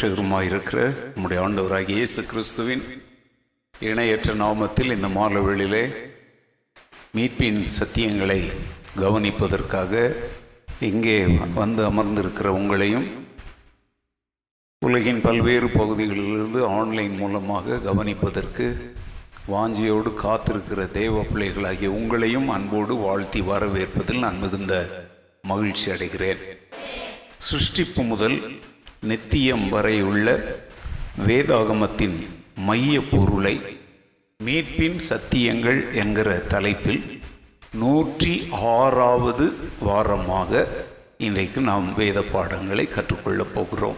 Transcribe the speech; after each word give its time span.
கர்த்தரும் 0.00 0.40
இருக்கிற 0.40 0.92
நம்முடைய 1.14 1.42
ஆண்டவராகிய 1.42 1.88
இயேசு 1.88 2.22
கிறிஸ்துவின் 2.22 2.82
இணையற்ற 3.80 4.34
நாமத்தில் 4.34 4.92
இந்த 4.92 5.08
மாலவெளியிலே 5.08 5.94
மீட்பின் 7.16 7.60
சத்தியங்களை 7.78 8.40
கவனிப்பதற்காக 8.96 10.12
இங்கே 10.80 11.26
வந்து 11.54 11.82
அமர்ந்திருக்கிற 11.90 12.46
உங்களையும் 12.46 13.06
உலகின் 14.78 15.20
பல்வேறு 15.20 15.68
பகுதிகளிலிருந்து 15.68 16.66
ஆன்லைன் 16.66 17.16
மூலமாக 17.16 17.76
கவனிப்பதற்கு 17.76 18.94
வாஞ்சியோடு 19.48 20.12
காத்திருக்கிற 20.22 20.90
தேவ 20.90 21.22
பிள்ளைகளாகிய 21.22 21.90
உங்களையும் 21.90 22.48
அன்போடு 22.48 22.94
வாழ்த்தி 22.96 23.40
வரவேற்பதில் 23.40 24.18
நான் 24.18 24.38
மிகுந்த 24.38 25.04
மகிழ்ச்சி 25.42 25.90
அடைகிறேன். 25.90 26.38
சிருஷ்டிப்பு 27.50 28.06
முதல் 28.06 28.60
நித்தியம் 29.00 29.68
வரை 29.68 30.02
உள்ள 30.02 30.44
வேதாகமத்தின் 31.26 32.26
மைய 32.54 33.00
பொருளை 33.00 33.60
மீட்பின் 34.44 35.00
சத்தியங்கள் 35.08 35.92
என்கிற 35.92 36.38
தலைப்பில் 36.38 37.20
நூற்றி 37.74 38.48
ஆறாவது 38.50 39.56
வாரமாக 39.86 40.66
இன்றைக்கு 41.18 41.60
நாம் 41.60 41.94
வேத 41.94 42.22
பாடங்களை 42.22 42.86
கற்றுக்கொள்ளப் 42.86 43.54
போகிறோம். 43.54 43.96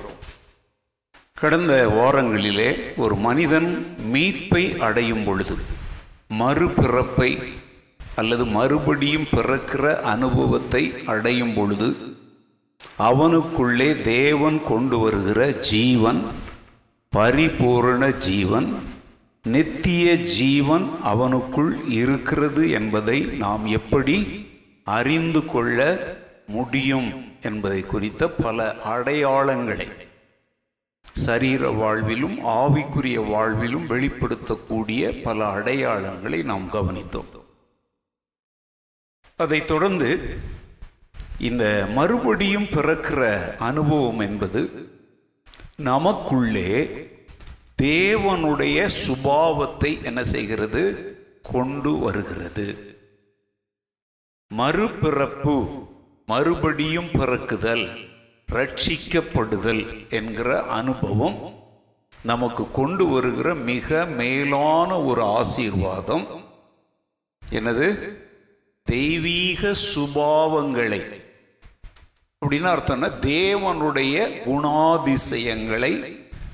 கடந்த 1.34 1.88
வாரங்களிலே 1.88 2.96
ஒரு 2.96 3.16
மனிதன் 3.16 3.96
மீட்பை 4.12 4.78
அடையும் 4.78 5.24
பொழுது 5.24 5.56
மறுபிறப்பை 6.38 7.42
அல்லது 8.14 8.44
மறுபடியும் 8.44 9.26
பிறக்கிற 9.36 10.00
அனுபவத்தை 10.00 10.92
அடையும் 11.06 11.54
பொழுது 11.54 12.07
அவனுக்குள்ளே 12.98 14.00
தேவன் 14.00 14.58
கொண்டு 14.64 14.98
வருகிற 14.98 15.40
ஜீவன் 15.50 16.20
பரிபூரண 17.12 18.10
ஜீவன் 18.10 18.68
நித்திய 19.44 20.14
ஜீவன் 20.14 20.86
அவனுக்குள் 21.04 21.84
இருக்கிறது 21.90 22.70
என்பதை 22.70 23.18
நாம் 23.20 23.66
எப்படி 23.66 24.46
அறிந்து 24.84 25.44
கொள்ள 25.44 25.78
முடியும் 26.46 27.08
என்பதை 27.42 27.80
குறித்த 27.82 28.28
பல 28.28 28.74
அடையாளங்களை 28.84 29.88
சரீர 31.26 31.70
வாழ்விலும் 31.70 32.36
ஆவிக்குரிய 32.56 33.18
வாழ்விலும் 33.32 33.86
வெளிப்படுத்தக்கூடிய 33.86 35.22
பல 35.22 35.46
அடையாளங்களை 35.54 36.42
நாம் 36.42 36.68
கவனித்தோம். 36.72 37.30
அதைத் 39.36 39.66
தொடர்ந்து 39.66 40.10
இந்த 41.38 41.88
மறுபடியும் 41.94 42.64
பிறக்கிற 42.64 43.56
அனுபவம் 43.56 44.18
என்பது 44.18 44.86
நமக்குள்ளே 45.76 46.86
தேவனுடைய 47.82 48.90
சுபாவத்தை 49.06 50.04
என்ன 50.04 50.22
செய்கிறது? 50.22 51.12
கொண்டு 51.42 51.98
வருகிறது. 51.98 52.96
மறுபிறப்பு 54.54 55.86
மறுபடியும் 56.26 57.06
பிறக்குதல் 57.06 57.88
ரட்சிக்கப்படுதல் 58.52 60.08
என்கிற 60.08 60.62
அனுபவம் 60.62 61.54
நமக்கு 62.22 62.70
கொண்டு 62.70 63.06
வருகிற 63.06 63.54
மிக 63.54 64.04
மேலான 64.04 65.00
ஒரு 65.00 65.22
ஆசீர்வாதம். 65.22 66.26
எனது 67.50 68.16
தெய்வீக 68.84 69.74
சுபாவங்களை 69.94 71.17
அப்படின்னு 72.44 72.70
அர்த்தம்னா 72.72 73.08
தேவனுடைய 73.20 74.16
குணாதிசயங்களை 74.46 75.92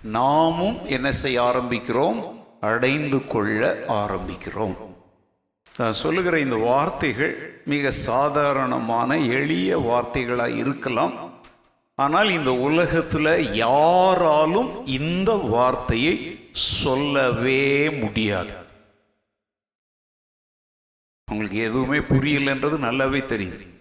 நாமும் 0.02 0.84
என்ன 0.84 1.12
செய்ய 1.12 1.42
ஆரம்பிக்கிறோம்? 1.42 2.20
அடைந்து 2.60 3.26
கொள்ள 3.26 3.84
ஆரம்பிக்கிறோம். 3.88 4.76
நான் 5.78 5.92
சொல்லுகிற 5.92 6.40
இந்த 6.40 6.56
வார்த்தைகள் 6.56 7.62
மிக 7.64 7.90
சாதாரணமான 7.90 9.18
எளிய 9.18 9.78
வார்த்தைகளாக 9.78 10.56
இருக்கலாம். 10.56 11.12
ஆனால் 11.94 12.30
இந்த 12.30 12.54
உலகத்தில் 12.54 13.54
யாராலும் 13.54 14.86
இந்த 14.86 15.32
வார்த்தையை 15.32 16.14
சொல்லவே 16.52 17.90
முடியாது. 17.90 18.54
உங்களுக்கு 21.30 21.58
எதுவுமே 21.58 21.98
புரியலன்றது 21.98 22.78
நல்லாவே 22.88 23.22
தெரியுது. 23.34 23.72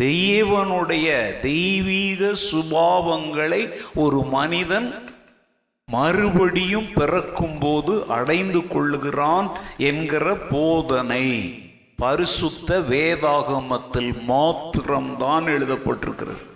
தெய்வனுடைய 0.00 1.40
தெய்வீக 1.40 2.32
சுபாவங்களை 2.52 3.70
ஒரு 3.94 4.22
மனிதன் 4.22 4.94
மறுபடியும் 5.86 6.88
பிறக்கும்போது 6.94 8.04
அடைந்து 8.08 8.58
கொள்ளுகிறான் 8.58 9.50
என்கிற 9.76 10.36
போதனை. 10.50 11.26
பரிசுத்த 11.96 12.80
வேதாகமத்தில் 12.80 14.24
மாத்திரம்தான் 14.24 15.44
எழுதப்பட்டிருக்கிறது. 15.44 16.50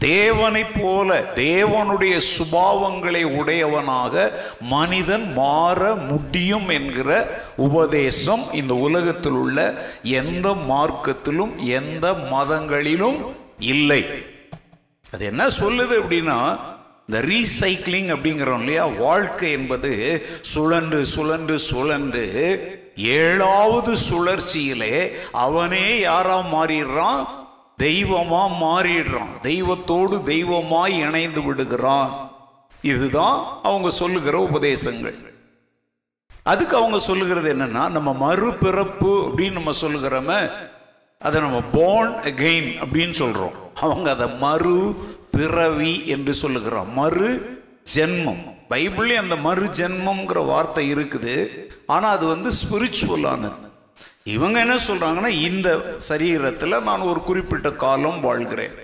தேவனைப் 0.00 0.74
போல 0.80 1.32
தேவனுடைய 1.34 2.20
சுபாவங்களை 2.38 3.22
உடையவனாக 3.22 4.32
மனிதன் 4.60 5.32
மாற 5.32 5.94
முடியும் 5.94 6.68
என்கிற 6.68 7.10
உபதேசம் 7.56 8.44
இந்த 8.52 8.74
உலகத்தில் 8.74 9.32
உள்ள 9.32 9.74
எந்த 10.02 10.48
மார்க்கத்திலும் 10.48 11.56
எந்த 11.56 12.12
மதங்களிலும் 12.12 13.34
இல்லை. 13.58 14.04
அது 15.12 15.24
என்ன 15.24 15.46
சொல்லுது 15.46 15.96
அப்படின்னா 16.02 16.58
இந்த 17.08 17.20
ரீசைக்கிளிங் 17.20 18.10
அப்படிங்கிறோம் 18.16 18.58
இல்லையா? 18.58 18.86
வாழ்க்கை 18.86 19.52
என்பது 19.52 20.22
சுழன்று 20.40 21.04
சுழன்று 21.04 21.58
சுழன்று 21.58 22.24
ஏழாவது 22.96 23.96
சுழற்சியிலே 24.10 25.12
அவனே 25.32 26.00
யாரா 26.00 26.38
மாறிடுறான்? 26.54 27.26
தெய்வமாக 27.84 28.56
மாறிடுறான். 28.64 29.32
தெய்வத்தோடு 29.42 30.16
தெய்வமாய் 30.32 30.96
இணைந்து 31.06 31.42
விடுகிறான். 31.42 32.12
இதுதான் 32.92 33.38
அவங்க 33.68 33.90
சொல்லுகிற 34.00 34.36
உபதேசங்கள். 34.48 35.18
அதுக்கு 36.52 36.74
அவங்க 36.80 36.98
சொல்லுகிறது 37.06 37.48
என்னன்னா 37.54 37.82
நம்ம 37.96 38.10
மறுபிறப்பு 38.24 39.10
அப்படின்னு 39.26 39.58
நம்ம 39.58 39.72
சொல்லுகிறோம 39.84 40.30
அதை 41.28 41.38
நம்ம 41.44 41.58
போர்ன் 41.74 42.14
அகெயின் 42.28 42.70
அப்படின்னு 42.84 43.14
சொல்றோம். 43.22 43.56
அவங்க 43.86 44.08
அதை 44.16 44.28
மறு 44.44 44.76
பிறவி 45.34 45.94
என்று 46.14 46.32
சொல்லுகிறோம் 46.42 46.92
மறு 47.00 47.28
ஜென்மம். 47.94 48.44
பைபிள்லே 48.70 49.16
அந்த 49.24 49.36
மறு 49.46 49.66
ஜென்மம்ங்கிற 49.80 50.40
வார்த்தை 50.52 50.84
இருக்குது. 50.94 51.34
ஆனால் 51.94 52.16
அது 52.16 52.26
வந்து 52.34 52.50
ஸ்பிரிச்சுவலானது 52.60 53.68
இவங்க 54.24 54.60
என்ன 54.60 54.74
சொல்றாங்கன்னா 54.74 55.26
இந்த 55.26 55.96
சரீரத்தில் 56.08 56.82
நான் 56.82 57.00
ஒரு 57.00 57.20
குறிப்பிட்ட 57.20 57.70
காலம் 57.70 58.20
வாழ்கிறேன். 58.20 58.74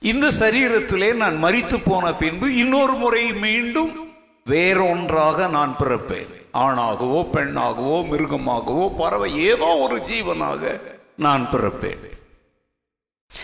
இந்த 0.00 0.26
சரீரத்திலே 0.26 1.14
நான் 1.14 1.44
மறித்து 1.44 1.80
போன 1.84 2.14
பின்பு 2.14 2.56
இன்னொரு 2.56 2.92
முறை 2.92 3.32
மீண்டும் 3.32 4.14
வேறொன்றாக 4.44 5.46
நான் 5.46 5.76
பிறப்பேன். 5.78 6.30
ஆணாகவோ 6.54 7.20
பெண்ணாகவோ 7.32 7.98
மிருகமாகவோ 8.12 8.96
பறவை 8.98 9.38
ஏதோ 9.38 9.64
ஒரு 9.64 10.00
ஜீவனாக 10.00 10.80
நான் 11.16 11.48
பிறப்பேன். 11.52 12.10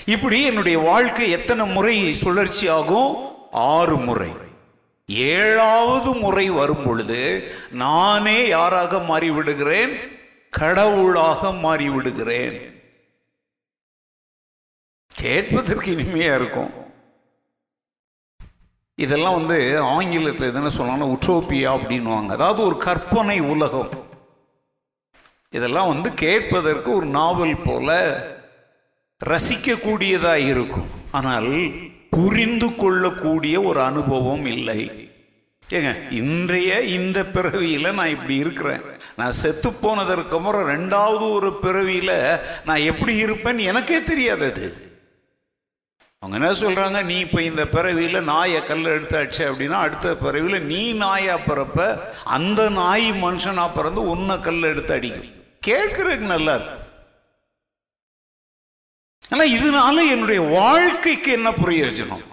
இப்படி 0.07 0.43
என்னுடைய 0.43 0.79
வாழ்க்கை 0.79 1.31
எத்தனை 1.31 1.67
முறை 1.67 2.15
சுழற்சி 2.15 2.69
ஆகும்? 2.69 3.17
ஆறு 3.51 3.97
முறை. 3.97 4.29
ஏழாவது 5.07 6.15
முறை 6.15 6.51
வரும் 6.51 6.85
பொழுது 6.85 7.53
நானே 7.71 8.49
யாராக 8.49 8.97
மாறிவிடுகிறேன்? 8.97 10.17
கடவுளாக 10.59 11.49
மாறிவிடுகிறேன். 11.49 12.77
கேட்பதற்கு 15.09 15.91
இனிமையாக 15.91 16.37
இருக்கும். 16.37 16.71
இதெல்லாம் 18.95 19.35
வந்து 19.35 19.81
ஆங்கிலத்தில் 19.81 20.55
என்ன 20.55 20.69
சொல்லலாம் 20.69 21.19
உட்ரோப்பியா 21.19 21.69
அப்படின்வாங்க 21.79 22.29
அதாவது 22.29 22.63
ஒரு 22.63 22.77
கற்பனை 22.77 23.41
உலகம். 23.41 23.89
இதெல்லாம் 25.51 25.89
வந்து 25.89 26.15
கேட்பதற்கு 26.15 26.95
ஒரு 26.95 27.07
நாவல் 27.07 27.57
போல 27.65 27.99
ரசிக்கக்கூடியதாக 29.25 30.47
இருக்கும். 30.47 30.89
ஆனால் 31.13 31.51
புரிந்து 32.11 32.75
கொள்ளக்கூடிய 32.75 33.63
ஒரு 33.63 33.81
அனுபவம் 33.81 34.47
இல்லை. 34.47 35.08
ஏங்க 35.77 36.11
இன்றைய 36.11 36.81
இந்த 36.81 37.25
பிறவியில் 37.25 37.95
நான் 37.95 38.09
இப்படி 38.09 38.35
இருக்கிறேன். 38.35 38.83
நான் 39.17 39.33
செத்து 39.33 39.73
போனதற்கு 39.73 40.37
அப்புறம் 40.37 40.69
ரெண்டாவது 40.69 41.33
ஒரு 41.33 41.59
பிறவியில் 41.65 42.39
நான் 42.65 42.87
எப்படி 42.91 43.25
இருப்பேன்னு 43.25 43.59
எனக்கே 43.59 44.03
தெரியாது 44.03 44.45
அது. 44.53 44.87
அவங்க 46.21 46.37
என்ன 46.39 46.53
சொல்கிறாங்க 46.61 47.05
நீ 47.05 47.19
இப்போ 47.19 47.43
இந்த 47.43 47.67
பிறவியில் 47.67 48.21
நாயை 48.21 48.65
கல் 48.65 48.85
எடுத்து 48.85 49.19
அப்படின்னா 49.49 49.79
அடுத்த 49.87 50.15
பிறவியில் 50.17 50.67
நீ 50.73 50.95
நாயாக 51.03 51.45
பிறப்ப 51.49 52.01
அந்த 52.25 52.69
நாய் 52.69 53.13
மனுஷனாக 53.25 53.75
பிறந்து 53.75 54.09
உன்னை 54.09 54.39
கல் 54.39 54.63
எடுத்து 54.63 54.95
அடிக்கும். 54.95 55.31
கேட்குறதுக்கு 55.67 56.33
நல்லா 56.35 56.55
இருக்கு. 56.55 56.77
இதனால 59.59 59.97
என்னுடைய 60.11 60.41
வாழ்க்கைக்கு 60.41 61.33
என்ன 61.33 61.51
பிரயோஜனம்? 61.51 62.25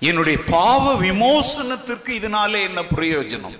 என்னுடைய 0.00 0.38
பாவ 0.50 0.94
விமோசனத்திற்கு 0.94 2.08
இதனாலே 2.08 2.62
என்ன 2.62 2.82
பிரயோஜனம்? 2.82 3.56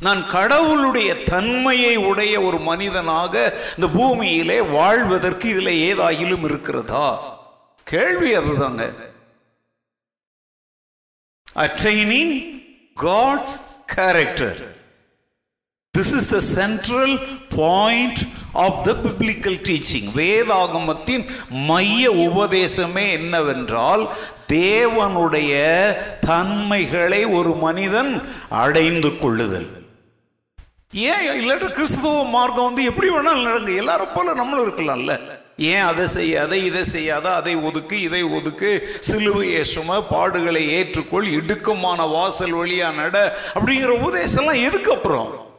நான் 0.00 0.26
கடவுளுடைய 0.30 1.16
தன்மையை 1.24 1.96
உடைய 1.96 2.40
ஒரு 2.40 2.58
மனிதனாக 2.58 3.34
இந்த 3.76 3.88
பூமியிலே 3.88 4.60
வாழ்வதற்கு 4.60 5.48
இதில் 5.48 5.98
ஏதாயிலும் 5.98 6.44
இருக்கிறதா? 6.44 7.38
கேள்வி 7.84 8.36
அதுதாங்க. 8.36 9.08
Attaining 11.54 12.34
God's 12.94 13.58
character 13.86 14.60
this 15.98 16.14
is 16.16 16.30
the 16.30 16.40
central 16.40 17.46
point 17.56 18.18
of 18.52 18.84
the 18.84 18.92
biblical 18.92 19.60
teaching 19.68 20.10
வேதாகமத்தின் 20.14 21.24
மைய 21.50 22.10
உபதேசமே 22.10 23.10
என்னவென்றால் 23.10 24.08
தேவனுடைய 24.48 25.52
தன்மைகளை 26.20 27.24
ஒரு 27.24 27.54
மனிதன் 27.54 28.22
அடைந்து 28.48 29.16
கொள்ளுதல். 29.16 29.68
ஏன் 30.92 31.30
இல்லாட்டி 31.40 31.70
கிறிஸ்துவ 31.70 32.24
மார்க்கம் 32.24 32.64
வந்து 32.64 32.84
எப்படி 32.84 33.08
வேணாலும் 33.08 33.46
நடங்க 33.46 33.76
எல்லாரும் 33.76 34.12
போல 34.14 34.32
நம்மளும் 34.32 34.72
இருக்கலாம்ல. 34.72 35.20
ஏன் 35.56 35.80
அதை 35.80 36.06
செய்யாத 36.06 36.56
இதை 36.56 36.84
செய்யாத 36.84 37.34
அதை 37.34 37.56
ஒதுக்கு 37.56 38.00
இதை 38.00 38.22
ஒதுக்கு 38.22 38.98
சிலுவையை 39.10 39.60
சும 39.60 40.04
பாடுகளை 40.10 40.68
ஏற்றுக்கொள் 40.68 41.30
இடுக்கமான 41.30 42.10
வாசல் 42.10 42.54
வழியா 42.54 42.92
நட 42.94 43.38
அப்படிங்கிற 43.54 43.94
உபதேசம்லாம் 43.98 44.64
எதுக்கு 44.64 44.92
அப்புறம்? 44.92 45.49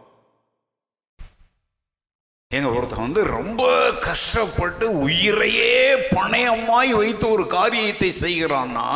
எங்கள் 2.51 2.71
ஒருத்தன் 2.71 3.00
வந்து 3.00 3.24
ரொம்ப 3.24 3.92
கஷ்டப்பட்டு 4.00 5.00
உயிரையே 5.00 5.75
பணயமாய் 6.15 6.92
வைத்து 6.92 7.31
ஒரு 7.31 7.45
காரியத்தை 7.45 8.12
செய்கிறான்னா 8.21 8.88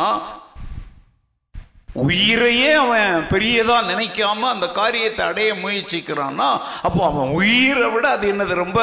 உயிரையே 2.06 2.72
அவன் 2.72 3.26
பெரியதாக 3.26 3.92
நினைக்காம 3.92 4.48
அந்த 4.54 4.66
காரியத்தை 4.68 5.26
அடைய 5.26 5.54
முயற்சிக்கிறான்னா 5.54 6.48
அப்போ 6.82 7.04
அவன் 7.04 7.28
உயிரை 7.28 7.90
விட 7.90 8.08
அது 8.08 8.32
என்னது 8.32 8.54
ரொம்ப 8.64 8.80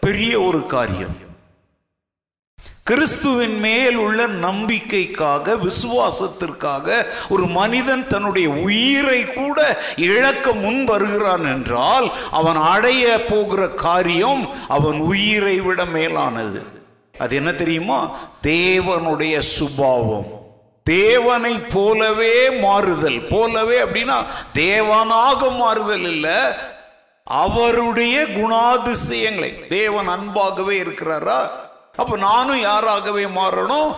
பெரிய 0.00 0.40
ஒரு 0.40 0.66
காரியம். 0.66 1.16
கிறிஸ்துவின் 2.84 3.58
மேல் 3.58 3.96
உள்ள 3.96 4.26
நம்பிக்கைக்காக 4.26 5.54
விசுவாசத்திற்காக 5.54 7.06
ஒரு 7.28 7.46
மனிதன் 7.46 8.06
தன்னுடைய 8.06 8.48
உயிரை 8.48 9.24
கூட 9.24 9.82
இழக்க 9.96 10.52
முன் 10.52 10.84
வருகிறான் 10.84 11.44
என்றால் 11.44 12.12
அவன் 12.30 12.56
அடைய 12.56 13.24
போகிற 13.28 13.68
காரியம் 13.68 14.48
அவன் 14.68 14.98
உயிரை 14.98 15.60
விட 15.60 15.84
மேலானது. 15.84 16.62
அது 17.18 17.36
என்ன 17.36 17.52
தெரியுமா? 17.52 18.18
தேவனுடைய 18.42 19.38
சுபாவம். 19.38 20.26
தேவனை 20.82 21.54
போலவே 21.54 22.50
மாறுதல். 22.50 23.20
போலவே 23.30 23.80
அப்படின்னா 23.80 24.24
தேவனாக 24.54 25.56
மாறுதல் 25.56 26.02
இல்லை. 26.02 26.38
அவருடைய 27.24 28.20
குணாதிசயங்களை. 28.20 29.66
தேவன் 29.66 30.08
அன்பாகவே 30.08 30.78
இருக்கிறாரா? 30.80 31.61
அப்போ 32.00 32.16
நானும் 32.16 32.60
யாராகவே 32.60 33.24
மாறணும்? 33.26 33.96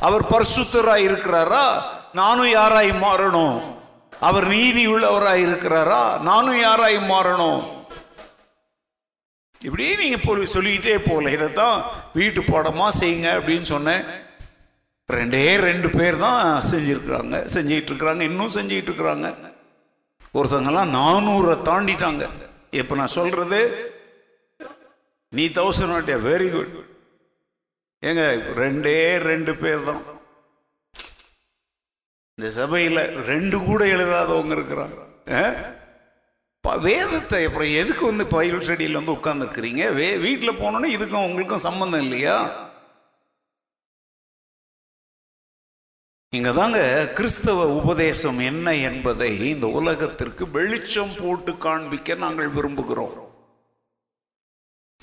அவர் 0.00 0.24
பரிசுத்தராய் 0.32 1.06
இருக்கிறாரா? 1.08 1.82
நானும் 2.12 2.52
யாராய் 2.58 2.92
மாறணும்? 3.04 3.78
அவர் 4.20 4.46
நீதி 4.46 4.86
உள்ளவராய் 4.86 5.42
இருக்கிறாரா? 5.48 6.18
நானும் 6.20 6.62
யாராய் 6.62 6.98
மாறணும்? 7.12 7.60
இப்படியே 9.60 9.96
நீங்க 9.96 10.16
போய் 10.16 10.52
சொல்லிக்கிட்டே 10.54 10.98
போகல. 10.98 11.30
இதை 11.30 11.52
தான் 11.52 11.84
வீட்டு 12.14 12.40
பாடமா 12.40 12.88
செய்யுங்க 13.00 13.28
அப்படின்னு 13.38 13.62
சொன்னேன். 13.62 14.04
ரெண்டே 15.08 15.56
ரெண்டு 15.56 15.90
பேர் 15.90 16.18
தான் 16.18 16.60
செஞ்சிருக்கிறாங்க. 16.70 17.36
செஞ்சுக்கிட்டு 17.54 17.90
இருக்கிறாங்க 17.92 18.20
இன்னும் 18.20 18.54
செஞ்சுக்கிட்டு 18.56 18.92
இருக்கிறாங்க 18.92 19.28
ஒருத்தங்கெல்லாம் 20.34 20.94
நானூறை 20.98 21.56
தாண்டிட்டாங்க. 21.68 22.24
இப்போ 22.70 22.94
நான் 22.94 23.16
சொல்றது? 23.18 23.60
நீ 25.28 25.46
தௌசண்ட் 25.46 25.94
வாட்டியா? 25.94 26.20
வெரி 26.30 26.50
குட் 26.50 26.89
ஏங்க 28.02 28.22
ரெண்டே 28.54 29.16
ரெண்டு 29.18 29.56
பேர் 29.56 29.84
தான் 29.84 30.02
இந்த 32.34 32.50
சபையில் 32.50 33.22
ரெண்டு 33.22 33.64
கூட 33.64 33.84
எழுதாதவங்க 33.84 34.54
இருக்கிறாங்க. 34.54 34.98
ஆ? 35.32 35.52
ப- 36.60 36.76
வேதத்தை 36.76 37.44
அப்புறம் 37.44 37.68
எதுக்கு 37.68 38.06
வந்து 38.06 38.26
பயில் 38.26 38.60
செடியில் 38.60 38.94
வந்து 38.94 39.12
உட்காந்துருக்கிறீங்க 39.12 39.94
வே 39.94 40.16
வீட்டில் 40.16 40.50
போனோன்னே 40.50 40.96
இதுக்கும் 40.96 41.24
உங்களுக்கும் 41.24 41.58
சம்மந்தம் 41.58 42.02
இல்லையா? 42.02 42.68
இங்கே 46.28 46.52
தாங்க 46.52 47.06
கிறிஸ்தவ 47.14 47.68
உபதேசம் 47.68 48.38
என்ன 48.38 48.76
என்பதை 48.76 49.48
இந்த 49.48 49.66
உலகத்திற்கு 49.66 50.50
வெளிச்சம் 50.50 51.14
போட்டு 51.18 51.58
காண்பிக்க 51.58 52.14
நாங்கள் 52.14 52.48
விரும்புகிறோம். 52.48 53.29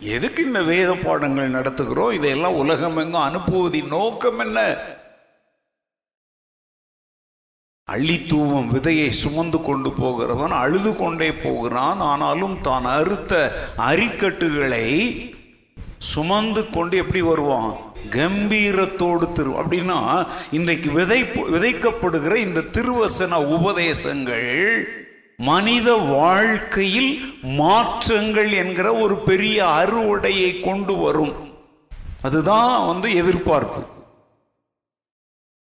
எதுக்கு 0.02 0.44
இந்த 0.44 0.62
வேத 0.64 0.94
பாடங்கள் 0.94 1.52
நடத்துகிறோம்? 1.52 2.12
இதையெல்லாம் 2.12 2.54
உலகம் 2.54 2.98
எங்கும் 2.98 3.26
அனுப்புவதின் 3.28 3.88
நோக்கம் 3.88 4.40
என்ன? 4.40 4.60
அள்ளித்தூவம் 7.92 8.70
விதையை 8.74 9.10
சுமந்து 9.10 9.62
கொண்டு 9.62 9.92
போகிறவன் 9.92 10.52
அழுது 10.52 10.96
கொண்டே 10.96 11.34
போகிறான். 11.34 12.00
ஆனாலும் 12.00 12.62
தான் 12.62 12.86
அறுத்த 12.86 13.34
அரிக்கட்டுகளை 13.78 14.88
சுமந்து 15.98 16.70
கொண்டு 16.70 16.98
எப்படி 16.98 17.22
வருவான்? 17.22 17.72
கம்பீரத்தோடு 18.10 19.32
திரு 19.32 19.50
அப்படின்னா 19.50 20.28
இன்றைக்கு 20.52 20.92
விதை 20.92 21.24
விதைக்கப்படுகிற 21.24 22.36
இந்த 22.36 22.62
திருவசன 22.62 23.40
உபதேசங்கள் 23.58 24.54
மனித 25.40 25.94
வாழ்க்கையில் 25.94 27.12
மாற்றங்கள் 27.42 28.52
என்கிற 28.52 28.94
ஒரு 28.94 29.16
பெரிய 29.16 29.66
அறுவடையை 29.66 30.62
கொண்டு 30.62 30.96
வரும். 30.96 31.36
அதுதான் 32.22 32.88
வந்து 32.88 33.16
எதிர்பார்ப்பு. 33.16 33.82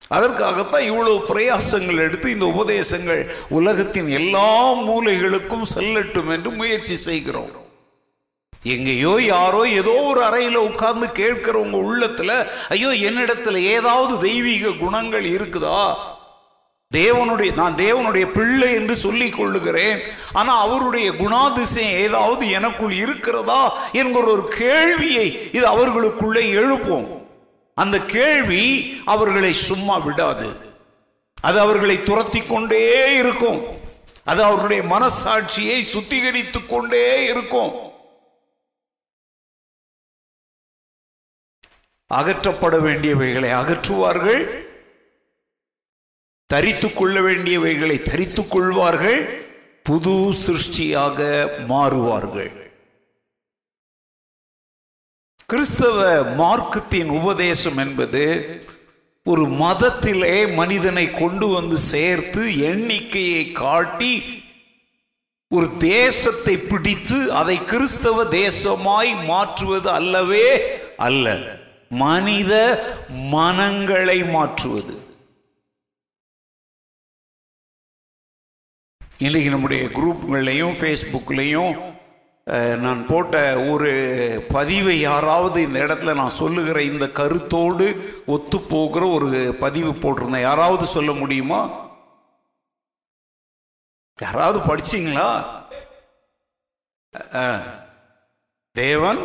அதற்காகத்தான் 0.08 0.84
இவ்வளவு 0.84 1.18
பிரயாசங்கள் 1.30 1.98
எடுத்து 1.98 2.32
இந்த 2.32 2.46
உபதேசங்கள் 2.46 3.22
உலகத்தின் 3.50 4.10
எல்லா 4.10 4.74
மூலைகளுக்கும் 4.74 5.70
செல்லட்டும் 5.76 6.32
என்று 6.32 6.52
முயற்சி 6.52 6.96
செய்கிறோம். 6.96 7.52
எங்கேயோ 8.64 9.22
யாரோ 9.22 9.68
ஏதோ 9.68 9.90
ஒரு 9.90 10.24
அறையில் 10.24 10.56
உட்கார்ந்து 10.56 11.08
கேட்கிறவங்க 11.08 11.78
உள்ளத்துல 11.90 12.48
ஐயோ 12.70 12.90
என்னிடத்துல 13.10 13.56
ஏதாவது 13.56 14.20
தெய்வீக 14.28 14.72
குணங்கள் 14.72 15.24
இருக்குதா? 15.24 15.84
தேவனுடைய 16.92 17.56
நான் 17.56 17.76
தேவனுடைய 17.76 18.26
பிள்ளை 18.32 18.74
என்று 18.74 18.96
சொல்லிக் 18.96 19.38
கொள்ளுகிறேன். 19.38 20.02
ஆனால் 20.34 20.70
அவருடைய 20.70 21.12
குணாதிசயம் 21.12 21.98
ஏதாவது 21.98 22.50
எனக்குள் 22.50 22.92
இருக்கிறதா 22.92 23.92
என்கிற 23.92 24.32
ஒரு 24.32 24.48
கேள்வியை 24.48 25.50
இது 25.52 25.68
அவர்களுக்குள்ளே 25.68 26.54
எழுப்போம். 26.54 27.26
அந்த 27.76 28.00
கேள்வி 28.00 29.02
அவர்களை 29.06 29.54
சும்மா 29.54 29.98
விடாது. 29.98 30.56
அது 31.42 31.60
அவர்களை 31.60 32.04
துரத்தி 32.04 32.42
கொண்டே 32.42 33.16
இருக்கும். 33.16 33.80
அது 34.24 34.44
அவருடைய 34.44 34.84
மனசாட்சியை 34.84 35.84
சுத்திகரித்து 35.94 36.66
கொண்டே 36.66 37.24
இருக்கும். 37.24 37.90
அகற்றப்பட 42.14 42.78
வேண்டியவைகளை 42.78 43.52
அகற்றுவார்கள். 43.52 44.70
தரித்து 46.54 46.88
கொள்ள 46.94 47.16
வேண்டியவைகளை 47.28 47.98
தரித்து 48.10 48.44
கொள்வார்கள் 48.48 49.22
புது 49.88 50.16
சிருஷ்டியாக 50.44 51.20
மாறுவார்கள். 51.72 52.52
கிறிஸ்தவ 55.52 56.02
மார்க்கத்தின் 56.42 57.10
உபதேசம் 57.20 57.80
என்பது 57.84 58.24
ஒரு 59.32 59.44
மதத்திலே 59.64 60.36
மனிதனை 60.60 61.06
கொண்டு 61.12 61.48
வந்து 61.56 61.78
சேர்த்து 61.92 62.44
எண்ணிக்கையை 62.70 63.44
காட்டி 63.64 64.14
ஒரு 65.56 65.68
தேசத்தை 65.78 66.56
பிடித்து 66.72 67.18
அதை 67.40 67.58
கிறிஸ்தவ 67.72 68.24
தேசமாய் 68.40 69.12
மாற்றுவது 69.30 69.90
அல்லவே 69.98 70.48
அல்ல. 71.08 71.36
மனித 72.04 72.54
மனங்களை 73.36 74.20
மாற்றுவது. 74.36 74.96
இன்றைக்கி 79.22 79.50
நம்முடைய 79.50 79.84
குரூப்புகள்லையும் 79.86 80.78
ஃபேஸ்புக்லேயும் 80.80 81.74
நான் 82.78 83.06
போட்ட 83.08 83.60
ஒரு 83.72 83.92
பதிவை 84.54 85.00
யாராவது 85.00 85.62
இந்த 85.62 85.80
இடத்துல 85.80 86.16
நான் 86.16 86.38
சொல்லுகிற 86.38 86.84
இந்த 86.84 87.08
கருத்தோடு 87.10 87.88
ஒத்து 88.26 88.60
போகிற 88.62 89.08
ஒரு 89.08 89.56
பதிவு 89.60 89.92
போட்டிருந்தேன். 89.92 90.42
யாராவது 90.42 90.86
சொல்ல 90.86 91.12
முடியுமா? 91.12 91.62
யாராவது 94.22 94.60
படிச்சிங்களா? 94.60 95.30
தேவன்? 98.72 99.22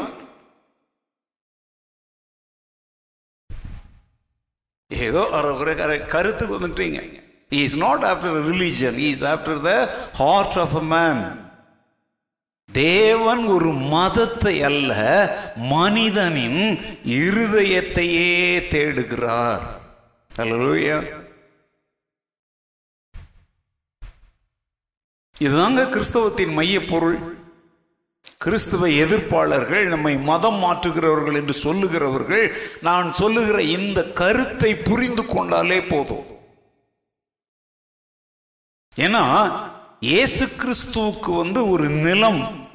ஏதோ 4.88 5.22
கரு 5.30 6.04
கருத்துக்கு 6.06 6.60
வந்துட்டீங்க. 6.60 7.24
Is 7.50 7.76
not 7.76 8.04
after 8.04 8.38
he 8.60 9.10
is 9.10 9.24
after 9.24 9.60
the 9.60 9.72
heart 10.12 10.58
of 10.58 10.76
a 10.76 10.84
man 10.94 11.22
தேவன் 12.68 13.44
ஒரு 13.46 13.72
மதத்தை 13.72 14.62
அல்ல 14.62 14.92
மனிதனின் 15.56 16.62
இருதயத்தையே 17.04 18.32
தேடுகிறார். 18.72 19.64
அல்லேலூயா 20.30 20.98
இதுதாங்க 25.40 25.82
கிறிஸ்தவத்தின் 25.88 26.52
மைய 26.52 26.84
பொருள் 26.84 27.18
கிறிஸ்துவ 28.38 28.86
எதிர்ப்பாளர்கள் 28.86 29.84
நம்மை 29.86 30.16
மதம் 30.16 30.62
மாற்றுகிறவர்கள் 30.62 31.34
என்று 31.34 31.54
சொல்லுகிறவர்கள் 31.66 32.56
நான் 32.82 33.12
சொல்லுகிற 33.12 33.62
இந்த 33.62 34.02
கருத்தை 34.02 34.74
புரிந்து 34.74 35.24
கொண்டாலே 35.24 35.80
போதும். 35.92 36.26
ஏன்னா 39.00 39.52
இயேசு 40.00 40.46
கிறிஸ்துவுக்கு 40.46 41.36
வந்து 41.36 41.70
ஒரு 41.70 41.88
நிலம். 41.88 42.68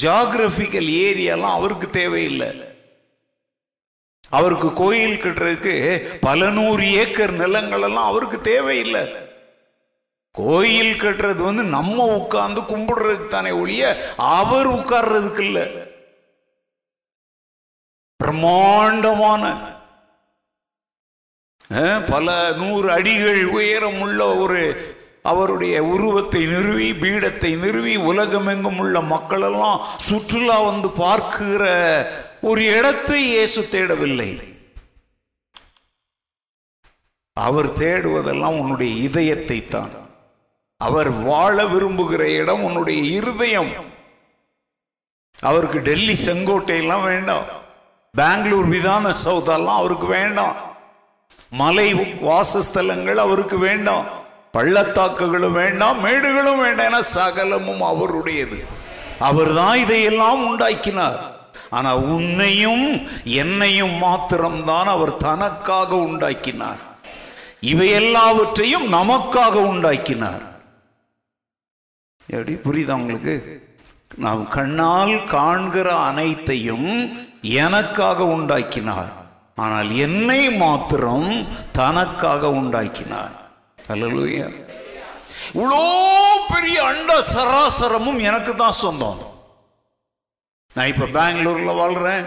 ஜாகிரபிக்கல் 0.00 0.88
ஏரியாலாம் 1.06 1.50
அவருக்கு 1.50 1.90
தேவையில்லை. 1.90 2.48
அவருக்கு 4.28 4.72
கோயில் 4.72 5.20
கட்டுறதுக்கு 5.20 5.98
பல 6.20 6.50
நூறு 6.50 6.92
ஏக்கர் 6.92 7.32
நிலங்கள் 7.32 7.82
எல்லாம் 7.82 8.04
அவருக்கு 8.04 8.40
தேவையில்லை. 8.40 9.08
கோயில் 10.30 11.00
கட்டுறது 11.00 11.36
வந்து 11.36 11.62
நம்ம 11.62 12.16
உட்கார்ந்து 12.16 12.60
கும்பிடுறதுக்கு 12.60 13.26
தானே 13.26 13.50
ஒழிய 13.50 14.14
அவர் 14.16 14.68
உட்கார்றதுக்கு 14.68 15.40
இல்ல. 15.40 15.66
பிரம்மாண்டமான. 18.16 19.72
பல 22.06 22.50
நூறு 22.50 22.90
அடிகள் 22.90 23.44
உயரம் 23.44 24.00
உள்ள 24.00 24.36
ஒரு 24.36 24.93
அவருடைய 25.30 25.74
உருவத்தை 25.92 26.40
நிறுவி 26.54 26.88
பீடத்தை 27.02 27.50
நிறுவி 27.64 27.94
உலகமெங்கும் 28.10 28.78
உள்ள 28.82 28.96
மக்களெல்லாம் 29.12 29.78
சுற்றுலா 30.06 30.56
வந்து 30.70 30.88
பார்க்கிற 31.04 31.62
ஒரு 32.48 32.62
இடத்தை 32.78 33.20
இயேசு 33.28 33.60
தேடவில்லை. 33.74 34.30
அவர் 37.36 37.68
தேடுவதெல்லாம் 37.82 38.58
உன்னுடைய 38.62 38.92
இதயத்தை 39.08 39.58
தான் 39.74 39.94
அவர் 40.80 41.10
வாழ 41.28 41.56
விரும்புகிற 41.72 42.22
இடம் 42.40 42.64
உன்னுடைய 42.68 43.00
இருதயம். 43.18 43.72
அவருக்கு 45.36 45.78
டெல்லி 45.88 46.16
செங்கோட்டையெல்லாம் 46.26 47.04
வேண்டாம். 47.12 47.46
பெங்களூர் 48.14 48.68
விதான 48.74 49.14
சௌதெல்லாம் 49.24 49.80
அவருக்கு 49.82 50.06
வேண்டாம். 50.18 50.56
மலை 51.62 51.88
வாசஸ்தலங்கள் 52.28 53.22
அவருக்கு 53.24 53.58
வேண்டாம். 53.58 54.06
பள்ளத்தாக்குகளும் 54.54 55.52
வேண்டாம் 55.52 56.04
மேடுகளும் 56.04 56.60
வேண்டாம் 56.60 56.86
என 56.86 57.02
சகலமும் 57.02 57.82
அவருடையது. 57.82 58.64
அவர் 59.18 59.54
தான் 59.54 59.78
இதையெல்லாம் 59.78 60.46
உண்டாக்கினார். 60.46 61.20
ஆனால் 61.70 61.96
உன்னையும் 61.96 63.08
என்னையும் 63.24 63.94
மாத்திரம்தான் 63.94 64.86
அவர் 64.86 65.16
தனக்காக 65.16 65.96
உண்டாக்கினார். 65.96 66.82
இவை 67.60 67.88
எல்லாவற்றையும் 67.88 68.92
நமக்காக 68.92 69.54
உண்டாக்கினார். 69.54 70.42
எப்படி 72.26 72.54
புரியுதா 72.54 72.92
உங்களுக்கு? 72.92 73.62
நாம் 74.16 74.48
கண்ணால் 74.48 75.24
காண்கிற 75.24 75.96
அனைத்தையும் 75.96 76.88
எனக்காக 77.42 78.24
உண்டாக்கினார். 78.24 79.12
ஆனால் 79.56 79.96
என்னை 79.96 80.50
மாத்திரம் 80.50 81.46
தனக்காக 81.72 82.50
உண்டாக்கினார். 82.50 83.42
அல்லேலூயா 83.92 84.46
இவ்வளோ 85.56 85.82
பெரிய 86.52 86.76
அண்ட 86.90 87.12
சராசரமும் 87.34 88.20
எனக்கு 88.28 88.52
தான் 88.62 88.80
சொந்தம். 88.84 89.20
நான் 90.76 90.90
இப்போ 90.92 91.06
பெங்களூரில் 91.16 91.78
வாழ்கிறேன் 91.80 92.24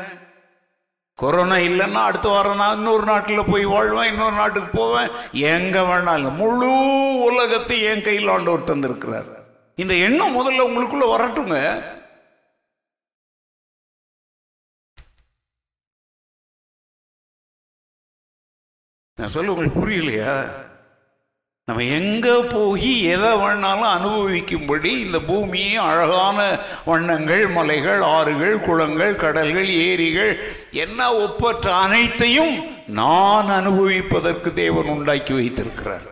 கொரோனா 1.22 1.56
இல்லைன்னா 1.68 2.02
அடுத்த 2.10 2.28
வாரம் 2.34 2.60
நான் 2.62 2.76
இன்னொரு 2.78 3.04
நாட்டில் 3.10 3.50
போய் 3.52 3.66
வாழ்வேன் 3.74 4.10
இன்னொரு 4.12 4.36
நாட்டுக்கு 4.42 4.70
போவேன். 4.78 5.10
எங்கே 5.54 5.82
வேணாலும் 5.90 6.38
முழு 6.42 6.70
உலகத்தை 7.28 7.78
என் 7.92 8.06
கையில் 8.08 8.32
ஆண்டவர் 8.36 8.70
தந்திருக்கிறார். 8.70 9.32
இந்த 9.84 9.94
எண்ணம் 10.08 10.38
முதல்ல 10.38 10.68
உங்களுக்குள்ள 10.68 11.08
வரட்டுங்க. 11.14 11.58
நான் 19.18 19.34
சொல்ல 19.36 19.54
உங்களுக்கு 19.54 19.82
புரியலையா? 19.82 20.34
நம்ம 21.68 21.84
எங்கே 21.84 22.42
போய் 22.44 23.02
எதை 23.04 23.32
வேணாலும் 23.32 23.92
அனுபவிக்கும்படி 23.96 24.92
இந்த 24.98 25.20
பூமியை 25.20 25.76
அழகான 25.76 26.38
வண்ணங்கள் 26.86 27.48
மலைகள் 27.48 28.02
ஆறுகள் 28.02 28.60
குளங்கள் 28.60 29.16
கடல்கள் 29.16 29.70
ஏரிகள் 29.70 30.32
என்ன 30.72 31.14
ஒப்பற்ற 31.16 31.76
அனைத்தையும் 31.76 32.54
நான் 32.86 33.50
அனுபவிப்பதற்கு 33.50 34.54
தேவன் 34.54 34.86
உண்டாக்கி 34.86 35.34
வைத்திருக்கிறார். 35.34 36.08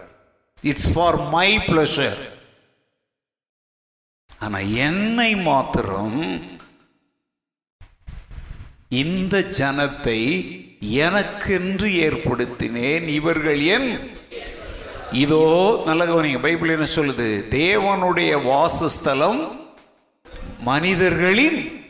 இட்ஸ் 0.63 0.93
ஃபார் 0.93 1.29
மை 1.29 1.59
பிளஷர் 1.67 2.19
ஆனால் 4.39 4.73
என்னை 4.79 5.35
மாத்திரம் 5.35 6.19
இந்த 8.95 9.39
ஜனத்தை 9.57 10.19
எனக்கென்று 11.03 11.89
ஏற்படுத்தினேன் 12.01 13.07
இவர்கள் 13.11 13.61
என் 13.67 13.89
இதோ 15.15 15.81
நல்ல 15.85 16.05
கவனிங்க 16.05 16.41
பைபிள் 16.41 16.69
என்ன 16.69 16.85
சொல்லுது? 16.95 17.43
தேவனுடைய 17.49 18.43
வாசஸ்தலம் 18.43 19.71
மனிதர்களின் 20.59 21.83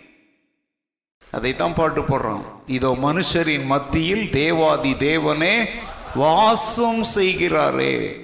அதைத்தான் 1.32 1.74
பாட்டு 1.74 2.01
போடுறோம் 2.01 2.44
இதோ 2.65 2.98
மனுஷரின் 3.01 3.65
மத்தியில் 3.65 4.29
தேவாதி 4.29 4.91
தேவனே 4.91 5.65
வாசம் 6.15 7.05
செய்கிறாரே. 7.15 8.24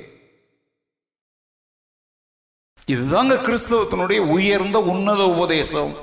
இதுதாங்க 2.91 3.35
கிறிஸ்தவத்தினுடைய 3.47 4.17
உயர்ந்த 4.17 4.79
உன்னத 4.79 5.27
உபதேசம். 5.27 5.93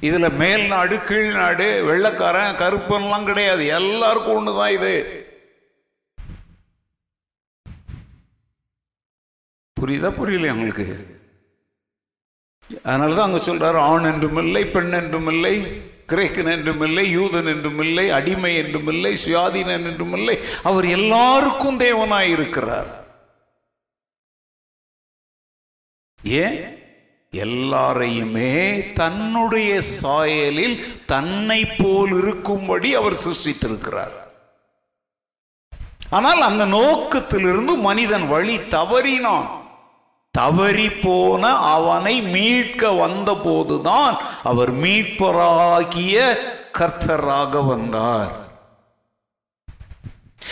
இதுல 0.00 0.36
மேல் 0.36 0.66
நாடு 0.66 1.02
கீழ் 1.02 1.32
நாடு 1.32 1.84
வெள்ளக்காரன் 1.88 2.54
கருப்பன்லாம் 2.54 3.24
கிடையாது. 3.24 3.66
எல்லாருக்கும் 3.66 4.36
ஒண்ணுதான் 4.36 4.72
இது. 4.72 5.21
புரியுதா? 9.82 10.08
புரியலையா 10.20 10.52
உங்களுக்கு? 10.52 10.86
அதனால 12.84 13.14
தான் 13.14 13.28
அங்கே 13.28 13.44
சொல்கிறார் 13.44 13.76
ஆண் 13.76 14.04
என்றும் 14.04 14.36
இல்லை 14.36 14.64
பெண் 14.64 14.92
என்றும் 14.92 15.26
இல்லை 15.26 15.54
கிரேக்கன் 16.12 16.50
என்றும் 16.50 16.80
இல்லை 16.80 17.18
யூதன் 17.18 17.48
என்றும் 17.54 17.78
இல்லை 17.78 18.10
அடிமை 18.10 18.56
என்றும் 18.56 18.86
இல்லை 18.86 19.16
சுயாதீனன் 19.24 19.86
என்றும் 19.90 20.12
இல்லை. 20.12 20.38
அவர் 20.62 20.84
எல்லாருக்கும் 20.84 21.78
தேவனாய் 21.78 22.30
இருக்கிறார். 22.30 22.90
ஏன்? 26.24 26.58
எல்லாரையுமே 27.32 28.92
தன்னுடைய 28.92 29.80
சாயலில் 30.02 30.76
தன்னை 31.06 31.64
போல் 31.64 32.12
இருக்கும்படி 32.22 32.94
அவர் 32.94 33.22
சிருஷ்டித்திருக்கிறார். 33.24 34.16
ஆனால் 36.10 36.40
அந்த 36.40 36.66
நோக்கத்திலிருந்து 36.66 37.76
மனிதன் 37.76 38.28
வழி 38.28 38.56
தவறினான். 38.56 39.61
தவறி 40.38 40.88
போன 40.88 41.56
அவனை 41.56 42.20
மீட்க 42.20 42.88
வந்தபோதுதான் 42.88 44.16
அவர் 44.42 44.72
மீட்பராகிய 44.74 46.38
கர்த்தராக 46.78 47.66
வந்தார். 47.66 48.32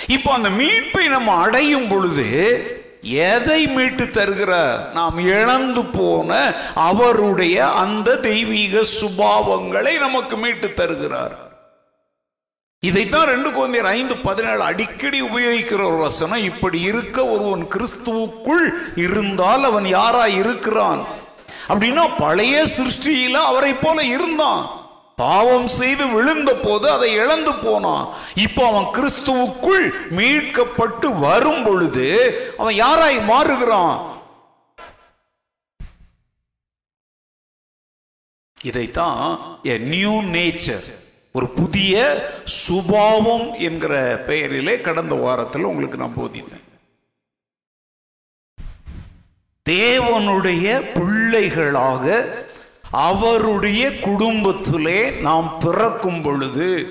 இப்போ 0.06 0.32
அந்த 0.32 0.50
மீட்பை 0.50 1.08
நம்ம 1.08 1.32
அடையும் 1.32 1.88
பொழுது 1.88 2.28
எதை 3.02 3.66
மீட்டு 3.66 4.10
தருகிறார்? 4.10 4.92
நாம் 4.92 5.18
இழந்து 5.18 5.84
போன 5.84 6.54
அவருடைய 6.74 7.68
அந்த 7.68 8.16
தெய்வீக 8.16 8.82
சுபாவங்களை 9.00 9.98
நமக்கு 9.98 10.36
மீட்டு 10.36 10.72
தருகிறார். 10.72 11.49
இதைத்தான் 12.82 13.26
ரெண்டு 13.26 13.48
குழந்தையர் 13.50 13.88
ஐந்து 13.96 14.16
பதினேழு 14.16 14.62
அடிக்கடி 14.62 15.22
உபயோகிக்கிற 15.22 15.80
ஒரு 15.86 15.96
வசனம் 15.96 16.44
இப்படி 16.44 16.80
இருக்க 16.80 17.26
ஒருவன் 17.26 17.64
கிறிஸ்துவுக்குள் 17.64 18.64
இருந்தால் 18.96 19.64
அவன் 19.64 19.86
யாரா 19.86 20.26
இருக்கிறான்? 20.26 21.02
அப்படின்னா 21.68 22.04
பழைய 22.18 22.62
சிருஷ்டியில 22.76 23.32
அவரை 23.32 23.72
போல 23.72 24.04
இருந்தான். 24.04 24.62
பாவம் 25.16 25.66
செய்து 25.66 26.06
விழுந்த 26.06 26.54
போது 26.54 26.90
அதை 26.90 27.10
இழந்து 27.12 27.52
போனான். 27.54 28.06
இப்போ 28.34 28.62
அவன் 28.66 28.88
கிறிஸ்துவுக்குள் 28.96 29.84
மீட்கப்பட்டு 30.18 31.18
வரும் 31.18 31.62
பொழுது 31.62 32.08
அவன் 32.58 32.74
யாராய் 32.74 33.20
மாறுகிறான்? 33.32 33.94
இதைத்தான் 38.64 39.22
எ 39.62 39.78
நியூ 39.78 40.22
நேச்சர் 40.36 40.88
ஒரு 41.32 41.48
புதிய 41.48 42.26
சுபாவம் 42.44 43.52
என்கிற 43.52 44.22
பெயரிலே 44.26 44.80
கடந்த 44.80 45.14
வாரத்தில் 45.14 45.62
உங்களுக்கு 45.62 45.98
நான் 45.98 46.16
போதித்தேன். 46.16 46.68
தேவனுடைய 49.68 50.92
பிள்ளைகளாக 50.94 52.24
அவருடைய 52.90 53.98
குடும்பத்திலே 53.98 55.10
நாம் 55.10 55.58
பிறக்கும் 55.58 56.22
பொழுது 56.22 56.88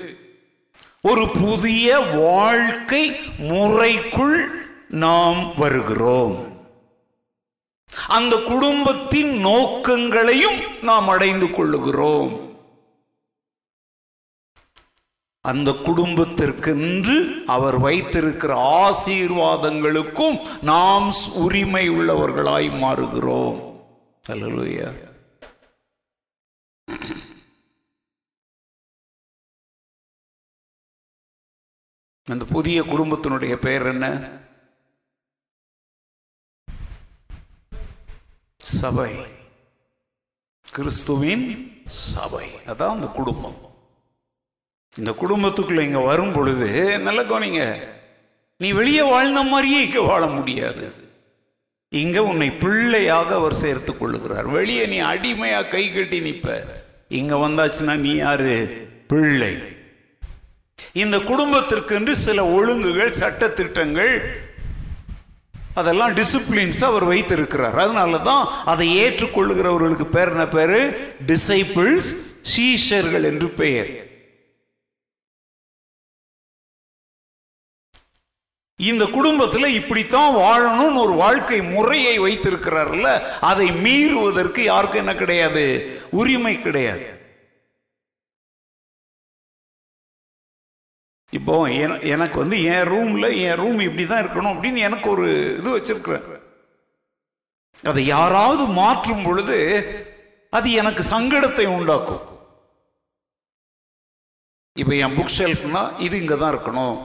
ஒரு 1.02 1.28
புதிய 1.28 1.98
வாழ்க்கை 1.98 3.16
முறைக்குள் 3.38 4.68
நாம் 4.88 5.52
வருகிறோம். 5.56 6.48
அந்த 8.08 8.36
குடும்பத்தின் 8.36 9.46
நோக்கங்களையும் 9.46 10.82
நாம் 10.82 11.08
அடைந்து 11.08 11.46
கொள்ளுகிறோம். 11.46 12.49
அந்த 15.42 15.70
குடும்பத்திற்கென்று 15.70 17.44
அவர் 17.44 17.78
வைத்திருக்கிற 17.78 18.56
ஆசீர்வாதங்களுக்கும் 18.56 20.62
நாம் 20.62 21.12
உரிமை 21.34 21.90
உள்ளவர்களாய் 21.90 22.78
மாறுகிறோம். 22.78 23.82
அல்லேலூயா. 24.28 25.08
அந்த 32.24 32.44
புதிய 32.44 32.82
குடும்பத்தினுடைய 32.82 33.56
பெயர் 33.56 33.86
என்ன? 33.86 34.28
சபை. 38.56 39.26
கிறிஸ்துவின் 40.72 41.72
சபை. 41.86 42.50
அதான் 42.50 42.66
அந்த 42.66 43.06
குடும்பம். 43.06 43.69
இந்த 44.96 45.10
குடும்பத்துக்குள்ள 45.20 45.80
இங்க 45.80 45.98
வரும் 45.98 46.32
பொழுது 46.32 46.98
நல்ல 46.98 47.22
கவனிங்க 47.22 47.76
நீ 48.56 48.72
வெளியே 48.72 49.02
வாழ்ந்த 49.02 49.42
மாதிரியே 49.42 49.84
இங்கே 49.84 49.98
வாழ 49.98 50.26
முடியாது. 50.26 50.94
இங்க 51.88 52.22
உன்னை 52.22 52.50
பிள்ளையாக 52.50 53.34
அவர் 53.34 53.54
சேர்த்து 53.54 53.92
கொள்ளுகிறார். 53.92 54.48
வெளியே 54.48 54.86
நீ 54.86 55.00
அடிமையா 55.00 55.68
கை 55.68 55.92
கட்டி 55.92 56.20
நிற்ப 56.20 56.64
இங்க 57.08 57.36
வந்தாச்சுன்னா 57.36 57.96
நீ 57.96 58.14
யாரு? 58.14 58.86
பிள்ளை. 59.06 59.56
இந்த 60.92 61.16
குடும்பத்திற்கென்று 61.16 62.10
சில 62.10 62.46
ஒழுங்குகள் 62.46 63.18
சட்டத்திட்டங்கள் 63.18 64.20
அதெல்லாம் 65.74 66.14
டிசிப்ளின்ஸ் 66.14 66.84
அவர் 66.84 67.04
வைத்திருக்கிறார். 67.04 67.78
அதனால 67.78 68.18
தான் 68.18 68.48
அதை 68.64 68.98
ஏற்றுக்கொள்ளுகிறவர்களுக்கு 69.04 70.04
பேர் 70.04 70.28
என்ன 70.28 70.48
பேரு? 70.48 71.00
டிசைபிள்ஸ் 71.26 72.10
சீஷர்கள் 72.56 73.22
என்று 73.22 73.48
பெயர். 73.48 74.09
இந்த 78.88 79.04
குடும்பத்தில் 79.14 79.76
இப்படித்தான் 79.78 80.36
வாழணும்னு 80.42 81.00
ஒரு 81.04 81.14
வாழ்க்கை 81.22 81.58
முறையை 81.72 82.14
வைத்திருக்கிறார்ல 82.26 83.08
அதை 83.50 83.66
மீறுவதற்கு 83.86 84.60
யாருக்கும் 84.64 85.02
என்ன 85.02 85.14
கிடையாது? 85.22 85.64
உரிமை 86.20 86.54
கிடையாது. 86.66 87.08
இப்போ 91.38 91.56
எனக்கு 92.14 92.36
வந்து 92.42 92.56
என் 92.74 92.88
ரூமில் 92.92 93.36
என் 93.46 93.58
ரூம் 93.62 93.80
இப்படி 93.86 94.06
தான் 94.06 94.22
இருக்கணும் 94.24 94.52
அப்படின்னு 94.54 94.86
எனக்கு 94.88 95.06
ஒரு 95.10 95.26
இது 95.58 95.68
வச்சிருக்கிறேன். 95.76 96.26
அதை 97.90 98.02
யாராவது 98.06 98.64
மாற்றும் 98.82 99.22
பொழுது 99.26 99.58
அது 100.56 100.68
எனக்கு 100.80 101.02
சங்கடத்தை 101.14 101.66
உண்டாக்கும். 101.76 102.24
இப்போ 104.76 104.94
என் 105.04 105.16
புக் 105.18 105.36
ஷெல்ஃப்னா 105.38 105.82
இது 106.06 106.14
இங்கே 106.22 106.36
தான் 106.42 106.52
இருக்கணும். 106.54 106.98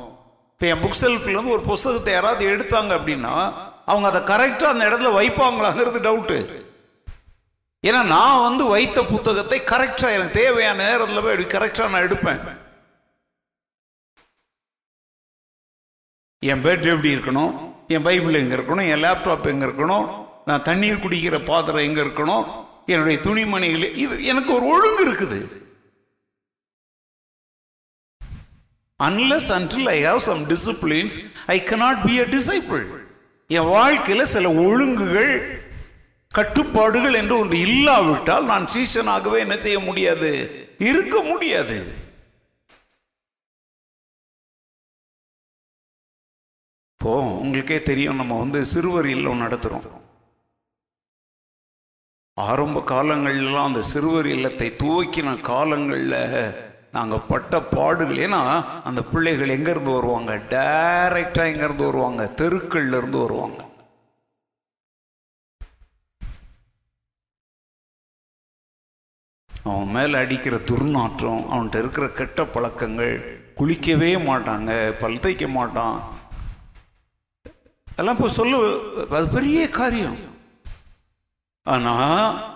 இப்போ 0.55 0.67
என் 0.67 0.83
புக் 0.83 1.01
செல்ஃப்லேருந்து 1.01 1.55
ஒரு 1.55 1.61
புஸ்தகத்தை 1.61 2.13
யாராவது 2.13 2.43
எடுத்தாங்க 2.51 2.91
அப்படின்னா 2.97 3.33
அவங்க 3.91 4.07
அதை 4.11 4.21
கரெக்டாக 4.29 4.73
அந்த 4.73 4.85
இடத்துல 4.89 5.09
வைப்பாங்களாங்கிறது 5.17 5.99
டவுட்டு 6.05 6.37
ஏன்னா 7.87 8.05
நான் 8.05 8.41
வந்து 8.41 8.63
வைத்த 8.63 9.03
புத்தகத்தை 9.03 9.57
கரெக்டாக 9.71 10.15
எனக்கு 10.17 10.37
தேவையான 10.37 10.77
நேரத்தில் 10.83 11.21
போய் 11.25 11.53
கரெக்டாக 11.55 11.89
நான் 11.89 12.05
எடுப்பேன். 12.07 12.39
என் 16.39 16.63
பெட் 16.63 16.87
எப்படி 16.93 17.15
இருக்கணும்? 17.15 17.53
என் 17.87 18.05
பைபிள் 18.07 18.39
எங்கே 18.41 18.55
இருக்கணும்? 18.55 18.87
என் 18.93 19.03
லேப்டாப் 19.03 19.51
எங்கே 19.53 19.65
இருக்கணும்? 19.65 20.07
நான் 20.45 20.65
தண்ணீர் 20.69 21.03
குடிக்கிற 21.03 21.45
பாத்திரம் 21.45 21.85
எங்கே 21.89 22.01
இருக்கணும்? 22.01 22.45
என்னுடைய 22.85 23.19
துணிமணிகள் 23.19 23.95
இது 23.95 24.25
எனக்கு 24.25 24.51
ஒரு 24.53 24.65
ஒழுங்கு 24.65 25.03
இருக்குது. 25.11 25.39
Unless 28.99 29.51
until 29.51 29.89
I 29.89 30.01
have 30.03 30.17
some 30.17 30.43
disciplines 30.43 31.19
I 31.47 31.59
cannot 31.59 32.05
be 32.07 32.19
a 32.19 32.23
disciple 32.23 32.85
என் 33.49 33.65
வாழ்க்கையில் 33.65 34.25
சில 34.25 34.49
ஒழுங்குகள் 34.49 35.63
கட்டுப்பாடுகள் 36.31 37.13
என்று 37.13 37.37
ஒன்று 37.37 37.59
இல்லாவிட்டால் 37.59 38.45
நான் 38.45 38.65
சீசனாகவே 38.65 39.39
என்ன 39.39 39.55
செய்ய 39.55 39.79
முடியாது? 39.79 40.31
இருக்க 40.79 41.21
முடியாது. 41.21 41.77
இப்போ 46.91 47.19
உங்களுக்கே 47.21 47.81
தெரியும் 47.81 48.15
நம்ம 48.15 48.39
வந்து 48.39 48.65
சிறுவர் 48.65 49.05
இல்லம் 49.05 49.41
நடத்துகிறோம் 49.41 49.87
ஆரம்ப 52.37 52.79
காலங்கள்லாம் 52.79 53.65
அந்த 53.65 53.81
சிறுவர் 53.81 54.27
இல்லத்தை 54.27 54.71
துவக்கின 54.71 55.41
காலங்களில் 55.41 56.64
நாங்கள் 56.95 57.27
பட்ட 57.29 57.61
பாடுகள் 57.75 58.23
ஏன்னா 58.25 58.41
அந்த 58.87 59.01
பிள்ளைகள் 59.11 59.55
எங்கேருந்து 59.57 59.91
வருவாங்க? 59.97 60.33
டைரக்டாக 60.53 61.51
எங்கேருந்து 61.53 61.89
வருவாங்க? 61.89 62.23
தெருக்கள்லேருந்து 62.41 63.19
வருவாங்க. 63.25 63.61
அவன் 69.69 69.93
மேலே 69.95 70.15
அடிக்கிற 70.23 70.55
துர்நாற்றம் 70.69 71.43
அவன்கிட்ட 71.51 71.77
இருக்கிற 71.83 72.05
கெட்ட 72.17 72.41
பழக்கங்கள் 72.55 73.13
குளிக்கவே 73.59 74.11
மாட்டாங்க 74.27 74.71
பல் 75.01 75.21
தைக்க 75.23 75.45
மாட்டான். 75.55 75.97
அதெல்லாம் 77.91 78.17
இப்போ 78.17 78.29
சொல்ல 78.37 78.57
அது 79.17 79.27
பெரிய 79.35 79.59
காரியம். 79.79 80.19
ஆனால் 81.73 82.54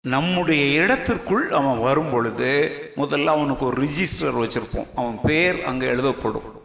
நம்முடைய 0.00 0.82
இடத்திற்குள் 0.82 1.50
அவன் 1.50 1.80
வரும் 1.80 2.10
பொழுது 2.10 2.72
முதல்ல 2.96 3.24
அவனுக்கு 3.24 3.66
ஒரு 3.66 3.82
ரிஜிஸ்டர் 3.82 4.38
வச்சிருப்போம். 4.42 4.86
அவன் 4.94 5.18
பேர் 5.22 5.64
அங்கே 5.64 5.86
எழுதப்படும். 5.86 6.62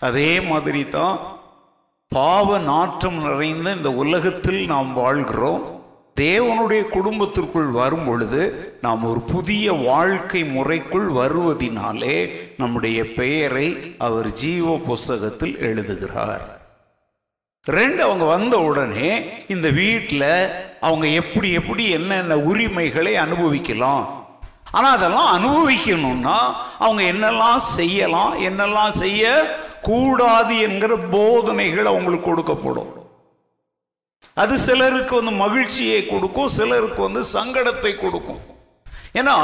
அதே 0.00 0.40
மாதிரி 0.40 0.88
தான் 0.88 1.18
பாவ 2.08 2.58
நாற்றம் 2.58 3.18
நிறைந்த 3.18 3.72
இந்த 3.72 3.92
உலகத்தில் 3.92 4.66
நாம் 4.66 4.92
வாழ்கிறோம். 4.92 5.80
தேவனுடைய 6.20 6.88
குடும்பத்திற்குள் 6.88 7.66
வரும் 7.66 8.04
பொழுது 8.04 8.76
நாம் 8.82 9.04
ஒரு 9.04 9.20
புதிய 9.20 9.72
வாழ்க்கை 9.72 10.44
முறைக்குள் 10.44 11.08
வருவதினாலே 11.08 12.30
நம்முடைய 12.58 13.04
பெயரை 13.04 13.94
அவர் 13.98 14.32
ஜீவ 14.32 14.78
புஸ்தகத்தில் 14.78 15.58
எழுதுகிறார். 15.58 16.61
ரெண்டு 17.70 18.00
அவங்க 18.04 18.24
வந்த 18.24 18.54
உடனே 18.68 19.08
இந்த 19.54 19.68
வீட்டில் 19.70 20.22
அவங்க 20.86 21.06
எப்படி 21.18 21.48
எப்படி 21.58 21.84
என்னென்ன 21.96 22.36
உரிமைகளை 22.50 23.12
அனுபவிக்கலாம். 23.24 24.06
ஆனால் 24.76 24.96
அதெல்லாம் 24.96 25.28
அனுபவிக்கணும்னா 25.36 26.38
அவங்க 26.84 27.02
என்னெல்லாம் 27.12 27.60
செய்யலாம் 27.76 28.32
என்னெல்லாம் 28.48 28.92
செய்ய 29.02 29.30
கூடாது 29.88 30.54
என்கிற 30.66 30.96
போதனைகள் 31.14 31.90
அவங்களுக்கு 31.92 32.26
கொடுக்கப்படும். 32.28 32.90
அது 34.42 34.56
சிலருக்கு 34.66 35.14
வந்து 35.20 35.34
மகிழ்ச்சியை 35.44 36.00
கொடுக்கும் 36.06 36.52
சிலருக்கு 36.58 37.00
வந்து 37.08 37.24
சங்கடத்தை 37.36 37.94
கொடுக்கும். 37.96 38.42
ஏன்னா 39.20 39.36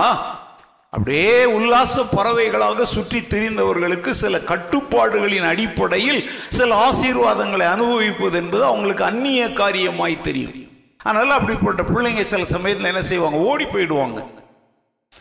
அப்படியே 0.91 1.45
உல்லாச 1.45 2.03
பறவைகளாக 2.03 2.83
சுற்றி 2.83 3.19
திரிந்தவர்களுக்கு 3.19 4.11
சில 4.11 4.39
கட்டுப்பாடுகளின் 4.39 5.47
அடிப்படையில் 5.47 6.31
சில 6.49 6.91
ஆசீர்வாதங்களை 6.91 7.63
அனுபவிப்பது 7.63 8.37
என்பது 8.37 8.65
அவங்களுக்கு 8.65 9.05
அந்நிய 9.05 9.47
காரியமாய் 9.47 10.19
தெரியும். 10.19 10.53
அதனால 11.03 11.35
அப்படிப்பட்ட 11.35 11.83
பிள்ளைங்க 11.83 12.21
சில 12.21 12.45
சமயத்தில் 12.45 12.87
என்ன 12.87 13.03
செய்வாங்க? 13.03 13.37
ஓடி 13.37 13.65
போயிடுவாங்க. 13.65 14.27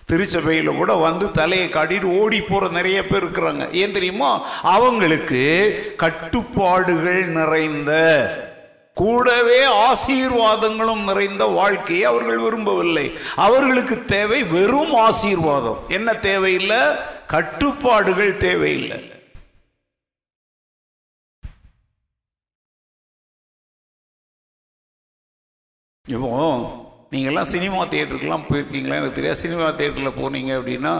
திருச்சபையில் 0.06 0.76
கூட 0.76 0.94
வந்து 0.94 1.32
தலையை 1.32 1.68
காட்டிட்டு 1.68 2.04
ஓடி 2.04 2.42
போகிற 2.42 2.72
நிறைய 2.72 3.08
பேர் 3.08 3.26
இருக்கிறாங்க. 3.26 3.72
ஏன் 3.72 3.92
தெரியுமா? 3.92 4.46
அவங்களுக்கு 4.62 5.44
கட்டுப்பாடுகள் 5.98 7.26
நிறைந்த 7.28 7.92
கூடவே 8.98 9.60
ஆசீர்வாதங்களும் 9.90 11.04
நிறைந்த 11.04 11.46
வாழ்க்கையை 11.46 12.06
அவர்கள் 12.06 12.38
விரும்பவில்லை. 12.38 13.06
அவர்களுக்கு 13.36 14.06
தேவை 14.06 14.44
வெறும் 14.44 14.94
ஆசீர்வாதம். 14.94 15.80
என்ன 15.90 16.14
தேவையில்லை? 16.14 16.82
கட்டுப்பாடுகள் 17.28 18.38
தேவையில்லை. 18.38 19.00
இப்போ 26.10 26.30
நீங்கள்லாம் 27.12 27.52
சினிமா 27.56 27.86
தியேட்டருக்கெல்லாம் 27.86 28.48
போயிருக்கீங்களா? 28.50 28.98
எனக்கு 29.00 29.12
தெரியாது. 29.12 29.36
சினிமா 29.36 29.70
தியேட்டரில் 29.70 30.20
போனீங்க 30.20 30.52
அப்படின்னா 30.60 30.96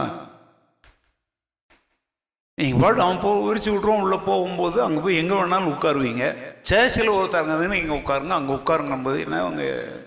நீங்கள் 2.58 2.80
பாட்டு 2.82 3.02
அவன் 3.02 3.20
போ 3.24 3.30
விரிச்சு 3.46 3.70
விட்ருவோம் 3.72 4.00
உள்ளே 4.04 4.16
போகும்போது 4.28 4.78
அங்கே 4.84 5.00
போய் 5.02 5.18
எங்கே 5.20 5.34
வேணாலும் 5.40 5.72
உட்காருவீங்க. 5.74 6.24
சேர்ச்சில் 6.68 7.10
ஒருத்தங்க 7.16 7.66
நீங்கள் 7.74 7.98
உட்காருங்க 8.00 8.34
அங்கே 8.38 8.52
உட்காருங்கும்போது 8.58 9.18
என்ன 9.24 9.36
அவங்க 9.44 9.62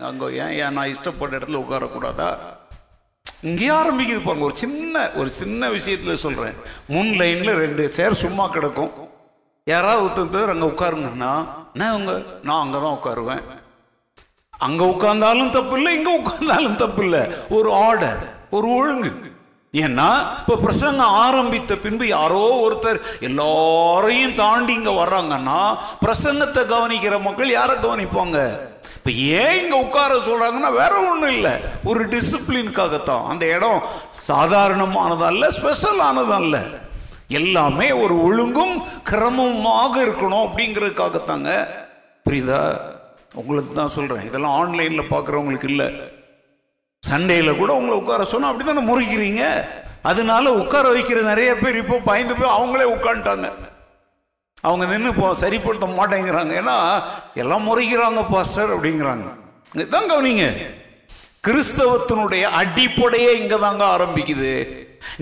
அங்கே 0.10 0.28
ஏன் 0.44 0.56
ஏன் 0.64 0.76
நான் 0.78 0.92
இஷ்டப்பட்ட 0.94 1.40
இடத்துல 1.40 1.62
உட்காரக்கூடாதா? 1.64 2.30
இங்கேயே 3.50 3.72
ஆரம்பிக்குது 3.78 4.22
பாருங்க 4.26 4.46
ஒரு 4.50 4.58
சின்ன 4.64 5.06
ஒரு 5.20 5.30
சின்ன 5.40 5.70
விஷயத்தில் 5.78 6.22
சொல்கிறேன் 6.26 6.58
முன் 6.94 7.14
லைனில் 7.22 7.60
ரெண்டு 7.64 7.84
சேர் 7.98 8.22
சும்மா 8.26 8.46
கிடக்கும். 8.56 8.92
யாராவது 9.68 10.04
ஒருத்தர் 10.06 10.34
பேர் 10.36 10.54
அங்கே 10.54 10.68
உட்காருங்கன்னா 10.74 11.34
நான் 11.80 11.92
அவங்க 11.96 12.14
நான் 12.48 12.62
அங்கே 12.64 12.80
தான் 12.86 12.98
உட்காருவேன். 13.00 13.44
அங்கே 14.68 14.86
உட்கார்ந்தாலும் 14.94 15.54
தப்பு 15.58 15.76
இல்லை 15.78 15.92
இங்கே 16.00 16.14
உட்கார்ந்தாலும் 16.22 16.80
தப்பு 16.84 17.04
இல்லை 17.06 17.22
ஒரு 17.58 17.70
ஆர்டர் 17.88 18.22
ஒரு 18.58 18.68
ஒழுங்கு. 18.80 19.12
ஏன்னா 19.74 20.08
இப்போ 20.40 20.56
பிரசங்கம் 20.64 21.14
ஆரம்பித்த 21.26 21.76
பின்பு 21.84 22.06
யாரோ 22.08 22.42
ஒருத்தர் 22.64 22.98
எல்லாரையும் 23.28 24.34
தாண்டி 24.40 24.74
இங்கே 24.74 24.94
வர்றாங்கன்னா 25.00 25.60
பிரசங்கத்தை 26.02 26.62
கவனிக்கிற 26.72 27.22
மக்கள் 27.28 27.56
யாரை 27.56 27.76
கவனிப்பாங்க? 27.76 28.38
இப்போ 28.98 29.12
ஏன் 29.12 29.56
இங்கே 29.62 29.78
உட்கார 29.86 30.12
சொல்கிறாங்கன்னா 30.28 30.72
வேற 30.82 30.94
ஒன்றும் 31.12 31.34
இல்லை. 31.38 31.54
ஒரு 31.90 32.04
டிசிப்ளினுக்காகத்தான் 32.16 33.28
அந்த 33.32 33.46
இடம் 33.56 33.80
சாதாரணமானதல்ல 34.28 35.48
ஸ்பெஷலானதல்ல 35.60 36.58
எல்லாமே 37.40 37.92
ஒரு 38.04 38.18
ஒழுங்கும் 38.28 38.76
கிரமமாக 39.12 39.94
இருக்கணும் 40.06 40.46
அப்படிங்கிறதுக்காகத்தாங்க. 40.48 41.50
புரியுதா? 42.26 42.64
உங்களுக்கு 43.42 43.74
தான் 43.74 43.96
சொல்கிறேன் 43.98 44.26
இதெல்லாம் 44.30 44.58
ஆன்லைனில் 44.62 45.12
பார்க்குறவங்களுக்கு 45.14 45.70
இல்லை. 45.74 45.90
சண்டேயில் 47.12 47.60
கூட 47.60 47.72
உங்களை 47.74 47.96
உட்கார 47.98 48.24
சொன்னால் 48.32 48.52
அப்படி 48.52 48.66
தானே 48.66 48.84
முறைக்கிறீங்க? 48.90 49.44
அதனால 50.10 50.52
உட்கார 50.62 50.86
வைக்கிற 50.94 51.20
நிறைய 51.22 51.52
பேர் 51.56 51.80
இப்போ 51.82 51.98
பயந்து 52.10 52.34
போய் 52.36 52.56
அவங்களே 52.58 52.86
உட்காந்துட்டாங்க 52.96 53.48
அவங்க 54.64 54.86
நின்று 54.92 55.12
இப்போ 55.14 55.28
சரிப்படுத்த 55.44 55.88
மாட்டேங்கிறாங்க. 56.00 56.52
ஏன்னா 56.62 56.76
எல்லாம் 57.42 57.68
முறைகிறாங்க 57.70 58.22
பாஸ்டர் 58.34 58.74
அப்படிங்கிறாங்க. 58.76 59.28
இதுதான் 59.76 60.12
கவனிங்க. 60.12 60.46
கிறிஸ்தவத்தினுடைய 61.48 62.44
அடிப்படையே 62.62 63.32
இங்கே 63.42 63.58
தாங்க 63.66 63.84
ஆரம்பிக்குது. 63.96 64.54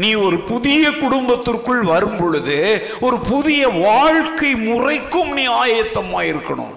நீ 0.02 0.10
ஒரு 0.26 0.38
புதிய 0.52 0.84
குடும்பத்திற்குள் 1.04 1.82
வரும் 1.94 2.18
பொழுது 2.22 2.58
ஒரு 3.00 3.18
புதிய 3.32 3.62
வாழ்க்கை 3.86 4.52
முறைக்கும் 4.68 5.32
நீ 5.38 5.46
ஆயத்தமாக 5.62 6.30
இருக்கணும் 6.32 6.76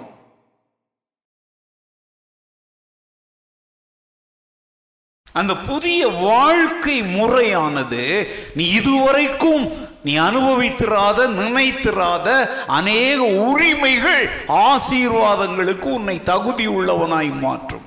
அந்த 5.32 5.56
புதிய 5.56 6.08
வாழ்க்கை 6.08 7.02
முறையானது 7.02 8.26
நீ 8.54 8.68
இதுவரைக்கும் 8.68 9.90
நீ 10.04 10.18
அனுபவித்திராத 10.18 11.26
நினைத்திராத 11.26 12.28
அநேக 12.66 13.22
உரிமைகள் 13.22 14.28
ஆசீர்வாதங்களுக்கு 14.48 15.88
உன்னை 15.92 16.20
தகுதி 16.20 16.66
உள்ளவனாய் 16.68 17.38
மாற்றும். 17.38 17.86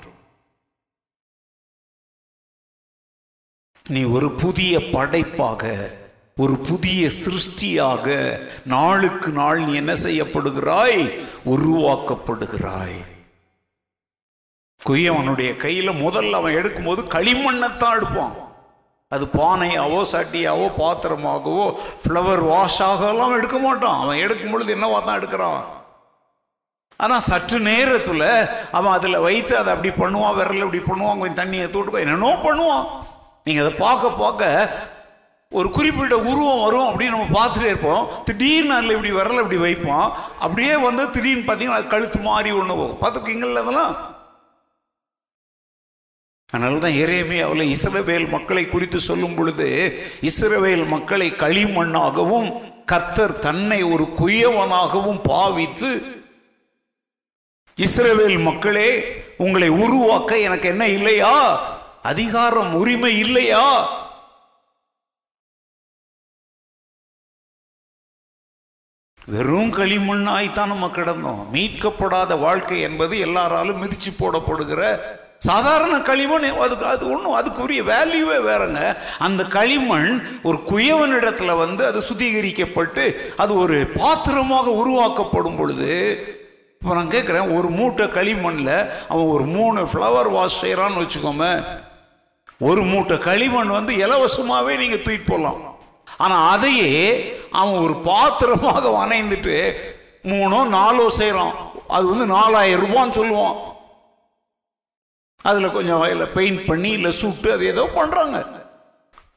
நீ 3.89 4.03
ஒரு 4.03 4.31
புதிய 4.31 4.79
படைப்பாக 4.79 5.91
ஒரு 6.37 6.55
புதிய 6.57 7.09
சிருஷ்டியாக 7.23 8.39
நாளுக்கு 8.65 9.31
நாள் 9.31 9.59
நீ 9.59 9.73
என்ன 9.73 9.93
செய்யப்படுகிறாய்? 9.93 11.25
உருவாக்கப்படுகிறாய். 11.45 13.14
குயவனுடைய 14.89 15.51
கையில் 15.63 16.01
முதல்ல 16.05 16.39
அவன் 16.39 16.57
எடுக்கும்போது 16.59 17.01
களிமண்ணத்தான் 17.15 17.95
எடுப்பான். 17.99 18.33
அது 19.11 19.25
பானையாவோ 19.37 19.99
சட்டியாவோ 20.11 20.65
பாத்திரமாகவோ 20.81 21.65
ஃப்ளவர் 22.03 22.41
வாஷாகலாம் 22.51 23.35
எடுக்க 23.37 23.57
மாட்டான். 23.65 23.99
அவன் 24.03 24.21
எடுக்கும் 24.25 24.53
பொழுது 24.53 24.75
என்னவா 24.75 24.99
தான் 25.05 25.19
எடுக்கிறான்? 25.19 25.61
ஆனால் 27.03 27.23
சற்று 27.27 27.57
நேரத்தில் 27.69 28.27
அவன் 28.77 28.95
அதில் 28.97 29.23
வைத்து 29.27 29.53
அதை 29.59 29.69
அப்படி 29.73 29.91
பண்ணுவான் 30.01 30.35
விரல் 30.39 30.65
இப்படி 30.65 30.81
பண்ணுவான் 30.89 31.19
கொஞ்சம் 31.21 31.39
தண்ணியை 31.41 31.67
தூட்டு 31.71 32.03
என்னென்னோ 32.03 32.31
பண்ணுவான். 32.47 32.85
நீங்கள் 33.47 33.65
அதை 33.65 33.73
பார்க்க 33.85 34.21
பார்க்க 34.23 34.93
ஒரு 35.51 35.67
குறிப்பிட்ட 35.75 36.15
உருவம் 36.29 36.63
வரும் 36.65 36.87
அப்படின்னு 36.89 37.15
நம்ம 37.15 37.33
பார்த்துட்டே 37.39 37.69
இருப்போம். 37.71 38.07
திடீர்னு 38.27 38.75
அதில் 38.77 38.95
இப்படி 38.95 39.11
விரல் 39.17 39.41
இப்படி 39.43 39.59
வைப்பான். 39.65 40.07
அப்படியே 40.45 40.75
வந்து 40.87 41.03
திடீர்னு 41.15 41.45
பார்த்தீங்கன்னா 41.47 41.79
அது 41.81 41.93
கழுத்து 41.93 42.19
மாறி 42.29 42.51
ஒன்று 42.61 42.79
போகும். 42.81 42.99
பார்த்துருக்கீங்களா 43.03 43.63
அதெல்லாம்? 43.63 43.93
அதனால 46.49 46.77
தான் 46.77 46.97
எரேமியாவில் 46.97 47.71
இஸ்ரவேல் 47.71 48.27
மக்களை 48.29 48.65
குறித்து 48.65 48.99
சொல்லும் 48.99 49.35
பொழுது 49.35 49.67
இஸ்ரவேல் 50.21 50.85
மக்களை 50.85 51.31
களிமண்ணாகவும் 51.39 52.49
கர்த்தர் 52.85 53.39
தன்னை 53.39 53.83
ஒரு 53.83 54.05
குயவனாகவும் 54.17 55.21
பாவித்து 55.27 55.89
இஸ்ரவேல் 57.77 58.39
மக்களே 58.39 58.89
உங்களை 59.37 59.69
உருவாக்க 59.69 60.37
எனக்கு 60.39 60.67
என்ன 60.67 60.87
இல்லையா? 60.87 61.33
அதிகாரம் 62.03 62.73
உரிமை 62.73 63.19
இல்லையா? 63.19 63.65
வெறும் 69.27 69.71
களிமண்ணாய்த்தான் 69.73 70.67
நம்ம 70.67 70.89
கிடந்தோம். 70.89 71.51
மீட்கப்படாத 71.51 72.35
வாழ்க்கை 72.37 72.79
என்பது 72.81 73.19
எல்லாராலும் 73.19 73.81
மிதிச்சு 73.83 74.11
போடப்படுகிற 74.19 74.81
சாதாரண 75.41 75.95
களிமண் 76.01 76.45
அதுக்கு 76.65 76.85
அது 76.85 77.03
ஒன்றும் 77.13 77.37
அதுக்குரிய 77.39 77.81
வேல்யூவே 77.91 78.37
வேறங்க. 78.49 78.79
அந்த 79.19 79.41
களிமண் 79.43 80.09
ஒரு 80.43 80.57
குயவனிடத்தில் 80.71 81.59
வந்து 81.63 81.85
அது 81.85 81.99
சுத்திகரிக்கப்பட்டு 82.01 83.05
அது 83.37 83.51
ஒரு 83.63 83.77
பாத்திரமாக 83.99 84.69
உருவாக்கப்படும் 84.81 85.55
பொழுது 85.55 85.91
இப்போ 86.81 86.95
நான் 86.95 87.13
கேட்குறேன் 87.13 87.51
ஒரு 87.57 87.69
மூட்டை 87.69 88.05
களிமண்ணில் 88.15 88.75
அவன் 89.11 89.29
ஒரு 89.35 89.43
மூணு 89.43 89.81
ஃப்ளவர் 89.91 90.29
வாஷ் 90.29 90.61
செய்கிறான்னு 90.63 91.03
வச்சுக்கோங்க 91.03 91.47
ஒரு 92.59 92.81
மூட்டை 92.81 93.17
களிமண் 93.17 93.71
வந்து 93.77 93.93
இலவசமாகவே 94.05 94.73
நீங்கள் 94.81 95.03
தூக்கிட்டு 95.05 95.31
போகலாம் 95.31 95.61
ஆனால் 96.17 96.43
அதையே 96.53 96.91
அவன் 97.51 97.81
ஒரு 97.85 97.95
பாத்திரமாக 98.09 98.89
வணைந்துட்டு 98.89 99.55
மூணோ 100.31 100.59
நாலோ 100.79 101.09
செய்கிறான் 101.09 101.55
அது 101.87 102.05
வந்து 102.07 102.25
நாலாயிரம் 102.25 102.85
ரூபான்னு 102.85 103.17
சொல்லுவான். 103.21 103.57
அதில் 105.49 105.75
கொஞ்சம் 105.77 106.01
வயலில் 106.03 106.33
பெயிண்ட் 106.37 106.61
பண்ணி 106.69 106.91
இல்லை 106.97 107.11
சுட்டு 107.21 107.49
அது 107.55 107.65
ஏதோ 107.73 107.85
பண்ணுறாங்க 107.95 108.37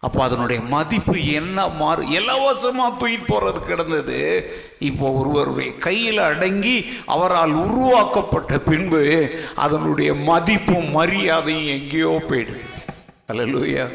அப்போ 0.06 0.18
அதனுடைய 0.24 0.60
மதிப்பு 0.72 1.14
என்ன 1.38 1.68
மாறு? 1.78 2.02
இலவசமாக 2.08 2.90
தூக்கிட்டு 2.98 3.26
போகிறது 3.26 3.60
கிடந்தது. 3.60 4.18
இப்போ 4.88 5.06
ஒருவருடைய 5.20 5.70
கையில் 5.86 6.20
அடங்கி 6.26 6.76
அவரால் 7.14 7.54
உருவாக்கப்பட்ட 7.64 8.58
பின்பு 8.68 9.02
அதனுடைய 9.64 10.10
மதிப்பும் 10.30 10.90
மரியாதையும் 10.98 11.72
எங்கேயோ 11.76 12.12
போயிடுது. 12.28 12.62
அல்லூயா 13.32 13.86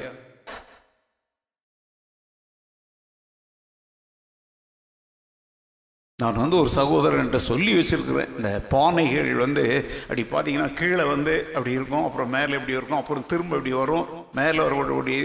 நான் 6.23 6.41
வந்து 6.43 6.59
ஒரு 6.63 6.71
சகோதரன்ட்ட 6.79 7.41
சொல்லி 7.49 7.71
வச்சுருக்கிறேன். 7.77 8.31
இந்த 8.39 8.49
பானைகள் 8.73 9.31
வந்து 9.45 9.63
அப்படி 10.07 10.23
பார்த்தீங்கன்னா 10.33 10.67
கீழே 10.81 11.05
வந்து 11.13 11.33
அப்படி 11.55 11.71
இருக்கும் 11.77 12.05
அப்புறம் 12.07 12.33
மேலே 12.35 12.53
இப்படி 12.59 12.77
இருக்கும் 12.77 12.99
அப்புறம் 13.01 13.25
திரும்ப 13.31 13.57
இப்படி 13.59 13.73
வரும் 13.81 14.05
மேலே 14.39 14.59
வரக்கூடிய 14.67 15.21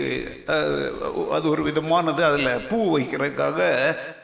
அது 1.37 1.45
ஒரு 1.55 1.65
விதமானது. 1.69 2.23
அதில் 2.31 2.65
பூ 2.71 2.79
வைக்கிறதுக்காக 2.95 3.59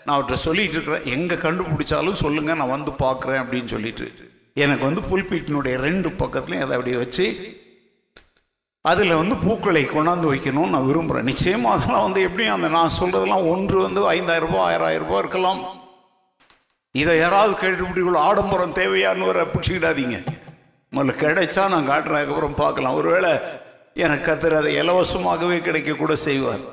நான் 0.04 0.14
அவர்கிட்ட 0.14 0.38
சொல்லிட்டு 0.46 0.76
இருக்கிறேன். 0.76 1.06
எங்கே 1.16 1.36
கண்டுபிடிச்சாலும் 1.44 2.22
சொல்லுங்கள் 2.24 2.58
நான் 2.62 2.74
வந்து 2.76 2.94
பார்க்குறேன் 3.04 3.42
அப்படின்னு 3.42 3.70
சொல்லிட்டு. 3.74 4.08
எனக்கு 4.64 4.84
வந்து 4.88 5.02
புல்பீட்டினுடைய 5.10 5.76
ரெண்டு 5.86 6.08
பக்கத்துலையும் 6.22 6.64
அதை 6.66 6.74
அப்படி 6.78 6.96
வச்சு 7.04 7.26
அதில் 8.90 9.18
வந்து 9.20 9.36
பூக்களை 9.44 9.82
கொண்டாந்து 9.92 10.30
வைக்கணும்னு 10.32 10.74
நான் 10.74 10.88
விரும்புகிறேன் 10.90 11.30
நிச்சயமாக 11.30 11.76
அதெல்லாம் 11.76 12.04
வந்து 12.06 12.26
எப்படியும் 12.28 12.56
அந்த 12.56 12.68
நான் 12.76 12.96
சொல்கிறதெல்லாம் 12.98 13.48
ஒன்று 13.52 13.78
வந்து 13.86 14.00
ஐந்தாயிரம் 14.16 14.52
ரூபா 14.52 14.66
ஆயிரம் 14.88 15.06
ரூபா 15.06 15.22
இருக்கலாம். 15.24 15.62
இதை 17.00 17.12
யாராவது 17.18 17.54
கேட்டுவிட்டு 17.62 18.24
ஆடம்பரம் 18.28 18.78
தேவையான்னு 18.80 19.28
வர 19.30 19.40
பிடிச்சிக்கிடாதீங்க 19.52 20.18
முதல்ல 20.92 21.14
கிடைச்சா 21.22 21.62
நான் 21.72 21.88
காட்டுறேன் 21.88 22.20
அதுக்கப்புறம் 22.20 22.60
பார்க்கலாம். 22.60 22.98
ஒருவேளை 23.00 23.32
எனக்கு 24.04 24.26
கத்துற 24.26 24.58
அதை 24.60 24.70
இலவசமாகவே 24.80 25.56
கிடைக்க 25.66 25.92
கூட 25.92 26.14
செய்வார். 26.28 26.64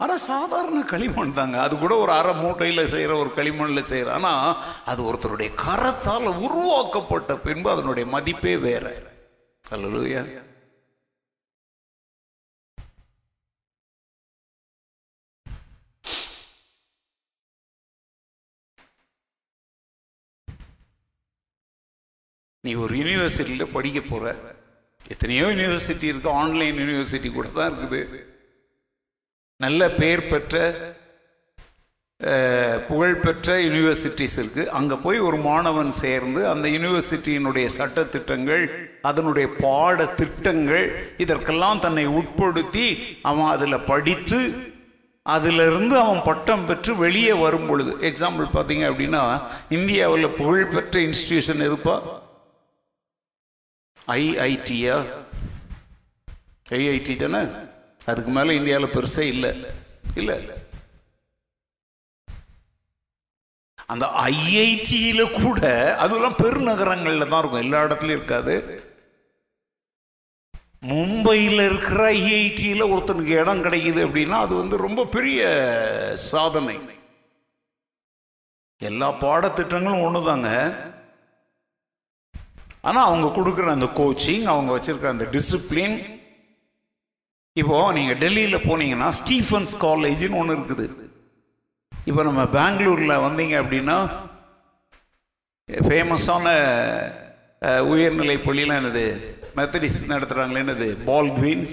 ஆனால் 0.00 0.24
சாதாரண 0.30 0.80
களிமண் 0.92 1.36
தாங்க. 1.38 1.56
அது 1.66 1.74
கூட 1.84 1.94
ஒரு 2.04 2.12
அரை 2.18 2.32
மூட்டையில் 2.42 2.90
செய்கிற 2.94 3.12
ஒரு 3.22 3.30
களிமண்ணில் 3.36 3.88
செய்கிற 3.92 4.10
ஆனால் 4.16 4.56
அது 4.92 5.00
ஒருத்தருடைய 5.10 5.50
கரத்தால் 5.66 6.28
உருவாக்கப்பட்ட 6.46 7.36
பின்பு 7.46 7.70
அதனுடைய 7.74 8.06
மதிப்பே 8.16 8.56
வேற. 8.68 8.84
அல்லையா 9.64 10.22
நீ 22.66 22.74
ஒரு 22.84 22.94
யூனிவர்சிட்டியில் 23.00 23.74
படிக்க 23.76 24.00
போகிற 24.02 24.34
எத்தனையோ 25.14 25.46
யூனிவர்சிட்டி 25.54 26.06
இருக்கு 26.12 26.30
ஆன்லைன் 26.42 26.78
யூனிவர்சிட்டி 26.82 27.28
கூட 27.32 27.48
தான் 27.58 27.68
இருக்குது. 27.70 28.00
நல்ல 29.60 29.82
பெயர் 30.00 30.30
பெற்ற 30.30 30.54
புகழ்பெற்ற 32.88 33.54
யூனிவர்சிட்டிஸ் 33.66 34.36
இருக்கு. 34.40 34.62
அங்கே 34.78 34.96
போய் 35.02 35.18
ஒரு 35.28 35.38
மாணவன் 35.48 35.90
சேர்ந்து 36.02 36.40
அந்த 36.52 36.66
யூனிவர்சிட்டியினுடைய 36.74 37.66
சட்டத்திட்டங்கள் 37.78 38.64
அதனுடைய 39.10 39.46
பாட 39.64 40.06
திட்டங்கள் 40.20 40.86
இதற்கெல்லாம் 41.24 41.82
தன்னை 41.84 42.06
உட்படுத்தி 42.20 42.86
அவன் 43.30 43.52
அதில் 43.54 43.86
படித்து 43.90 44.40
அதிலிருந்து 45.26 45.94
அவன் 46.04 46.22
பட்டம் 46.28 46.66
பெற்று 46.68 46.92
வெளியே 47.04 47.34
வரும் 47.44 47.68
பொழுது 47.70 47.92
எக்ஸாம்பிள் 48.10 48.54
பார்த்தீங்க 48.56 48.84
அப்படின்னா 48.90 49.22
இந்தியாவில் 49.78 50.36
புகழ்பெற்ற 50.40 51.00
இன்ஸ்டிடியூஷன் 51.08 51.64
இருப்பா 51.68 51.96
ஐஐடியா 54.06 55.24
ஐஐடி 56.68 57.30
தானே? 57.30 57.48
அதுக்கு 58.06 58.30
மேலே 58.30 58.54
இந்தியாவில் 58.54 58.92
பெருசே 58.92 59.18
இல்லை. 59.18 59.66
இல்லை. 60.16 60.64
அந்த 63.86 64.06
ஐஐடியில் 64.06 65.42
கூட 65.42 65.96
அதெல்லாம் 65.98 66.34
பெருநகரங்களில் 66.42 67.28
தான் 67.28 67.38
இருக்கும். 67.38 67.60
எல்லா 67.60 67.84
இடத்துலையும் 67.84 68.04
இருக்காது. 68.04 68.84
மும்பையில் 70.88 71.64
இருக்கிற 71.64 72.12
ஐஐடியில் 72.12 72.92
ஒருத்தனுக்கு 72.92 73.26
இடம் 73.26 73.62
கிடைக்குது 73.62 74.08
அப்படின்னா 74.08 74.40
அது 74.40 74.54
வந்து 74.54 74.76
ரொம்ப 74.76 75.04
பெரிய 75.04 75.50
சாதனை. 76.14 76.78
எல்லா 78.78 79.12
பாடத்திட்டங்களும் 79.12 80.02
ஒண்ணுதாங்க. 80.02 80.76
ஆனால் 82.88 83.08
அவங்க 83.08 83.28
கொடுக்குற 83.36 83.66
அந்த 83.76 83.88
கோச்சிங் 84.00 84.46
அவங்க 84.52 84.70
வச்சுருக்கிற 84.76 85.10
அந்த 85.14 85.26
டிசிப்ளின் 85.34 85.96
இப்போது 87.60 87.94
நீங்கள் 87.96 88.18
டெல்லியில் 88.22 88.64
போனீங்கன்னா 88.68 89.08
ஸ்டீஃபன்ஸ் 89.20 89.74
காலேஜ்னு 89.84 90.38
ஒன்று 90.40 90.56
இருக்குது. 90.56 90.86
இப்போ 92.10 92.22
நம்ம 92.28 92.42
பெங்களூரில் 92.58 93.22
வந்தீங்க 93.26 93.54
அப்படின்னா 93.62 93.98
ஃபேமஸான 95.68 96.46
உயர்நிலை 97.92 98.36
பள்ளியெலாம் 98.46 98.80
என்னது? 98.80 99.04
மெத்தடிஸ் 99.58 100.00
நடத்துகிறாங்களே 100.12 100.62
என்னது? 100.64 100.88
பால்க்வீன்ஸ் 101.10 101.72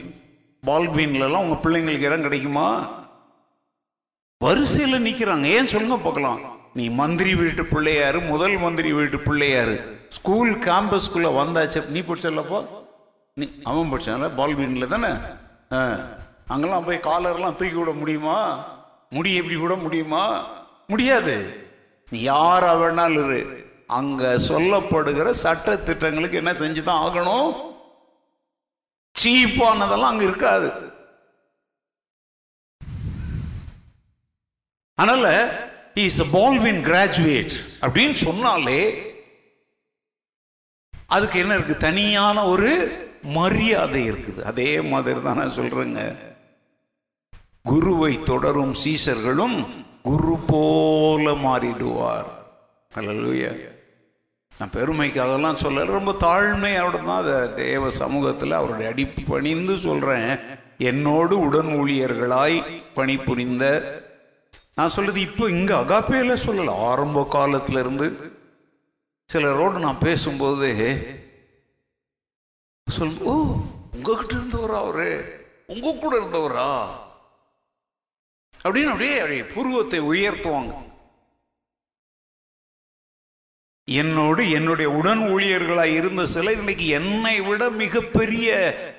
பால்க்வீன்லலாம் 0.67 1.43
உங்கள் 1.45 1.63
பிள்ளைங்களுக்கு 1.65 2.07
இடம் 2.09 2.25
கிடைக்குமா? 2.27 2.67
வரிசையில் 4.45 5.05
நிற்கிறாங்க 5.07 5.47
ஏன் 5.57 5.71
சொல்லுங்க 5.73 5.97
பார்க்கலாம். 6.05 6.39
நீ 6.79 6.85
மந்திரி 7.01 7.33
வீட்டு 7.41 7.63
பிள்ளையாரு 7.73 8.19
முதல் 8.31 8.55
மந்திரி 8.63 8.91
வீட்டு 8.99 9.17
பிள்ளையாரு. 9.27 9.75
ஸ்கூல் 10.15 10.51
கேம்பஸ்குள்ளே 10.55 11.29
வந்தாச்சு. 11.39 11.87
நீ 11.87 11.99
பிடிச்சல்லப்போ 11.99 12.65
நீ 13.33 13.45
அவன் 13.63 13.91
படிச்சான்ல 13.91 14.29
பால்குவீனில் 14.37 14.87
தானே? 14.87 15.11
ஆ. 15.71 15.81
அங்கெல்லாம் 16.47 16.83
போய் 16.83 16.97
காலர்லாம் 16.97 17.55
தூக்கி 17.55 17.73
விட 17.73 17.91
முடியுமா? 17.91 18.65
முடி 19.09 19.35
எப்படி 19.35 19.55
விட 19.55 19.75
முடியுமா? 19.75 20.23
முடியாது. 20.87 21.35
நீ 22.11 22.21
யாராக 22.21 22.79
வேணாலும் 22.79 23.25
இரு. 23.25 23.71
அங்கே 23.87 24.25
சொல்லப்படுகிற 24.25 25.29
சட்ட 25.29 25.77
திட்டங்களுக்கு 25.77 26.37
என்ன 26.37 26.51
செஞ்சு 26.53 26.83
தான் 26.83 27.03
ஆகணும் 27.05 27.49
சீப்பானதெல்லாம் 29.15 30.11
அங்கே 30.13 30.23
இருக்காது. 30.23 30.69
அதனால் 34.97 35.31
இஸ் 35.93 36.21
a 36.21 36.25
பால்வின் 36.33 36.81
கிராஜுவேட் 36.81 37.53
அப்படின்னு 37.81 38.13
சொன்னாலே 38.13 38.79
அதுக்கு 41.15 41.37
என்ன 41.43 41.53
இருக்குது 41.57 41.85
தனியான 41.87 42.45
ஒரு 42.53 42.71
மரியாதை 43.37 44.01
இருக்குது. 44.11 44.41
அதே 44.51 44.69
மாதிரி 44.91 45.19
தான் 45.25 45.39
நான் 45.41 45.57
சொல்கிறேங்க 45.59 46.01
குருவை 47.71 48.13
தொடரும் 48.29 48.73
சீசர்களும் 48.83 49.57
குரு 50.07 50.33
போல 50.49 51.25
மாறிடுவார். 51.45 52.31
அல்லேலூயா. 52.91 53.51
நான் 54.59 54.73
பெருமைக்காகலாம் 54.77 55.61
சொல்ல 55.61 55.85
ரொம்ப 55.97 56.11
தாழ்மையோட 56.25 56.95
தான் 57.05 57.21
அதை 57.21 57.37
தேவ 57.61 57.89
சமூகத்தில் 58.01 58.59
அவருடைய 58.59 58.89
அடி 58.91 59.05
பணிந்து 59.31 59.75
சொல்கிறேன் 59.87 60.31
என்னோடு 60.89 61.35
உடன் 61.47 61.71
ஊழியர்களாய் 61.79 62.57
பணிபுரிந்த 62.97 63.65
நான் 64.77 64.93
சொல்றது 64.97 65.19
இப்போ 65.29 65.45
இங்கே 65.57 65.73
அகாப்பேல 65.81 66.35
சொல்லலை. 66.45 66.75
ஆரம்ப 66.91 67.25
காலத்திலிருந்து 67.35 68.05
இருந்து 68.05 68.32
சிலரோடு 69.33 69.79
நான் 69.79 69.99
பேசும்போது 69.99 70.67
சொல் 72.91 73.17
ஓ 73.19 73.55
உங்ககிட்ட 73.93 74.33
இருந்தவரா 74.33 74.77
அவரு? 74.77 75.09
உங்க 75.67 75.97
கூட 76.01 76.19
இருந்தவரா? 76.19 76.87
அப்படின்னு 78.63 78.85
அப்படியே 78.85 79.15
அப்படியே 79.17 79.43
புருவத்தை 79.43 80.01
உயர்த்துவாங்க. 80.01 80.91
என்னோடு 83.85 84.49
என்னுடைய 84.49 84.91
உடன் 84.91 85.19
ஊழியர்களாக 85.19 85.95
இருந்த 85.95 86.25
சிலர் 86.25 86.57
இன்னைக்கு 86.57 86.87
என்னை 86.87 87.41
விட 87.41 87.69
மிகப்பெரிய 87.69 88.49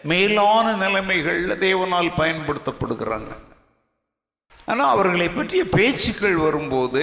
மேலான 0.03 0.89
நிலைமைகளில் 0.89 1.51
தேவனால் 1.51 2.17
பயன்படுத்தப்படுகிறாங்க. 2.17 3.33
ஆனால் 4.69 4.93
அவர்களை 4.93 5.27
பற்றிய 5.29 5.63
பேச்சுக்கள் 5.73 6.37
வரும்போது 6.37 7.03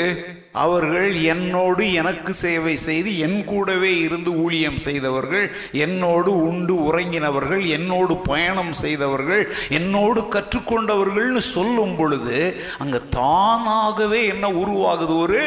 அவர்கள் 0.53 1.09
என்னோடு 1.23 1.83
எனக்கு 1.93 2.31
சேவை 2.33 2.73
செய்து 2.79 3.11
என் 3.17 3.37
கூடவே 3.45 3.91
இருந்து 3.97 4.31
ஊழியம் 4.35 4.79
செய்தவர்கள் 4.79 5.45
என்னோடு 5.77 6.31
உண்டு 6.41 6.75
உறங்கினவர்கள் 6.83 7.63
என்னோடு 7.67 8.15
பயணம் 8.23 8.73
செய்தவர்கள் 8.73 9.43
என்னோடு 9.69 10.23
கற்றுக்கொண்டவர்கள்னு 10.33 11.43
சொல்லும் 11.51 11.95
பொழுது 11.95 12.39
அங்கே 12.79 13.01
தானாகவே 13.15 14.21
என்ன 14.25 14.49
உருவாகுது 14.55 15.15
ஒரு 15.17 15.43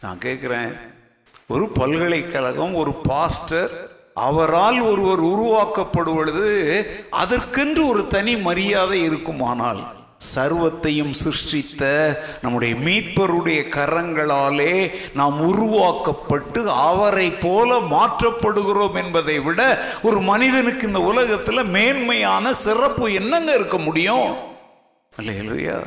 நான் 0.00 0.24
கேட்குறேன் 0.24 0.72
ஒரு 1.46 1.64
பல்கலைக்கழகம் 1.72 2.74
ஒரு 2.74 2.92
பாஸ்டர் 3.08 3.72
அவரால் 4.16 4.80
ஒருவர் 4.82 5.22
உருவாக்கப்படுவது 5.28 6.46
அதற்கென்று 7.16 7.82
ஒரு 7.86 8.06
தனி 8.06 8.36
மரியாதை 8.40 9.02
இருக்குமானால் 9.02 9.82
சர்வத்தையும் 10.26 11.14
சிருஷ்டித்த 11.14 11.84
நம்முடைய 12.42 12.74
மீட்பருடைய 12.76 13.60
கரங்களாலே 13.68 14.74
நாம் 15.14 15.38
உருவாக்கப்பட்டு 15.48 16.60
அவரை 16.82 17.28
போல 17.40 17.78
மாற்றப்படுகிறோம் 17.90 18.96
என்பதை 18.96 19.38
விட 19.40 19.60
ஒரு 20.02 20.20
மனிதனுக்கு 20.22 20.86
இந்த 20.86 21.02
உலகத்தில் 21.04 21.70
மேன்மையான 21.70 22.52
சிறப்பு 22.60 23.12
என்னங்க 23.12 23.52
இருக்க 23.54 23.78
முடியும்? 23.78 24.30
இல்லையா 25.12 25.78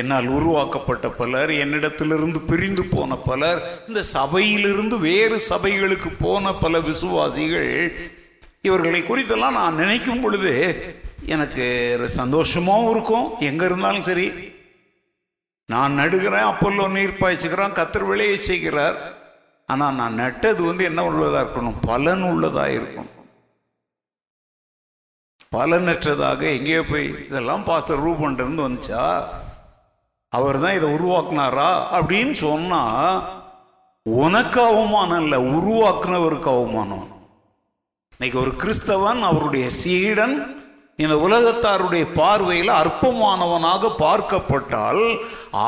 என்னால் 0.00 0.28
உருவாக்கப்பட்ட 0.36 1.06
பலர் 1.20 1.50
என்னிடத்திலிருந்து 1.64 2.40
பிரிந்து 2.50 2.84
போன 2.94 3.16
பலர் 3.28 3.60
இந்த 3.88 4.00
சபையிலிருந்து 4.16 4.96
வேறு 5.08 5.38
சபைகளுக்கு 5.50 6.10
போன 6.24 6.54
பல 6.64 6.80
விசுவாசிகள் 6.90 7.72
இவர்களை 8.68 9.00
குறித்தெல்லாம் 9.02 9.58
நான் 9.60 9.80
நினைக்கும் 9.82 10.22
பொழுது 10.24 10.52
எனக்கு 11.34 11.64
சந்தோஷமாகவும் 12.20 12.90
இருக்கும். 12.94 13.26
எங்கே 13.48 13.64
இருந்தாலும் 13.70 14.06
சரி. 14.08 14.26
நான் 15.72 15.98
நடுகிறேன் 16.00 16.48
அப்பல்லோ 16.50 16.86
நீர் 16.96 17.20
பாய்ச்சிக்கிறான் 17.20 17.76
கத்தர் 17.78 18.06
விளைய 18.10 18.36
செய்கிறார். 18.48 18.96
ஆனால் 19.72 19.98
நான் 20.00 20.18
நட்டது 20.22 20.62
வந்து 20.70 20.84
என்ன 20.90 21.04
உள்ளதாக 21.08 21.44
இருக்கணும்? 21.44 21.78
பலன் 21.90 22.24
உள்ளதாக 22.30 22.74
இருக்கணும். 22.78 23.12
பலனற்றதாக 25.54 26.40
எங்கேயோ 26.56 26.82
போய் 26.90 27.08
இதெல்லாம் 27.28 27.64
பாஸ்டர் 27.70 28.04
ரூபன்ட்டு 28.06 28.66
வந்துச்சா? 28.66 29.02
அவர் 30.36 30.58
தான் 30.58 30.76
இதை 30.78 30.88
உருவாக்குனாரா 30.96 31.70
அப்படின்னு 31.96 32.34
சொன்னால் 32.46 33.18
உனக்கு 34.06 34.60
அவமானம் 34.62 35.22
இல்லை 35.24 35.38
உருவாக்குனவருக்கு 35.56 36.50
அவமானம். 36.50 37.06
இன்னைக்கு 38.12 38.38
ஒரு 38.40 38.52
கிறிஸ்தவன் 38.62 39.20
அவருடைய 39.20 39.66
சீடன் 39.80 40.34
இந்த 40.98 41.14
உலகத்தாருடைய 41.26 42.04
பார்வையில் 42.14 42.72
அற்பமானவனாக 42.80 43.88
பார்க்கப்பட்டால் 44.02 45.02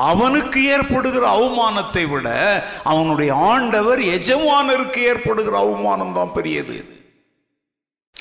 அவனுக்கு 0.06 0.60
ஏற்படுகிற 0.74 1.24
அவமானத்தை 1.28 2.04
விட 2.08 2.28
அவனுடைய 2.84 3.34
ஆண்டவர் 3.50 4.00
எஜமானருக்கு 4.16 5.00
ஏற்படுகிற 5.10 5.56
அவமானம் 5.58 6.12
தான் 6.12 6.32
பெரியது. 6.32 6.76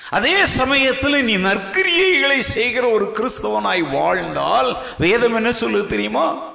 அதே 0.09 0.45
சமயத்தில் 0.45 1.23
நீ 1.23 1.37
நற்கிரியைகளை 1.37 2.39
செய்கிற 2.39 2.89
ஒரு 2.89 3.11
கிறிஸ்தவனாய் 3.11 3.89
வாழ்ந்தால் 3.91 4.77
வேதம் 4.97 5.35
என்ன 5.35 5.51
சொல்லு 5.51 5.87
தெரியுமா? 5.87 6.53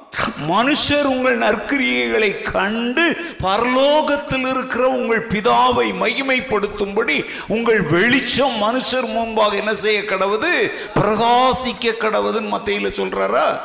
மனுஷர் 0.49 1.03
உங்கள் 1.03 1.39
நற்கிரியைகளை 1.39 2.43
கண்டு 2.43 3.17
பரலோகத்தில் 3.43 4.47
இருக்கிற 4.49 4.89
உங்கள் 4.89 5.27
பிதாவை 5.27 5.93
மகிமைப்படுத்தும்படி 5.93 7.25
உங்கள் 7.49 7.81
வெளிச்சம் 7.81 8.57
மனுஷர் 8.63 9.07
முன்பாக 9.07 9.57
என்ன 9.57 9.75
செய்ய 9.75 10.01
கடவுது? 10.01 10.73
பிரகாசிக்க 10.95 11.95
கடவுதுன்னு 11.99 12.49
மத்தியில் 12.49 12.97
சொல்றாரா? 13.01 13.61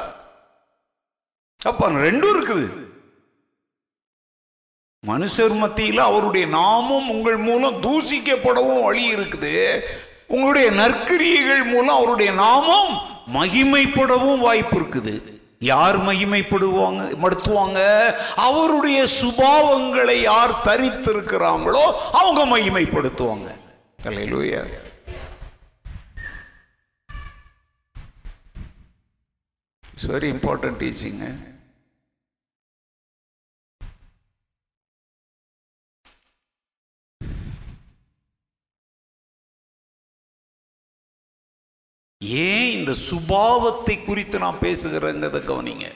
அப்ப 1.65 1.89
ரெண்டும் 1.89 2.33
இருக்குது. 2.35 2.84
மனுஷர் 5.07 5.57
மத்தியில் 5.57 5.99
அவருடைய 5.99 6.47
நாமம் 6.47 7.09
உங்கள் 7.09 7.37
மூலம் 7.37 7.81
தூசிக்கப்படவும் 7.81 8.83
வழி 8.83 9.15
இருக்குது. 9.15 9.79
உங்களுடைய 10.27 10.71
நற்கிரியைகள் 10.71 11.63
மூலம் 11.63 11.95
அவருடைய 11.95 12.31
நாமம் 12.31 13.01
மகிமைப்படவும் 13.33 14.39
வாய்ப்பு 14.39 14.79
இருக்குது. 14.79 15.33
யார் 15.59 15.97
மகிமைப்படுவாங்க 16.05 17.03
மடுத்துவாங்க? 17.23 17.79
அவருடைய 18.35 19.05
சுபாவங்களை 19.21 20.21
யார் 20.21 20.61
தரித்திருக்கிறாங்களோ 20.63 21.85
அவங்க 22.11 22.57
மகிமைப்படுத்துவாங்க. 22.57 23.49
அல்லேலூயா. 24.03 24.63
இட்ஸ் 29.91 30.09
வெரி 30.09 30.27
இம்பார்ட்டன்ட் 30.35 30.79
டீச்சிங்க 30.79 31.25
ஏன் 42.27 42.71
இந்த 42.71 42.93
சுபாவத்தை 43.09 44.03
குறித்து 44.03 44.39
நான் 44.39 44.61
பேசுகிறேங்கிறத 44.61 45.39
கவனிங்க. 45.51 45.87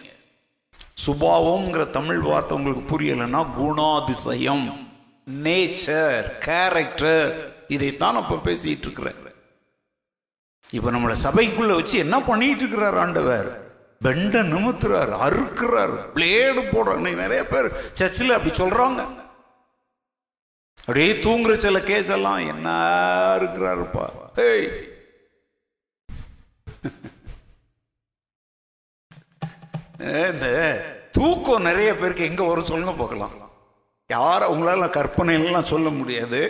சுபாவம்ங்கிற 1.05 1.89
தமிழ் 1.89 2.19
வார்த்தை 2.19 2.57
உங்களுக்கு 2.57 2.83
புரியலைன்னா 2.91 3.41
குணாதிசயம் 3.59 4.65
நேச்சர் 5.43 6.37
கேரக்டர் 6.39 7.55
இதைத்தான் 7.67 8.15
அப்போ 8.15 8.51
பேசிட்டு 8.51 8.85
இருக்கிறேன். 8.87 9.21
இப்போ 10.73 10.91
நம்மளை 10.91 11.15
சபைக்குள்ள 11.23 11.75
வச்சு 11.75 11.97
என்ன 11.97 12.21
பண்ணிட்டு 12.21 12.63
இருக்கிறார் 12.63 12.97
ஆண்டவர்? 12.97 13.49
பெண்டை 14.03 14.41
நிமித்துறார் 14.53 15.13
அறுக்கிறார் 15.25 15.95
பிளேடு 16.15 16.61
போடுறாங்க 16.73 17.15
நிறைய 17.15 17.45
பேர் 17.47 17.67
சர்ச்சில் 17.93 18.35
அப்படி 18.35 18.53
சொல்றாங்க. 18.57 19.01
அப்படியே 20.79 21.11
தூங்குற 21.13 21.53
சில 21.53 21.79
கேஸ் 21.79 22.09
எல்லாம் 22.09 22.47
என்ன 22.47 22.67
இருக்கிறாருப்பா 23.39 24.05
ஹேய் 24.35 24.88
இந்த 29.99 30.47
தூக்கம் 31.11 31.61
நிறைய 31.61 31.95
பேருக்கு 31.95 32.23
எங்க 32.23 32.43
வரும் 32.43 32.63
சொல்லுங்க 32.63 32.93
பார்க்கலாம். 32.93 33.35
யார 34.09 34.41
உங்களால 34.53 34.85
கற்பனைலாம் 34.97 35.71
சொல்ல 35.73 35.89
முடியாது. 35.89 36.41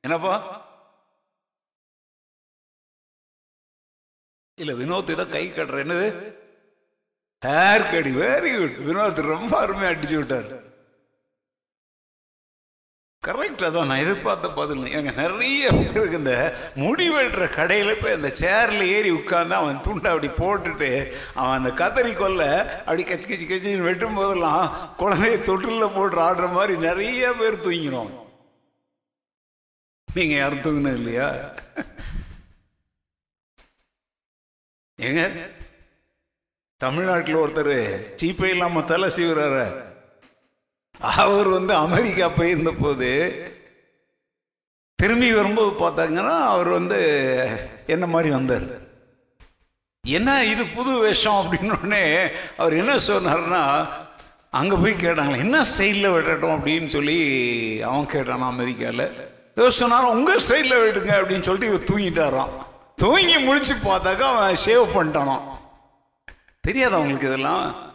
என்னப்பா? 0.00 0.58
இல்ல 4.54 4.72
வினோத் 4.72 5.10
இதை 5.10 5.28
கை 5.28 5.50
கட்டுற 5.50 5.82
என்னது? 5.84 6.38
ஹேர் 7.46 7.90
கடி 7.90 8.10
வெரி 8.14 8.50
குட் 8.58 8.78
வினோத் 8.86 9.20
ரொம்ப 9.34 9.66
அருமையா 9.66 9.92
அடிச்சு 9.92 10.16
விட்டார். 10.16 10.59
கரெக்ட் 13.22 13.62
அதான் 13.66 13.88
நான் 13.88 14.02
எதிர்பார்த்த 14.02 14.48
பதில். 14.50 14.84
எனக்கு 14.90 15.22
நிறைய 15.22 15.64
பேருக்கு 15.72 16.18
இந்த 16.18 16.34
முடி 16.76 17.06
வெட்டுற 17.10 17.46
கடையில் 17.54 17.98
போய் 18.00 18.14
அந்த 18.14 18.30
சேரில் 18.40 18.84
ஏறி 18.92 19.10
உட்காந்து 19.12 19.54
அவன் 19.54 19.82
துண்டை 19.82 20.08
அப்படி 20.12 20.28
போட்டுட்டு 20.38 20.88
அவன் 21.34 21.56
அந்த 21.58 21.70
கத்தரி 21.80 22.12
கொல்ல 22.14 22.44
அப்படி 22.78 23.02
கச்சி 23.02 23.26
கச்சி 23.26 23.46
கச்சின்னு 23.46 23.88
வெட்டும் 23.88 24.14
போதெல்லாம் 24.14 24.64
குழந்தைய 24.98 25.36
தொட்டிலில் 25.42 25.94
போட்டு 25.94 26.20
ஆடுற 26.20 26.48
மாதிரி 26.52 26.76
நிறைய 26.78 27.32
பேர் 27.32 27.64
தூங்கிடும் 27.66 28.10
நீங்கள் 30.08 30.40
யாரும் 30.40 30.64
தூங்கினது 30.64 30.98
இல்லையா? 31.00 31.28
ஏங்க 34.98 35.22
தமிழ்நாட்டில் 36.80 37.42
ஒருத்தர் 37.42 37.76
சீப்பை 38.16 38.50
இல்லாமல் 38.54 38.84
தலை 38.84 39.08
சீவுறாரு. 39.16 39.64
அவர் 41.00 41.48
வந்து 41.48 41.74
அமெரிக்கா 41.74 42.28
போயிருந்த 42.28 42.70
போது 42.70 43.08
திரும்பி 44.96 45.32
வரும்போது 45.32 45.70
பார்த்தாங்கன்னா 45.70 46.40
அவர் 46.40 46.68
வந்து 46.68 46.98
என்ன 47.86 48.06
மாதிரி 48.06 48.30
வந்தார். 48.30 48.66
என்ன 50.04 50.44
இது 50.44 50.66
புது 50.66 50.98
வேஷம் 50.98 51.34
அப்படின்னு 51.34 51.70
உடனே 51.70 52.30
அவர் 52.56 52.72
என்ன 52.72 52.96
சொன்னார்னா 52.96 53.88
அங்கே 54.50 54.76
போய் 54.76 54.92
கேட்டாங்களே 54.92 55.38
என்ன 55.38 55.64
ஸ்டைலில் 55.64 56.12
வெட்டட்டும் 56.12 56.60
அப்படின்னு 56.60 56.86
சொல்லி 56.86 57.18
அவன் 57.82 58.06
கேட்டானா 58.06 58.46
அமெரிக்காவில் 58.46 59.70
சொன்னாலும் 59.70 60.10
உங்கள் 60.10 60.38
ஸ்டைலில் 60.38 60.80
வெட்டுங்க 60.80 61.12
அப்படின்னு 61.12 61.40
சொல்லிட்டு 61.40 61.66
இவர் 61.66 61.88
தூங்கிட்டாரான் 61.90 62.52
தூங்கி 62.96 63.38
முடிச்சு 63.38 63.74
பார்த்தாக்கா 63.74 64.22
அவன் 64.22 64.54
ஷேவ் 64.66 64.94
பண்ணிட்டானான் 64.96 65.46
தெரியாது 66.60 66.94
அவங்களுக்கு 66.94 67.26
இதெல்லாம்? 67.26 67.89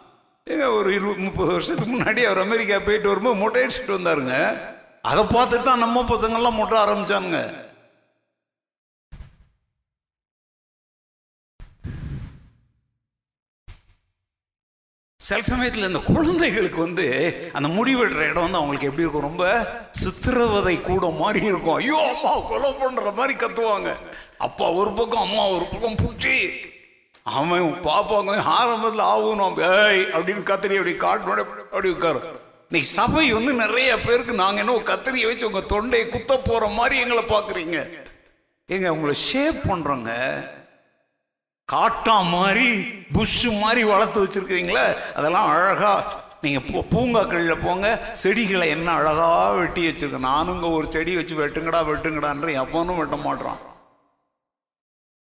ஏங்க 0.50 0.66
ஒரு 0.78 0.88
இருபது 0.96 1.22
முப்பது 1.26 1.50
வருஷத்துக்கு 1.52 1.92
முன்னாடி 1.92 2.20
அவர் 2.26 2.40
அமெரிக்கா 2.42 2.76
போயிட்டு 2.78 3.08
வரும்போது 3.10 3.40
மொட்டை 3.40 3.62
அடிச்சுட்டு 3.62 3.96
வந்தாருங்க. 3.96 4.34
அதை 5.10 5.22
பார்த்துட்டு 5.36 5.68
தான் 5.68 5.82
நம்ம 5.84 6.02
பசங்கள்லாம் 6.10 6.58
மொட்டை 6.58 6.76
ஆரம்பிச்சானுங்க. 6.82 7.40
சில 15.20 15.40
சமயத்தில் 15.50 15.88
இந்த 15.88 16.00
குழந்தைகளுக்கு 16.12 16.80
வந்து 16.86 17.06
அந்த 17.56 17.68
முடிவெடுற 17.76 18.22
இடம் 18.30 18.44
வந்து 18.46 18.60
அவங்களுக்கு 18.60 18.88
எப்படி 18.88 19.04
இருக்கும்? 19.04 19.28
ரொம்ப 19.30 19.44
சித்திரவதை 20.02 20.76
கூட 20.90 21.10
மாதிரி 21.22 21.42
இருக்கும். 21.50 21.78
ஐயோ 21.80 21.98
அம்மா 22.12 22.32
கொலை 22.50 22.70
பண்ணுற 22.84 23.14
மாதிரி 23.18 23.34
கத்துவாங்க. 23.42 23.92
அப்பா 24.48 24.68
ஒரு 24.80 24.92
பக்கம் 25.00 25.24
அம்மா 25.26 25.44
ஒரு 25.56 25.66
பக்கம் 25.72 26.00
பூச்சி. 26.04 26.36
அவன் 27.38 27.68
பாப்பாங்க 27.86 28.32
ஆரம்பத்தில் 28.56 29.08
ஆகணும். 29.12 29.56
ஏய் 29.68 30.02
அப்படின்னு 30.14 30.42
கத்திரி 30.50 30.76
அப்படி 30.80 30.94
காட்டினோட 31.04 31.40
அப்படி 31.70 31.88
உட்காரு. 31.94 32.20
இன்னைக்கு 32.68 32.90
சபை 32.98 33.24
வந்து 33.36 33.52
நிறைய 33.62 33.90
பேருக்கு 34.04 34.42
நாங்கள் 34.42 34.62
என்ன 34.62 34.82
கத்திரியை 34.90 35.26
வச்சு 35.28 35.48
உங்கள் 35.50 35.70
தொண்டையை 35.72 36.08
குத்த 36.08 36.32
போகிற 36.36 36.68
மாதிரி 36.78 36.96
எங்களை 37.04 37.24
பார்க்குறீங்க. 37.32 37.78
ஏங்க 38.68 38.88
உங்களை 38.96 39.14
ஷேப் 39.28 39.60
பண்ணுறோங்க 39.70 40.12
காட்டா 41.68 42.16
மாதிரி 42.36 42.68
புஷ் 43.14 43.44
மாதிரி 43.62 43.82
வளர்த்து 43.92 44.22
வச்சுருக்கிறீங்களே? 44.24 44.86
அதெல்லாம் 45.18 45.48
அழகாக 45.54 46.24
நீங்கள் 46.42 46.66
பூ 46.66 46.80
பூங்காக்களில் 46.92 47.62
போங்க 47.64 47.86
செடிகளை 48.22 48.66
என்ன 48.74 48.88
அழகாக 49.00 49.54
வெட்டி 49.60 49.82
வச்சிருக்கேன் 49.86 50.28
நானுங்க 50.32 50.66
ஒரு 50.78 50.86
செடி 50.96 51.14
வச்சு 51.16 51.34
வெட்டுங்கடா 51.40 51.80
வெட்டுங்கடான்ற 51.90 52.50
எப்பனும் 52.62 53.00
வெட்ட 53.02 53.16
மாட்டான் 53.16 53.58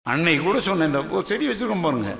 அன்னைக்கு 0.10 0.44
கூட 0.44 0.60
சொன்னேன் 0.60 0.90
இந்த 0.90 1.22
செடி 1.30 1.46
வச்சுருக்கோம் 1.50 1.86
பாருங்க. 1.86 2.12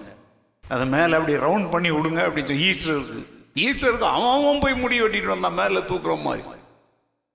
அதை 0.64 0.84
மேலே 0.96 1.14
அப்படி 1.18 1.36
ரவுண்ட் 1.46 1.70
பண்ணி 1.74 1.90
விடுங்க 1.92 2.20
அப்படின்னு 2.26 2.50
சொல்லி 2.50 2.68
ஈஸ்டருக்கு 2.72 3.22
ஈஸ்டருக்கு 3.66 4.08
அவன் 4.16 4.34
அவன் 4.34 4.60
போய் 4.64 4.82
முடி 4.82 5.02
வெட்டிட்டு 5.02 5.32
வந்தான் 5.34 5.58
மேலே 5.60 5.80
தூக்குற 5.90 6.14
மாதிரி. 6.26 6.44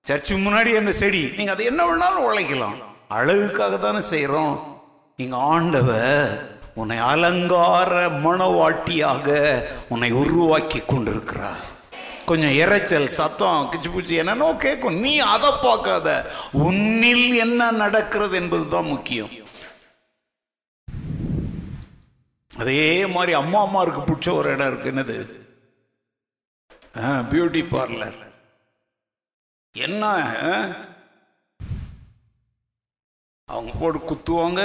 சர்ச்சுக்கு 0.07 0.41
முன்னாடி 0.45 0.71
அந்த 0.81 0.93
செடி 1.01 1.23
நீங்க 1.37 1.53
அதை 1.55 1.65
என்ன 1.71 1.83
வேணாலும் 1.89 2.27
உழைக்கலாம். 2.29 2.77
அழகுக்காக 3.17 3.77
தானே 3.77 4.01
செய்கிறோம் 4.13 4.55
நீங்க 5.19 5.37
ஆண்டவ 5.55 5.91
உன்னை 6.81 6.99
அலங்கார 7.13 7.93
மணவாட்டியாக 8.25 9.29
உன்னை 9.89 10.11
உருவாக்கி 10.23 10.81
கொண்டிருக்கிறார். 10.93 11.63
கொஞ்சம் 12.31 12.55
இரைச்சல் 12.63 13.09
சத்தம் 13.19 13.69
கிச்சு 13.73 13.89
பூச்சி 13.93 14.21
என்னன்னோ 14.21 14.49
கேட்கும். 14.65 15.01
நீ 15.05 15.13
அதை 15.35 15.51
பார்க்காத. 15.63 16.09
உன்னில் 16.67 17.29
என்ன 17.45 17.71
நடக்கிறது 17.83 18.37
என்பது 18.43 18.69
தான் 18.69 18.91
முக்கியம். 18.95 19.33
அதே 22.61 23.07
மாதிரி 23.15 23.33
அம்மா 23.41 23.59
அம்மாருக்கு 23.65 24.03
பிடிச்ச 24.09 24.29
ஒரு 24.39 24.49
இடம் 24.55 24.71
இருக்கு. 24.71 24.93
என்னது? 24.93 25.19
பியூட்டி 27.31 27.63
பார்லர் 27.73 28.21
என்ன? 29.75 30.05
அவங்க 33.49 33.73
போட்டு 33.81 33.99
குத்துவாங்க 34.11 34.61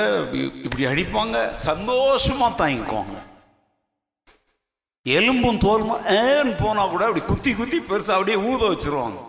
இப்படி 0.65 0.83
அடிப்பாங்க 0.91 1.37
சந்தோஷமா 1.65 2.47
தாங்கிக்குவாங்க 2.61 3.17
எலும்பும் 5.05 5.61
தோலுமா 5.65 5.97
ஏன்னு 6.21 6.53
போனா 6.61 6.83
கூட 6.87 7.03
அப்படி 7.07 7.23
குத்தி 7.25 7.51
குத்தி 7.59 7.77
பெருசா 7.89 8.15
அப்படியே 8.17 8.37
ஊத 8.49 8.61
வச்சிருவாங்க. 8.71 9.19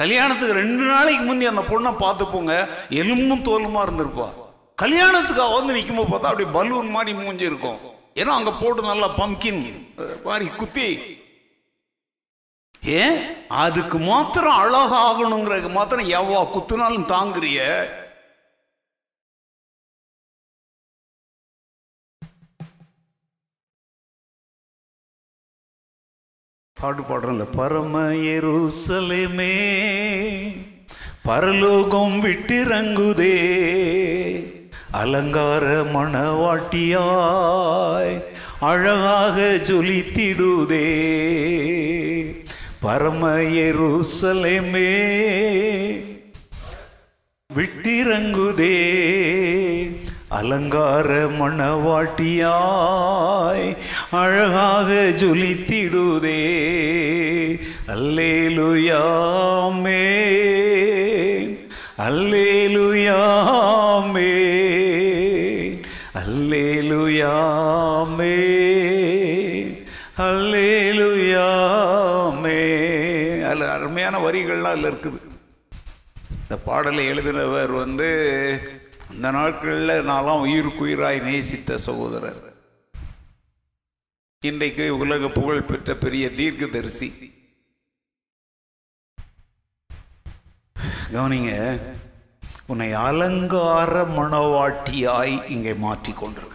கல்யாணத்துக்கு 0.00 0.60
ரெண்டு 0.60 0.84
நாளைக்கு 0.92 1.24
முந்தி 1.24 1.46
அந்த 1.50 1.62
பொண்ணை 1.70 1.92
பார்த்து 1.98 2.24
போங்க 2.26 2.54
எலும்பும் 3.00 3.46
தோலுமா 3.48 3.82
இருந்திருப்பா. 3.86 4.28
கல்யாணத்துக்காக 4.78 5.52
வந்து 5.56 5.62
வந்து 5.64 5.76
நிற்கும்போது 5.76 6.10
பார்த்தா 6.12 6.30
அப்படியே 6.30 6.48
பலூன் 6.56 6.88
மாதிரி 6.94 7.12
மூஞ்சி 7.18 7.50
இருக்கும். 7.50 7.78
ஏன்னா 8.20 8.32
அங்க 8.38 8.52
போட்டு 8.52 8.82
நல்லா 8.88 9.08
பம்கின் 9.18 9.62
மாதிரி 10.24 10.46
குத்தி. 10.60 10.88
ஏன் 13.00 13.18
அதுக்கு 13.64 13.98
மாத்திரம் 14.08 14.58
அழகாகணுங்கிறதுக்கு 14.62 15.70
மாத்திரம் 15.76 16.10
எவ்வா 16.18 16.40
குத்துனாலும் 16.54 17.10
தாங்குறிய? 17.12 17.60
பாட்டு 26.76 27.02
பாடுறல 27.08 27.44
பரம 27.58 28.00
எருசலேமே 28.34 29.54
பரலோகம் 31.28 32.16
விட்டிறங்குதே 32.24 33.36
அலங்கார 34.94 35.80
மணவாட்டியாய் 35.80 38.24
அழகாக 38.60 39.40
ஜொலித்திடுதே. 39.40 40.90
பரம 42.80 43.38
எருசலேமே 43.38 45.14
விட்டிறங்குதே. 47.54 49.06
அலங்கார 50.28 51.24
மணவாட்டியாய் 51.24 53.76
அழகாக 54.10 55.12
ஜொலித்திடுதே. 55.16 56.68
அல்லேலுயாமே 57.88 60.22
அல்லேலுயாமே. 61.98 64.63
அல்லேலுயாமே 67.24 68.36
அல்லேலுயாமே 70.26 72.60
அதில் 73.48 73.66
அருமையான 73.74 74.14
வரிகள்லாம் 74.26 74.74
அதில் 74.74 74.90
இருக்குது. 74.92 75.20
இந்த 76.42 76.56
பாடலை 76.68 77.04
எழுதினவர் 77.12 77.72
வந்து 77.82 78.08
அந்த 79.10 79.26
நாட்களில் 79.38 80.08
நான்லாம் 80.10 80.44
உயிருக்குயிராய் 80.46 81.20
நேசித்த 81.28 81.78
சகோதரர். 81.88 82.40
இன்றைக்கு 84.42 84.86
உலக 85.02 85.22
புகழ் 85.38 85.68
பெற்ற 85.70 85.88
பெரிய 86.04 86.24
தீர்க்க 86.40 86.64
தரிசி 86.76 87.10
கவனிங்க 91.14 91.52
உன்னை 92.72 92.90
அலங்கார 93.06 93.92
மணவாட்டியாய் 94.18 95.34
இங்கே 95.54 95.72
மாற்றிக் 95.84 96.20
கொண்டிருக்கிறார் 96.20 96.52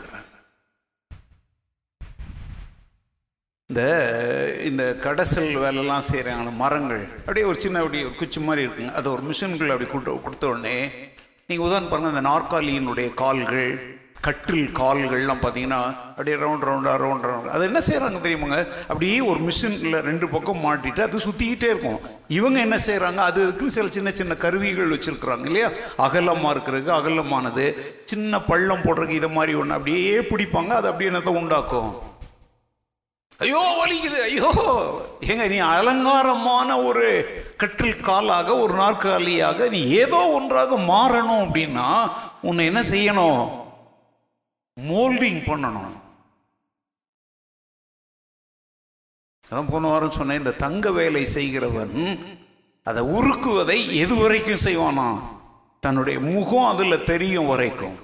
இந்த 3.72 3.84
இந்த 4.68 4.84
கடைசல் 5.04 5.50
வேலைலாம் 5.64 6.06
செய்கிறாங்க 6.12 6.52
மரங்கள். 6.62 7.04
அப்படியே 7.18 7.46
ஒரு 7.50 7.58
சின்ன 7.64 7.82
அப்படி 7.82 8.00
ஒரு 8.08 8.16
குச்சி 8.22 8.40
மாதிரி 8.46 8.62
இருக்குங்க. 8.66 8.94
அது 9.00 9.08
ஒரு 9.12 9.24
மிஷின்கள் 9.28 9.74
அப்படி 9.74 9.88
கொடுத்த 9.92 10.16
கொடுத்த 10.24 10.48
உடனே 10.54 10.78
நீங்கள் 11.50 11.66
உதாரணம் 11.68 11.92
பாருங்கள் 11.92 12.14
அந்த 12.14 12.24
நாற்காலியினுடைய 12.30 13.10
கால்கள் 13.22 13.70
கட்டில் 14.28 14.66
கால்கள்லாம் 14.80 15.44
பார்த்தீங்கன்னா 15.44 15.82
அப்படியே 16.08 16.38
ரவுண்ட் 16.46 16.68
ரவுண்டாக 16.70 16.98
ரவுண்ட் 17.04 17.28
ரவுண்ட் 17.30 17.54
அது 17.54 17.70
என்ன 17.70 17.84
செய்கிறாங்க 17.90 18.24
தெரியுமாங்க? 18.26 18.60
அப்படியே 18.90 19.20
ஒரு 19.30 19.40
மிஷினில் 19.50 20.02
ரெண்டு 20.10 20.28
பக்கம் 20.34 20.62
மாட்டிட்டு 20.66 21.08
அது 21.08 21.26
சுற்றிக்கிட்டே 21.28 21.72
இருக்கும். 21.74 22.02
இவங்க 22.40 22.60
என்ன 22.66 22.80
செய்கிறாங்க 22.90 23.24
அது 23.30 23.46
அதுக்கு 23.46 23.78
சில 23.78 23.88
சின்ன 24.00 24.18
சின்ன 24.20 24.42
கருவிகள் 24.44 24.94
வச்சுருக்குறாங்க 24.98 25.46
இல்லையா? 25.46 25.72
அகலமாக 26.08 26.54
இருக்கிறதுக்கு 26.56 26.98
அகலமானது. 27.00 27.68
சின்ன 28.14 28.42
பள்ளம் 28.52 28.86
போடுறதுக்கு 28.88 29.22
இதை 29.22 29.32
மாதிரி 29.40 29.56
ஒன்று 29.64 29.80
அப்படியே 29.80 30.20
பிடிப்பாங்க. 30.34 30.74
அது 30.82 30.90
அப்படியே 30.92 31.12
என்னத்தை 31.12 31.40
உண்டாக்கும்? 31.44 31.92
ஐயோ 33.40 33.60
வலிக்குது 33.80 34.18
ஐயோ. 34.28 34.50
ஏங்க 35.32 35.46
நீ 35.54 35.58
அலங்காரமான 35.74 36.70
ஒரு 36.84 37.06
கட்டில் 37.62 38.02
காலாக 38.08 38.58
ஒரு 38.64 38.74
நாற்காலியாக 38.74 39.70
நீ 39.70 39.82
ஏதோ 40.04 40.20
ஒன்றாக 40.38 40.78
மாறணும் 40.92 41.44
அப்படின்னா 41.46 41.88
உன்னை 42.50 42.66
என்ன 42.66 42.82
செய்யணும்? 42.92 43.42
மோல்டிங் 44.78 45.42
பண்ணணும். 45.50 45.96
அதான் 49.46 49.72
போன 49.72 49.88
வாரம் 49.88 50.18
சொன்னேன் 50.18 50.42
இந்த 50.42 50.52
தங்க 50.66 50.92
வேலை 50.92 51.24
செய்கிறவன் 51.38 51.96
அதை 52.88 53.02
உருக்குவதை 53.18 53.80
எது 54.04 54.16
வரைக்கும் 54.16 54.64
செய்வானா? 54.68 55.10
தன்னுடைய 55.84 56.18
முகம் 56.20 56.70
அதில் 56.74 57.06
தெரியும் 57.12 57.52
வரைக்கும். 57.54 57.98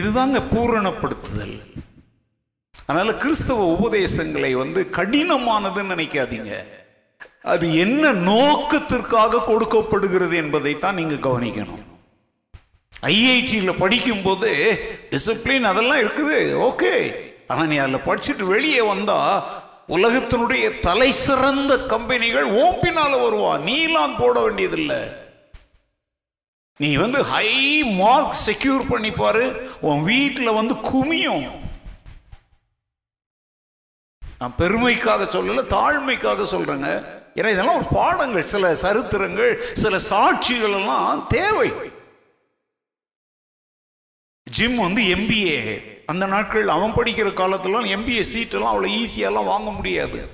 இதுதாங்க 0.00 0.38
பூரணப்படுத்துதல். 0.52 1.56
அதனால 2.86 3.14
கிறிஸ்தவ 3.14 3.66
உபதேசங்களை 3.66 4.54
வந்து 4.54 4.80
கடினமானதுன்னு 4.92 5.94
நினைக்காதீங்க. 5.94 6.54
அது 7.42 7.66
என்ன 7.76 8.12
நோக்கத்திற்காக 8.12 9.42
கொடுக்கப்படுகிறது 9.46 10.36
என்பதைத்தான் 10.36 10.94
நீங்க 10.94 11.14
கவனிக்கணும். 11.28 11.82
ஐஐடியில் 13.02 13.78
படிக்கும்போது 13.78 14.50
டிசிப்ளின் 15.10 15.70
அதெல்லாம் 15.70 16.02
இருக்குது 16.04 16.38
ஓகே. 16.68 16.92
ஆனால் 17.48 17.66
நீ 17.66 17.76
அதில் 17.76 18.06
படிச்சுட்டு 18.06 18.44
வெளியே 18.44 18.80
வந்தா 18.80 19.18
உலகத்தினுடைய 19.88 20.80
தலை 20.80 21.10
சிறந்த 21.12 21.72
கம்பெனிகள் 21.78 22.46
ஓம்பினால 22.62 23.12
வருவான் 23.22 23.62
நீலாம் 23.62 24.14
போட 24.18 24.40
வேண்டியதில்லை. 24.40 25.02
நீ 26.76 26.96
வந்து 26.96 27.24
ஹை 27.24 27.48
மார்க் 27.84 28.40
செக்யூர் 28.46 28.88
பண்ணி 28.88 29.10
பாரு. 29.10 29.44
உன் 29.80 30.02
வீட்டில் 30.02 30.56
வந்து 30.60 30.74
குமியும். 30.74 31.44
நான் 34.44 34.58
பெருமைக்காக 34.58 35.26
சொல்லல 35.34 35.60
தாழ்மைக்காக 35.74 36.46
சொல்றேங்க. 36.54 36.88
ஏன்னா 37.34 37.50
இதெல்லாம் 37.52 37.76
ஒரு 37.76 37.86
பாடங்கள் 37.90 38.50
சில 38.52 38.72
சரித்திரங்கள் 38.82 39.52
சில 39.72 39.98
சாட்சிகள் 40.10 40.74
எல்லாம் 40.78 41.24
தேவை. 41.28 41.70
ஜிம் 44.56 44.76
வந்து 44.76 45.02
எம்பிஏ 45.14 45.60
அந்த 46.06 46.26
நாட்கள் 46.26 46.68
அவன் 46.68 46.92
படிக்கிற 46.92 47.30
காலத்துலாம் 47.38 47.88
எம்பிஏ 47.94 48.24
சீட்டெல்லாம் 48.32 48.72
அவ்வளோ 48.72 48.90
ஈஸியாலாம் 49.00 49.50
வாங்க 49.52 49.70
முடியாது. 49.70 50.28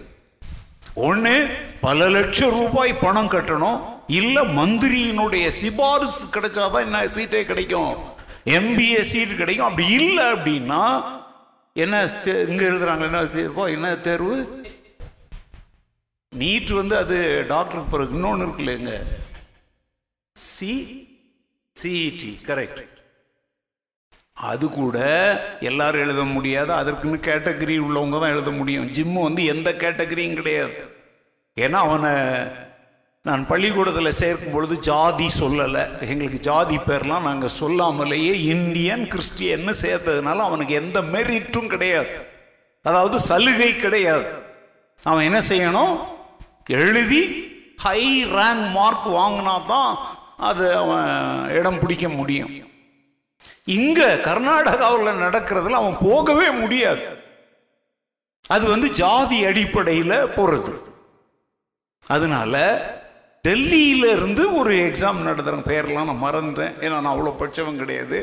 ஒன்று 0.94 1.34
பல 1.80 2.08
லட்சம் 2.08 2.50
ரூபாய் 2.50 2.92
பணம் 3.04 3.30
கட்டணும். 3.30 3.80
இல்லை 4.06 4.42
மந்திரியினுடைய 4.58 5.46
சிபாரிசு 5.60 6.26
கிடைச்சாதான் 6.26 6.86
என்ன 6.88 7.04
சீட்டே 7.04 7.44
கிடைக்கும். 7.44 7.94
எம்பிஏ 8.58 9.00
சீட் 9.00 9.36
கிடைக்கும். 9.36 9.68
அப்படி 9.68 9.88
இல்லை 9.88 10.24
அப்படின்னா 10.24 10.82
என்ன 11.76 12.04
தே- 12.24 12.40
எழுதுறாங்க 12.62 13.02
என்ன 13.02 13.24
தேர்வோ 13.24 13.70
என்ன 13.70 13.96
தேர்வு? 13.96 14.36
நீட் 16.32 16.74
வந்து 16.74 16.96
அது 16.96 17.16
டாக்டருக்கு 17.48 17.90
பிறகு 17.90 18.14
இன்னொன்று 18.14 18.46
இருக்குல்லங்க 18.46 18.92
சி 20.36 20.72
சிஇடி 21.76 22.32
கரெக்ட் 22.46 22.82
அது 24.42 24.70
கூட 24.70 24.98
எல்லாரும் 25.60 26.00
எழுத 26.00 26.24
முடியாது 26.24 26.72
அதற்குன்னு 26.72 27.18
கேட்டகரி 27.20 27.78
உள்ளவங்க 27.78 28.20
தான் 28.20 28.30
எழுத 28.30 28.50
முடியும். 28.50 28.90
ஜிம்மு 28.90 29.22
வந்து 29.22 29.44
எந்த 29.44 29.72
கேட்டகரியும் 29.72 30.34
கிடையாது. 30.34 30.76
ஏன்னா 31.56 31.78
அவனை 31.80 32.12
நான் 33.28 33.46
பள்ளிக்கூடத்தில் 33.46 34.18
சேர்க்கும் 34.18 34.52
பொழுது 34.52 34.78
ஜாதி 34.78 35.26
சொல்லலை. 35.40 35.82
எங்களுக்கு 36.00 36.38
ஜாதி 36.38 36.76
பேர்லாம் 36.76 37.26
நாங்கள் 37.28 37.56
சொல்லாமலேயே 37.60 38.32
இந்தியன் 38.44 39.02
கிறிஸ்டியன்னு 39.12 39.72
சேர்த்ததுனால 39.82 40.38
அவனுக்கு 40.48 40.74
எந்த 40.74 41.00
மெரிட்டும் 41.14 41.66
கிடையாது. 41.66 42.14
அதாவது 42.82 43.18
சலுகை 43.18 43.76
கிடையாது. 43.76 44.30
அவன் 45.02 45.24
என்ன 45.24 45.40
செய்யணும்? 45.48 45.92
எழுதி 46.68 47.22
ஹை 47.76 48.00
ரேங்க் 48.24 48.70
மார்க் 48.70 49.08
வாங்கினா 49.18 49.54
தான் 49.66 49.98
அது 50.36 50.76
அவன் 50.76 51.10
இடம் 51.48 51.78
பிடிக்க 51.78 52.08
முடியும். 52.08 52.54
இங்கே 53.64 54.08
கர்நாடகாவில் 54.28 55.20
நடக்கிறதுல 55.24 55.80
அவன் 55.82 55.96
போகவே 56.00 56.50
முடியாது. 56.50 57.04
அது 58.46 58.64
வந்து 58.68 58.90
ஜாதி 58.92 59.44
அடிப்படையில் 59.44 60.30
போகிறது 60.36 60.72
அதனால 62.06 62.54
டெல்லியில 63.48 64.04
இருந்து 64.16 64.42
ஒரு 64.54 64.72
எக்ஸாம் 64.74 65.20
நடத்துகிறேன் 65.26 65.68
பேர்லாம் 65.70 66.08
நான் 66.10 66.24
மறந்துட்டேன். 66.26 66.74
ஏன்னா 66.84 66.96
நான் 67.00 67.12
அவ்வளோ 67.14 67.32
படித்தவன் 67.36 67.80
கிடையாது. 67.82 68.18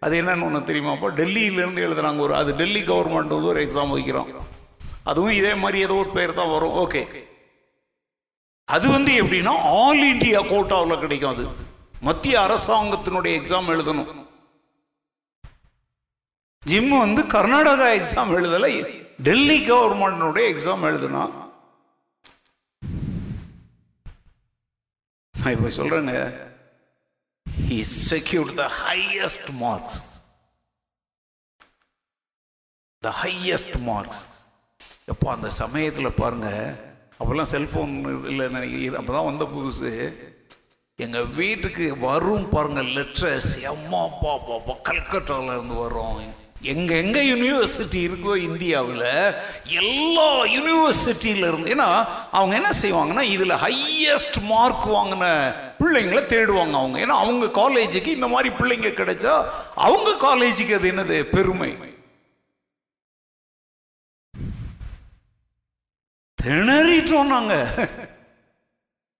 அது 0.00 0.14
என்னன்னு 0.22 0.46
ஒன்று 0.46 0.68
தெரியுமாப்பா 0.70 1.08
டெல்லியிலேருந்து 1.20 1.84
எழுதுறாங்க 1.86 2.18
ஒரு 2.18 2.34
அது 2.34 2.50
டெல்லி 2.56 2.80
கவர்மெண்ட் 2.80 3.34
வந்து 3.36 3.52
ஒரு 3.52 3.62
எக்ஸாம் 3.66 3.94
வைக்கிறோம். 3.96 4.28
அதுவும் 5.02 5.36
இதே 5.40 5.54
மாதிரி 5.54 5.78
ஏதோ 5.86 5.94
ஒரு 5.94 6.10
பேர் 6.16 6.38
தான் 6.40 6.52
வரும். 6.54 6.76
ஓகே 6.82 7.02
அது 8.64 8.86
வந்து 8.88 9.12
எப்படின்னா 9.22 9.52
ஆல் 9.82 10.02
இண்டியா 10.12 10.40
கோட்டாவில் 10.52 10.98
கிடைக்கும் 10.98 11.32
அது. 11.34 11.44
மத்திய 12.00 12.36
அரசாங்கத்தினுடைய 12.46 13.32
எக்ஸாம் 13.40 13.72
எழுதணும். 13.74 14.08
ஜிம் 16.62 16.94
வந்து 16.98 17.22
கர்நாடகா 17.34 17.88
எக்ஸாம் 17.98 18.32
எழுதலை. 18.38 18.72
டெல்லி 19.22 19.58
கவர்மெண்ட்னுடைய 19.70 20.44
எக்ஸாம் 20.52 20.86
எழுதுனா 20.90 21.24
நான் 25.46 25.54
இப்போ 25.54 25.68
சொல்கிறேங்க 25.68 26.12
he 27.66 27.82
secured 27.82 28.54
the 28.54 28.68
highest 28.78 29.50
marks 29.54 29.98
the 33.02 33.12
highest 33.22 33.76
marks 33.82 34.22
எப்போ 35.06 35.32
அந்த 35.32 35.50
சமயத்தில் 35.50 36.18
பாருங்க. 36.22 36.48
அப்போல்லாம் 37.20 37.52
செல்ஃபோன் 37.52 37.92
இல்லை 38.26 38.48
நினைக்கிறேன் 38.48 38.94
அப்போ 38.94 39.12
தான் 39.12 39.24
வந்த 39.24 39.44
புதுசு. 39.44 39.92
எங்கள் 40.98 41.26
வீட்டுக்கு 41.26 41.96
வரும் 41.96 42.48
பாருங்கள் 42.48 42.90
லெட்டர்ஸ் 42.96 43.62
எம்மா 43.72 44.02
அப்பா 44.04 44.32
பாப்பா 44.48 44.74
கல்கட்டாவில் 44.82 45.54
இருந்து 45.54 45.74
வரும் 45.74 46.34
எங்க 46.72 46.94
எங்க 46.94 47.18
யூனிவர்சிட்டி 47.22 48.00
இருக்கோ 48.08 48.36
இந்தியாவில் 48.36 49.08
எல்லா 49.80 50.28
யூனிவர்சிட்டியில 50.54 51.48
இருந்து 51.50 51.74
ஏன்னா 51.74 51.88
அவங்க 52.30 52.54
என்ன 52.60 52.70
செய்வாங்கன்னா 52.82 53.24
இதுல 53.34 53.56
ஹையஸ்ட் 53.64 54.38
மார்க் 54.42 54.86
வாங்கின 54.96 55.24
பிள்ளைங்களை 55.80 56.22
தேடுவாங்க 56.32 56.76
அவங்க. 56.80 56.98
ஏன்னா 57.04 57.16
அவங்க 57.22 57.46
காலேஜுக்கு 57.60 58.16
இந்த 58.18 58.28
மாதிரி 58.28 58.50
பிள்ளைங்க 58.58 58.92
கிடைச்சா 59.00 59.34
அவங்க 59.74 60.10
காலேஜுக்கு 60.26 60.74
அது 60.78 60.90
என்னது? 60.92 61.22
பெருமை. 61.34 61.70
திணறிட்டோம் 66.42 67.32
நாங்க 67.36 67.54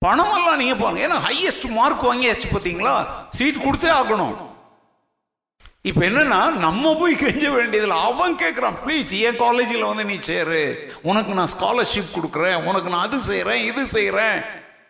பணமெல்லாம் 0.04 0.60
நீங்க 0.62 0.74
பாருங்க. 0.74 1.00
ஏன்னா 1.06 1.20
ஹையஸ்ட் 1.28 1.68
மார்க் 1.78 2.08
வாங்கியாச்சு 2.08 2.48
பார்த்தீங்களா 2.50 2.96
சீட் 3.28 3.64
கொடுத்தே 3.64 3.90
ஆகணும். 4.00 4.36
இப்போ 5.88 6.02
என்னன்னா 6.06 6.38
நம்ம 6.64 6.92
போய் 7.00 7.14
கெஞ்ச 7.20 7.50
வேண்டியதில் 7.56 7.96
அவன் 8.06 8.32
கேட்குறான் 8.42 8.76
ப்ளீஸ் 8.84 9.10
என் 9.26 9.40
காலேஜில் 9.42 9.88
வந்து 9.88 10.04
நீ 10.04 10.16
சேரு. 10.28 10.62
உனக்கு 11.10 11.36
நான் 11.38 11.52
ஸ்காலர்ஷிப் 11.52 12.14
கொடுக்குறேன். 12.14 12.56
உனக்கு 12.68 12.88
நான் 12.92 13.06
அது 13.08 13.18
செய்கிறேன் 13.30 13.60
இது 13.70 13.82
செய்கிறேன் 13.86 14.38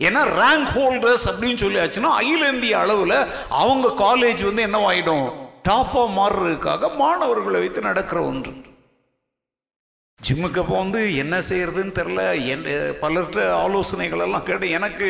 ஏன்னா 0.06 0.22
ரேங்க் 0.40 0.70
ஹோல்டர்ஸ் 0.76 1.26
அப்படின்னு 1.30 1.58
சொல்லியாச்சுன்னா 1.64 2.12
அகில 2.20 2.48
இந்திய 2.52 2.78
அளவில் 2.78 3.18
அவங்க 3.62 3.92
காலேஜ் 4.04 4.42
வந்து 4.48 4.64
என்னவாயிடும்? 4.68 5.26
டாப்பாக 5.68 6.08
மாறுறதுக்காக 6.18 6.90
மாணவர்களை 7.02 7.60
வைத்து 7.60 7.80
நடக்கிற 7.90 8.18
ஒன்று. 8.30 8.52
ஜிம்முக்கு 10.18 10.60
அப்போ 10.62 10.76
வந்து 10.82 11.00
என்ன 11.22 11.36
செய்யறதுன்னு 11.48 11.96
தெரில 12.00 12.22
என் 12.52 12.64
பலர்கிட்ட 13.02 13.42
ஆலோசனைகள் 13.64 14.24
எல்லாம் 14.26 14.46
கேட்டு 14.50 14.70
எனக்கு 14.78 15.08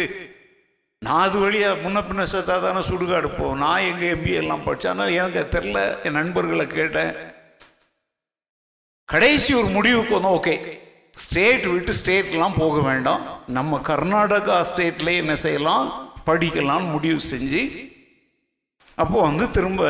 நான் 1.04 1.28
அது 1.28 1.38
வழியாக 1.38 1.88
முன்ன 1.88 2.00
பின்ன 2.08 2.24
செத்தா 2.32 2.54
தானே 2.60 2.80
சுடுகாடு 2.88 3.28
போவோம். 3.38 3.58
நான் 3.58 3.86
எங்கள் 3.88 4.12
எம்பிஏ 4.14 4.38
எல்லாம் 4.42 4.62
படித்தேன் 4.64 4.92
ஆனால் 4.92 5.12
எனக்கு 5.12 5.42
தெரில 5.50 5.80
என் 6.02 6.16
நண்பர்களை 6.18 6.66
கேட்டேன். 6.66 7.12
கடைசி 9.04 9.54
ஒரு 9.54 9.66
முடிவுக்கு 9.66 10.12
வந்தோம். 10.18 10.36
ஓகே. 10.38 10.54
ஸ்டேட் 11.24 11.66
விட்டு 11.66 11.92
ஸ்டேட்லாம் 11.92 12.56
போக 12.56 12.80
வேண்டாம். 12.80 13.22
நம்ம 13.46 13.80
கர்நாடகா 13.88 14.56
ஸ்டேட்லேயே 14.70 15.22
என்ன 15.24 15.34
செய்யலாம்? 15.34 15.84
படிக்கலாம்னு 16.26 16.90
முடிவு 16.90 17.20
செஞ்சு 17.30 17.62
அப்போ 18.94 19.20
வந்து 19.20 19.50
திரும்ப 19.50 19.82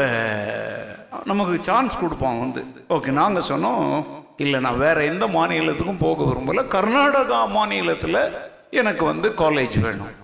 நமக்கு 1.24 1.62
சான்ஸ் 1.62 2.00
கொடுப்பான் 2.00 2.38
வந்து. 2.38 2.62
ஓகே 2.88 3.10
நாங்கள் 3.20 3.48
சொன்னோம் 3.48 4.04
இல்லை 4.36 4.60
நான் 4.60 4.78
வேற 4.78 5.04
எந்த 5.04 5.26
மாநிலத்துக்கும் 5.26 6.04
போக 6.06 6.24
விரும்பல. 6.24 6.68
கர்நாடகா 6.76 7.40
மாநிலத்தில் 7.48 8.22
எனக்கு 8.70 9.04
வந்து 9.04 9.28
காலேஜ் 9.28 9.76
வேணும். 9.80 10.15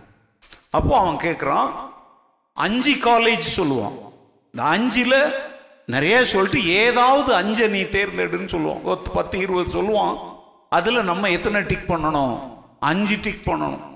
அப்போ 0.72 0.98
அவன் 0.98 1.14
கேட்குறான் 1.14 1.70
அஞ்சு 2.52 2.92
காலேஜ் 2.94 3.48
சொல்லுவான். 3.56 4.12
இந்த 4.44 4.64
அஞ்சில் 4.74 5.34
நிறைய 5.86 6.24
சொல்லிட்டு 6.24 6.66
ஏதாவது 6.66 7.30
அஞ்சை 7.34 7.68
நீ 7.70 7.82
தேர்ந்தெடுன்னு 7.82 8.52
சொல்லுவான். 8.54 8.82
ஒரு 8.82 9.02
பத்து 9.12 9.38
இருபது 9.38 9.82
சொல்லுவான். 9.82 10.40
அதில் 10.68 11.04
நம்ம 11.04 11.30
எத்தனை 11.30 11.62
டிக் 11.62 11.90
பண்ணணும்? 11.90 12.60
அஞ்சு 12.80 13.20
டிக் 13.20 13.48
பண்ணணும். 13.48 13.90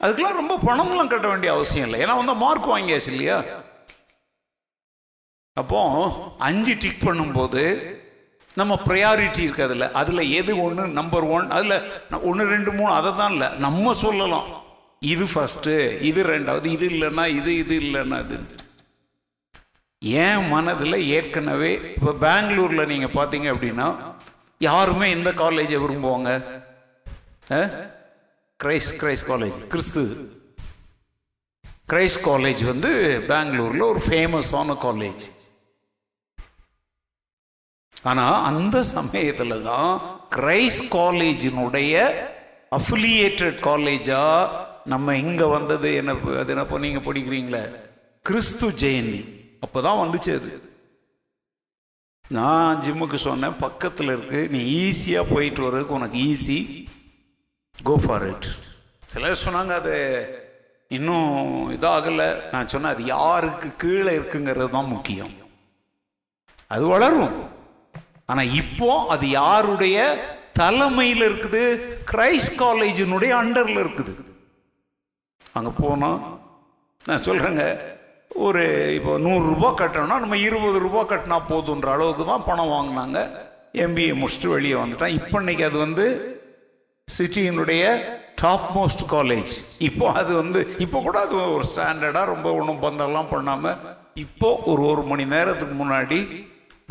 அதுக்கெல்லாம் 0.00 0.40
ரொம்ப 0.42 0.58
பணம்லாம் 0.62 1.08
கட்ட 1.08 1.28
வேண்டிய 1.28 1.52
அவசியம் 1.52 1.88
இல்லை. 1.88 2.06
ஏன்னா 2.06 2.16
வந்து 2.16 2.34
மார்க் 2.34 2.68
வாங்கியாச்சு 2.68 3.06
இல்லையா? 3.06 3.44
அப்போ 5.52 5.80
அஞ்சு 6.38 6.76
டிக் 6.78 7.02
பண்ணும்போது 7.02 7.64
நம்ம 8.60 8.72
ப்ரையாரிட்டி 8.86 9.42
இருக்குது 9.46 9.66
அதில் 9.68 9.94
அதில் 10.00 10.30
எது 10.38 10.52
ஒன்று 10.66 10.84
நம்பர் 10.98 11.26
ஒன் 11.36 11.48
அதில் 11.56 11.76
ஒன்று 12.28 12.44
ரெண்டு 12.54 12.70
மூணு 12.78 12.92
அதை 12.98 13.10
தான் 13.20 13.32
இல்லை. 13.34 13.48
நம்ம 13.64 13.94
சொல்லலாம். 14.04 14.46
இது 15.12 15.24
ஃபஸ்ட்டு 15.32 15.74
இது 16.10 16.20
ரெண்டாவது 16.32 16.68
இது 16.76 16.86
இல்லைன்னா 16.92 17.24
இது 17.38 17.50
இது 17.62 17.74
இல்லைன்னா 17.84 18.18
இது. 18.24 18.38
ஏன் 20.22 20.42
மனதில் 20.52 20.98
ஏற்கனவே 21.16 21.72
இப்போ 21.96 22.12
பெங்களூரில் 22.24 22.90
நீங்கள் 22.92 23.14
பார்த்தீங்க 23.18 23.48
அப்படின்னா 23.54 23.88
யாருமே 24.60 25.06
எந்த 25.16 25.30
காலேஜை 25.42 25.78
விரும்புவாங்க. 25.84 26.30
கிரைஸ் 28.60 28.90
கிரைஸ் 29.00 29.24
காலேஜ் 29.30 29.56
கிறிஸ்து. 29.72 30.04
கிரைஸ் 31.90 32.18
காலேஜ் 32.28 32.62
வந்து 32.72 32.90
பெங்களூரில் 33.30 33.90
ஒரு 33.92 34.00
ஃபேமஸான 34.06 34.76
காலேஜ் 34.86 35.24
ஆனால் 38.10 38.44
அந்த 38.48 38.76
சமயத்தில் 38.96 39.62
தான் 39.70 39.90
கிரைஸ் 40.36 40.80
காலேஜினுடைய 40.96 41.94
அஃபிலியேட்டட் 42.78 43.58
காலேஜாக 43.68 44.64
நம்ம 44.92 45.14
இங்கே 45.24 45.46
வந்தது 45.56 45.88
என்ன 46.00 46.12
அது 46.40 46.52
என்னப்போ 46.54 46.78
நீங்கள் 46.84 47.06
படிக்கிறீங்களே? 47.06 47.62
கிறிஸ்து 48.24 48.66
ஜெயந்தி. 48.82 49.20
அப்போ 49.64 49.78
தான் 49.86 50.00
வந்துச்சு 50.02 50.30
அது. 50.38 50.52
நான் 52.36 52.80
ஜிம்முக்கு 52.84 53.18
சொன்னேன் 53.26 53.58
பக்கத்தில் 53.64 54.12
இருக்கு 54.14 54.40
நீ 54.54 54.60
ஈஸியாக 54.82 55.30
போயிட்டு 55.32 55.64
வர்றதுக்கு 55.66 55.98
உனக்கு 55.98 56.18
ஈஸி 56.30 56.58
கோ 57.88 57.96
ஃபார் 58.04 58.26
இட் 58.32 58.48
சிலர் 59.12 59.42
சொன்னாங்க 59.44 59.74
அது 59.80 59.96
இன்னும் 60.90 61.34
இதாகலை. 61.76 62.28
நான் 62.52 62.70
சொன்னேன் 62.72 62.94
அது 62.94 63.04
யாருக்கு 63.16 63.68
கீழே 63.82 64.12
இருக்குங்கிறது 64.18 64.70
தான் 64.76 64.92
முக்கியம். 64.94 65.34
அது 66.74 66.84
வளரும். 66.94 67.36
ஆனால் 68.28 68.52
இப்போ 68.60 68.90
அது 69.14 69.24
யாருடைய 69.40 69.96
தலைமையில் 70.60 71.24
இருக்குது? 71.28 71.62
கிரைஸ்ட் 72.10 72.56
காலேஜினுடைய 72.62 73.32
அண்டரில் 73.42 73.82
இருக்குது. 73.84 74.12
அங்கே 75.58 75.72
போனோம் 75.82 76.18
நான் 77.08 77.26
சொல்கிறேங்க 77.28 77.64
ஒரு 78.46 78.62
இப்போ 78.96 79.12
நூறுரூபா 79.26 79.68
கட்டணும்னா 79.80 80.16
நம்ம 80.22 80.38
இருபது 80.46 80.78
ரூபா 80.86 81.02
கட்டினா 81.12 81.38
போதுன்ற 81.50 81.90
அளவுக்கு 81.96 82.24
தான் 82.30 82.46
பணம் 82.48 82.72
வாங்கினாங்க. 82.76 83.18
எம்பிஏ 83.84 84.14
முடிச்சுட்டு 84.20 84.54
வெளியே 84.54 84.76
வந்துட்டான். 84.80 85.16
இப்போ 85.20 85.36
இன்னைக்கு 85.42 85.64
அது 85.68 85.78
வந்து 85.86 86.06
சிட்டியினுடைய 87.08 87.82
டாப் 88.40 88.68
மோஸ்ட் 88.76 89.04
காலேஜ் 89.12 89.52
இப்போ 89.88 90.06
அது 90.20 90.32
வந்து 90.40 90.60
இப்போ 90.84 90.98
கூட 91.06 91.16
அது 91.26 91.36
ஒரு 91.56 91.64
ஸ்டாண்டர்டாக 91.70 92.32
ரொம்ப 92.32 92.48
ஒன்றும் 92.58 92.82
பந்தெல்லாம் 92.84 93.32
பண்ணாமல் 93.34 93.78
இப்போ 94.24 94.48
ஒரு 94.70 94.82
ஒரு 94.90 95.02
மணி 95.10 95.24
நேரத்துக்கு 95.34 95.76
முன்னாடி 95.82 96.18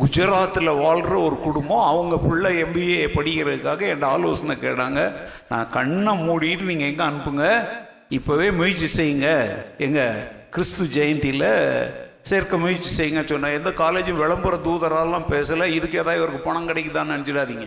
குஜராத்தில் 0.00 0.78
வாழ்கிற 0.82 1.14
ஒரு 1.26 1.36
குடும்பம் 1.44 1.86
அவங்க 1.90 2.16
பிள்ளை 2.18 2.50
எம்பிஏ 2.62 3.06
படிக்கிறதுக்காக 3.14 3.80
என் 3.92 4.02
ஆலோசனை 4.02 4.56
கேட்டாங்க. 4.56 5.00
நான் 5.48 5.70
கண்ணை 5.70 6.12
மூடிட்டு 6.26 6.68
நீங்கள் 6.70 6.90
எங்கே 6.90 7.04
அனுப்புங்க? 7.04 7.46
இப்போவே 8.16 8.48
முயற்சி 8.56 8.88
செய்யுங்க. 8.98 9.30
எங்கள் 9.78 10.20
கிறிஸ்து 10.50 10.84
ஜெயந்தியில் 10.96 11.48
சேர்க்க 12.30 12.58
முயற்சி 12.58 12.90
செய்யுங்க 12.98 13.24
சொன்னேன் 13.24 13.56
எந்த 13.58 13.70
காலேஜும் 13.70 14.22
விளம்பர 14.22 14.56
தூதரெல்லாம் 14.68 15.30
பேசலை 15.32 15.66
இதுக்கு 15.78 15.98
ஏதாவது 15.98 16.20
இவருக்கு 16.20 16.46
பணம் 16.48 16.68
கிடைக்குதான்னு 16.68 17.14
நினச்சிடாதீங்க. 17.16 17.66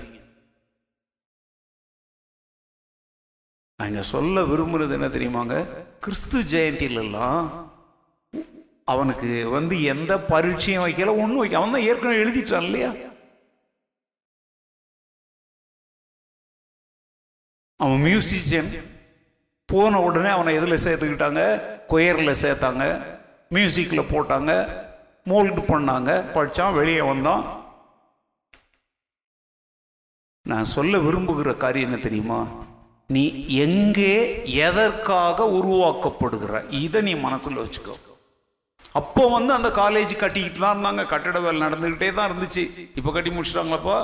நாங்கள் 3.82 4.10
சொல்ல 4.14 4.42
விரும்புறது 4.42 4.96
என்ன 4.98 5.08
தெரியுமாங்க? 5.08 5.58
கிறிஸ்து 6.00 6.40
ஜெயந்திலெல்லாம் 6.54 7.69
அவனுக்கு 8.94 9.50
வந்து 9.50 9.84
எந்த 9.84 10.18
பரீட்சையும் 10.18 10.86
வைக்கல 10.86 11.10
ஒன்றும் 11.10 11.38
வைக்க 11.38 11.58
அவன் 11.58 11.72
தான் 11.72 11.82
ஏற்கனவே 11.82 12.24
எழுதிட்டான் 12.24 12.64
இல்லையா? 12.64 12.92
அவன் 17.76 18.02
மியூசிஷியன் 18.06 18.70
போன 19.66 20.02
உடனே 20.02 20.30
அவனை 20.30 20.56
எதில் 20.56 20.84
சேர்த்துக்கிட்டாங்க? 20.86 21.42
கொயரில் 21.90 22.40
சேர்த்தாங்க. 22.44 22.84
மியூசிக்கில் 23.50 24.10
போட்டாங்க. 24.14 24.52
மோல்டு 25.26 25.62
பண்ணாங்க. 25.72 26.10
படித்தான் 26.36 26.74
வெளியே 26.74 27.02
வந்தான். 27.02 27.44
நான் 30.50 30.74
சொல்ல 30.76 30.98
விரும்புகிற 30.98 31.58
காரியம் 31.58 31.90
என்ன 31.90 32.04
தெரியுமா? 32.04 32.40
நீ 33.08 33.24
எங்கே 33.66 34.14
எதற்காக 34.68 35.46
உருவாக்கப்படுகிற? 35.60 36.74
இதை 36.86 37.02
நீ 37.02 37.14
மனசில் 37.16 37.58
வச்சுக்கோ. 37.58 37.96
அப்போ 38.96 39.24
வந்து 39.36 39.52
அந்த 39.58 39.70
காலேஜ் 39.82 40.14
கட்டிக்கிட்டு 40.22 40.60
தான் 40.62 40.74
இருந்தாங்க. 40.76 41.04
கட்டட 41.14 41.40
வேலை 41.44 41.60
நடந்துக்கிட்டே 41.66 42.10
தான் 42.18 42.30
இருந்துச்சு. 42.30 42.64
இப்போ 43.00 43.12
கட்டி 43.12 43.32
முடிச்சிட்டாங்களப்பா? 43.36 43.98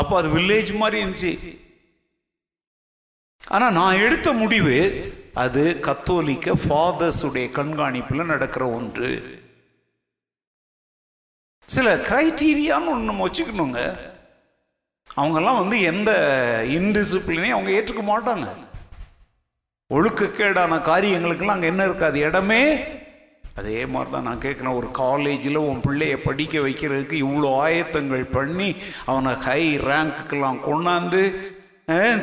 அப்போ 0.00 0.14
அது 0.20 0.28
வில்லேஜ் 0.36 0.70
மாதிரி 0.82 0.98
இருந்துச்சு. 1.02 1.32
ஆனால் 3.54 3.76
நான் 3.78 4.02
எடுத்த 4.06 4.28
முடிவு 4.42 4.76
அது 5.42 5.62
கத்தோலிக்க 5.86 6.54
ஃபாதர்ஸுடைய 6.62 7.46
கண்காணிப்பில் 7.58 8.30
நடக்கிற 8.32 8.64
ஒன்று. 8.78 9.10
சில 11.74 11.88
கிரைட்டீரியான்னு 12.08 12.92
ஒன்று 12.92 13.10
நம்ம 13.10 13.26
வச்சுக்கணுங்க. 13.26 13.82
அவங்கெல்லாம் 15.18 15.60
வந்து 15.60 15.76
எந்த 15.92 16.10
இன்டிசிப்ளினையும் 16.78 17.56
அவங்க 17.56 17.70
ஏற்றுக்க 17.78 18.02
மாட்டாங்க. 18.12 18.48
ஒழுக்கக்கேடான 19.90 20.80
காரியங்களுக்கெல்லாம் 20.88 21.58
அங்கே 21.58 21.72
என்ன 21.72 21.84
இருக்காது. 21.90 22.18
இடமே 22.28 22.62
அதே 23.60 23.80
மாதிரி 23.92 24.10
தான் 24.10 24.28
நான் 24.28 24.44
கேட்குறேன் 24.44 24.78
ஒரு 24.80 24.90
காலேஜில் 24.90 25.64
உன் 25.68 25.84
பிள்ளைய 25.86 26.16
படிக்க 26.26 26.58
வைக்கிறதுக்கு 26.58 27.16
இவ்வளோ 27.26 27.48
ஆயத்தங்கள் 27.66 28.26
பண்ணி 28.36 28.68
அவனை 29.06 29.32
ஹை 29.46 29.62
ரேங்க்குக்கெல்லாம் 29.88 30.60
கொண்டாந்து 30.68 31.22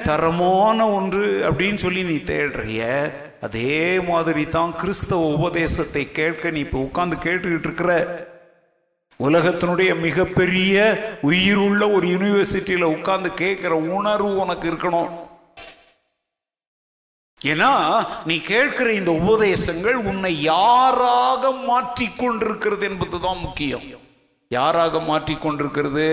தரமான 0.03 0.79
ஒன்று 0.97 1.23
அப்படின்னு 1.47 1.79
சொல்லி 1.83 2.03
நீ 2.03 2.17
தேடுறிய? 2.29 2.83
அதே 3.41 3.99
மாதிரி 4.09 4.43
தான் 4.45 4.71
கிறிஸ்தவ 4.75 5.25
உபதேசத்தை 5.38 6.03
கேட்க 6.19 6.49
நீ 6.49 6.59
இப்போ 6.59 6.79
உட்காந்து 6.88 7.17
கேட்டுக்கிட்டு 7.25 7.67
இருக்கிற. 7.69 7.91
உலகத்தினுடைய 9.27 9.91
மிகப்பெரிய 9.99 10.75
உயிருள்ள 11.29 11.83
ஒரு 11.89 12.07
யூனிவர்சிட்டியில் 12.07 12.93
உட்காந்து 12.95 13.29
கேட்குற 13.43 13.73
உணர்வு 13.97 14.31
உனக்கு 14.43 14.65
இருக்கணும். 14.71 15.11
ஏன்னா 17.45 18.07
நீ 18.25 18.39
கேட்கிற 18.39 18.93
இந்த 18.93 19.11
உபதேசங்கள் 19.11 19.93
உன்னை 19.93 20.41
யாராக 20.41 21.49
மாற்றிக்கொண்டிருக்கிறது 21.49 22.81
என்பதுதான் 22.81 23.38
முக்கியம். 23.38 23.81
யாராக 24.49 24.97
மாற்றிக்கொண்டிருக்கிறது? 24.97 26.07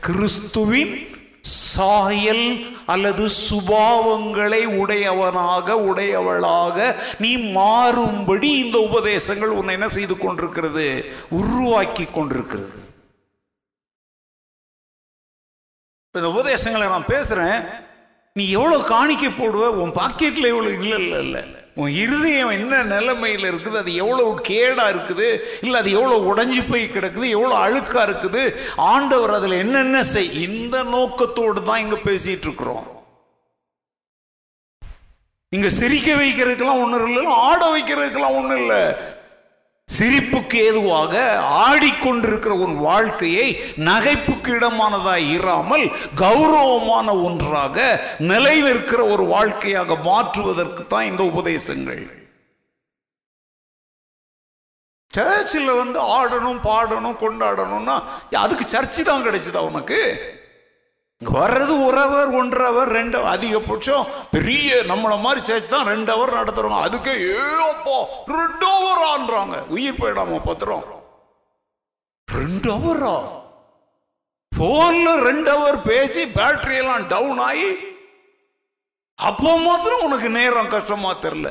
கிறிஸ்துவின் 0.00 1.06
சாயல் 1.42 2.66
அல்லது 2.86 3.28
சுபாவங்களை 3.50 4.64
உடையவனாக 4.64 5.76
உடையவளாக 5.76 6.96
நீ 7.18 7.36
மாறும்படி 7.36 8.42
இந்த 8.42 8.78
உபதேசங்கள் 8.78 9.46
உன்னை 9.46 9.74
என்ன 9.74 9.88
செய்து 9.88 10.18
கொண்டிருக்கிறது? 10.18 11.14
உருவாக்கி 11.30 12.04
கொண்டிருக்கிறது. 12.04 12.82
இந்த 16.12 16.28
உபதேசங்களை 16.28 16.88
நான் 16.88 17.04
பேசுறேன். 17.04 17.82
நீ 18.38 18.44
எவ்வளோ 18.50 18.76
காணிக்கை 18.78 19.28
போடுவ? 19.30 19.64
உன் 19.82 19.92
பாக்கெட்டில் 19.98 20.48
எவ்வளோ 20.52 20.70
இல்லை 20.76 20.96
இல்லை 21.02 21.18
இல்லை. 21.24 21.42
உன் 21.80 21.92
இருதயம் 22.04 22.54
என்ன 22.56 22.80
நிலைமையில் 22.82 23.46
இருக்குது? 23.50 23.76
அது 23.82 23.90
எவ்வளோ 23.94 24.24
கேடாக 24.48 24.92
இருக்குது? 24.94 25.28
இல்லை 25.64 25.76
அது 25.80 25.90
எவ்வளோ 25.98 26.16
உடஞ்சி 26.30 26.62
போய் 26.70 26.82
கிடக்குது? 26.96 27.26
எவ்வளோ 27.36 27.54
அழுக்காக 27.66 28.06
இருக்குது? 28.08 28.42
ஆண்டவர் 28.76 29.34
அதில் 29.36 29.54
என்னென்ன 29.64 30.02
செய்? 30.02 30.32
இந்த 30.48 30.82
நோக்கத்தோடு 30.94 31.62
தான் 31.62 31.82
இங்கே 31.84 31.98
பேசிகிட்டு 32.08 32.48
இருக்கிறோம். 32.48 32.84
இங்கே 35.56 35.70
சிரிக்க 35.80 36.10
வைக்கிறதுக்கெல்லாம் 36.22 36.82
ஒன்றும் 36.84 37.06
இல்லை 37.06 37.34
ஆட 37.48 37.62
வைக்கிறதுக்கெல்லாம் 37.76 38.38
ஒன்றும் 38.40 38.60
இல்லை. 38.64 38.82
சிரிப்புக்கு 39.88 40.56
ஏதுவாக 40.68 41.14
ஆடிக்கொண்டிருக்கிற 41.66 42.52
உன் 42.64 42.76
வாழ்க்கையை 42.76 43.46
நகைப்புக்கு 43.76 44.50
இடமானதாய் 44.54 45.26
இராமல் 45.32 45.84
கௌரவமான 46.14 47.22
ஒன்றாக 47.22 47.76
நிலை 48.18 48.60
நிற்கிற 48.60 49.04
ஒரு 49.04 49.24
வாழ்க்கையாக 49.24 49.96
மாற்றுவதற்கு 50.02 50.86
தான் 50.86 51.04
இந்த 51.04 51.22
உபதேசங்கள். 51.22 52.04
சர்ச்சில் 55.10 55.72
வந்து 55.74 56.00
ஆடணும் 56.18 56.62
பாடணும் 56.62 57.20
கொண்டாடணும்னா 57.20 57.96
அதுக்கு 58.30 58.64
சர்ச்சு 58.64 59.02
தான் 59.02 59.22
கிடைச்சதா 59.22 59.60
உனக்கு? 59.70 60.00
வர்றது 61.20 61.74
ஒரு 61.86 61.98
ஹவர் 62.02 62.32
ஒன்றரை 62.38 62.64
ஹவர் 62.70 62.90
ரெண்டு 62.96 63.18
அதிகபட்சம் 63.34 64.08
பெரிய 64.34 64.82
நம்மளை 64.90 65.16
மாதிரி 65.24 65.40
சேர்ச்சு 65.48 65.70
தான் 65.74 65.90
ரெண்டு 65.92 66.10
அவர் 66.14 66.36
நடத்துறோம். 66.38 66.82
அதுக்கே 66.86 67.14
ஏப்போ 67.34 67.96
ரெண்டு 68.40 68.66
அவர் 68.78 69.02
ஆன்றாங்க. 69.12 69.56
உயிர் 69.76 70.00
போயிடாம 70.00 70.40
பத்திரம். 70.48 70.84
ரெண்டு 72.28 72.68
அவரா 72.76 73.16
போன்ல 74.52 75.08
ரெண்டு 75.28 75.50
அவர் 75.56 75.78
பேசி 75.90 76.22
பேட்டரி 76.38 76.76
எல்லாம் 76.82 77.06
டவுன் 77.12 77.40
ஆகி 77.48 77.70
அப்போ 79.28 79.50
மாத்திரம் 79.66 80.04
உனக்கு 80.06 80.28
நேரம் 80.38 80.72
கஷ்டமா 80.74 81.10
தெரியல. 81.24 81.50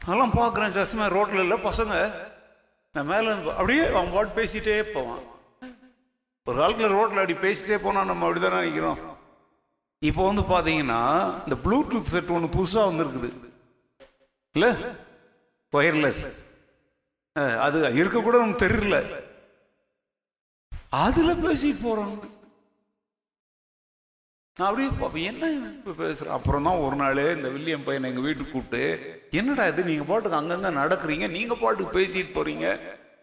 அதெல்லாம் 0.00 0.36
பார்க்குறேன் 0.40 0.74
சஸ்மே 0.76 1.06
ரோட்ல 1.16 1.44
இல்லை 1.44 1.58
பசங்க. 1.68 1.96
நான் 2.96 3.10
மேலே 3.10 3.26
இருந்து 3.26 3.50
அப்படியே 3.50 3.82
அவன் 3.88 4.12
பாட்டு 4.14 4.32
பேசிட்டே 4.38 4.76
போவான். 4.94 5.20
ஒரு 6.46 6.56
காலத்தில் 6.60 6.94
ரோட்டில் 6.96 7.20
அப்படி 7.22 7.34
பேசிட்டே 7.44 7.76
போனால் 7.82 8.08
நம்ம 8.10 8.26
அப்படி 8.26 8.40
தானே 8.44 8.60
நிற்கிறோம் 8.66 9.00
இப்போ 10.02 10.22
வந்து 10.28 10.42
பார்த்தீங்கன்னா 10.52 11.02
இந்த 11.44 11.56
ப்ளூடூத் 11.64 12.12
செட் 12.14 12.32
ஒன்று 12.36 12.54
புதுசாக 12.56 12.90
வந்துருக்குது. 12.90 13.30
இல்லை? 14.54 14.70
ஒயர்லெஸ் 15.72 16.22
அது 17.66 17.78
இருக்கக்கூட 18.02 18.36
நமக்கு 18.42 18.66
தெரியல. 18.66 18.98
அதில் 21.04 21.42
பேசிட்டு 21.44 21.80
போகிறாங்க 21.84 22.28
நான் 24.56 24.68
அப்படியே 24.68 24.88
பார்ப்பேன் 25.00 25.26
என்ன 25.30 25.44
இப்போ 25.56 25.92
பேசுகிறேன் 26.00 26.34
அப்புறம் 26.36 26.66
தான் 26.68 26.80
ஒரு 26.86 26.96
நாள் 27.02 27.20
இந்த 27.36 27.48
வில்லியம் 27.54 27.84
பையனை 27.86 28.08
எங்கள் 28.10 28.26
வீட்டுக்கு 28.26 28.54
கூப்பிட்டு 28.54 28.82
என்னடா 29.40 29.64
இது? 29.70 29.82
நீங்கள் 29.90 30.08
பாட்டுக்கு 30.10 30.38
அங்கங்கே 30.40 30.70
நடக்கிறீங்க? 30.80 31.26
நீங்கள் 31.36 31.60
பாட்டுக்கு 31.62 31.96
பேசிட்டு 31.98 32.34
போகிறீங்க 32.36 32.66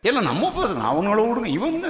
எல்லாம் 0.10 0.30
நம்ம 0.30 0.50
பேசணும் 0.58 0.90
அவங்கள 0.92 1.20
விடுங்க. 1.28 1.50
இவங்க 1.60 1.88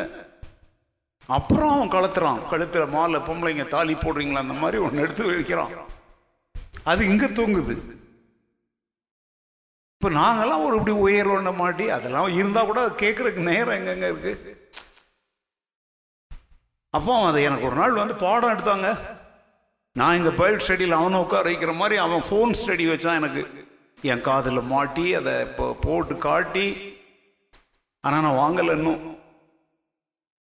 அப்புறம் 1.38 1.72
அவன் 1.76 1.94
கழுத்துறான் 1.96 2.42
கழுத்துல 2.52 2.84
மாலை 2.96 3.20
பொம்பளைங்க 3.28 3.66
தாலி 3.76 3.94
போடுறீங்களா? 4.04 4.44
அந்த 4.46 4.56
மாதிரி 4.64 4.78
ஒன்று 4.86 5.04
எடுத்து 5.06 5.24
வைக்கிறான். 5.32 5.74
அது 6.92 7.02
இங்கே 7.12 7.28
தூங்குது. 7.40 7.76
இப்போ 9.96 10.10
நாங்களாம் 10.22 10.64
ஒரு 10.68 10.76
இப்படி 10.80 10.96
உயர் 11.06 11.34
ஒண்ண 11.36 11.52
மாட்டி 11.62 11.86
அதெல்லாம் 11.98 12.36
இருந்தால் 12.40 12.70
கூட 12.70 12.82
கேட்குறதுக்கு 13.04 13.50
நேரம் 13.52 13.78
எங்கெங்க 13.78 14.08
இருக்கு? 14.12 14.34
அப்போ 16.94 17.14
அதை 17.30 17.40
எனக்கு 17.48 17.68
ஒரு 17.70 17.78
நாள் 17.82 18.02
வந்து 18.02 18.16
பாடம் 18.26 18.54
எடுத்தாங்க. 18.56 18.90
நான் 19.98 20.18
இங்கே 20.18 20.32
பைல் 20.40 20.60
ஸ்டடியில் 20.60 21.00
அவனை 21.00 21.20
உட்கார 21.20 21.46
வைக்கிற 21.50 21.72
மாதிரி 21.76 21.96
அவன் 21.98 22.26
ஃபோன் 22.28 22.52
ஸ்டடி 22.60 22.86
வச்சான் 22.90 23.20
எனக்கு 23.22 23.42
என் 24.04 24.22
காதில் 24.22 24.70
மாட்டி 24.72 25.06
அதை 25.16 25.34
இப்போ 25.42 25.66
போட்டு 25.82 26.18
காட்டி. 26.18 26.66
ஆனால் 28.04 28.22
நான் 28.22 28.40
வாங்கலை 28.42 28.74
இன்னும். 28.78 29.02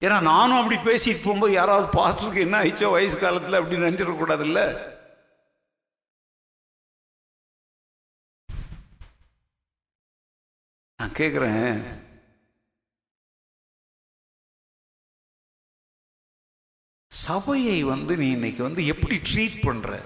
ஏன்னா 0.01 0.17
நானும் 0.23 0.59
அப்படி 0.59 0.77
பேசிட்டு 0.81 1.23
போகும்போது 1.23 1.53
யாராவது 1.53 1.87
பாஸ்டருக்கு 1.97 2.45
என்ன 2.45 2.57
ஆயிடுச்சோ 2.61 2.89
வயசு 2.91 3.17
காலத்தில் 3.17 3.59
அப்படி 3.59 3.83
நினச்சிடக்கூடாதுல்ல 3.83 4.61
நான் 10.99 11.17
கேட்குறேன் 11.19 11.73
சபையை 17.11 17.83
வந்து 17.83 18.17
நீ 18.17 18.31
இன்னைக்கு 18.31 18.63
வந்து 18.63 18.85
எப்படி 18.85 19.21
ட்ரீட் 19.29 19.65
பண்ற? 19.65 19.99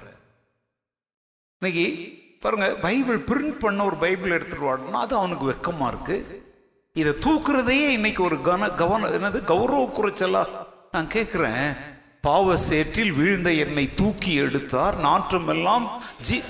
இன்னைக்கு 1.61 1.85
பாருங்க 2.39 2.67
பைபிள் 2.75 3.19
பிரிண்ட் 3.19 3.59
பண்ண 3.59 3.85
ஒரு 3.85 3.95
பைபிள் 3.95 4.31
எடுத்துட்டு 4.31 4.65
வாடனா 4.67 5.01
அது 5.05 5.15
அவனுக்கு 5.15 5.45
வெக்கமா 5.51 5.87
இருக்கு. 5.87 6.43
இதை 6.93 7.13
தூக்குறதையே 7.25 7.87
இன்னைக்கு 7.87 8.23
ஒரு 8.23 8.35
கன 8.35 8.75
கவன 8.75 9.07
என்னது? 9.07 9.43
கௌரவ 9.43 9.83
குறைச்சலா? 9.97 10.47
நான் 10.91 11.07
கேட்கிறேன் 11.07 11.75
பாவ 12.21 12.55
சேற்றில் 12.55 13.11
வீழ்ந்த 13.11 13.51
என்னை 13.53 13.95
தூக்கி 13.95 14.33
எடுத்தார். 14.33 15.01
நாற்றமெல்லாம் 15.01 15.87
ஜி 16.21 16.41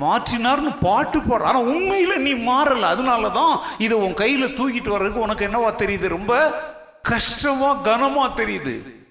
மாற்றினார்னு 0.00 0.72
பாட்டு 0.80 1.20
பாடுற 1.20 1.42
ஆனா 1.42 1.60
உண்மையில 1.60 2.16
நீ 2.16 2.32
மாறல. 2.32 2.80
அதனால 2.80 3.30
தான் 3.30 3.60
இதை 3.78 3.98
உன் 3.98 4.20
கையில 4.22 4.48
தூக்கிட்டு 4.58 4.88
வர்றதுக்கு 4.88 5.20
உனக்கு 5.20 5.46
என்னவா 5.48 5.70
தெரியுது? 5.82 6.08
ரொம்ப 6.08 6.32
கஷ்டமா 7.02 7.84
கனமா 7.84 8.26
தெரியுது. 8.34 9.02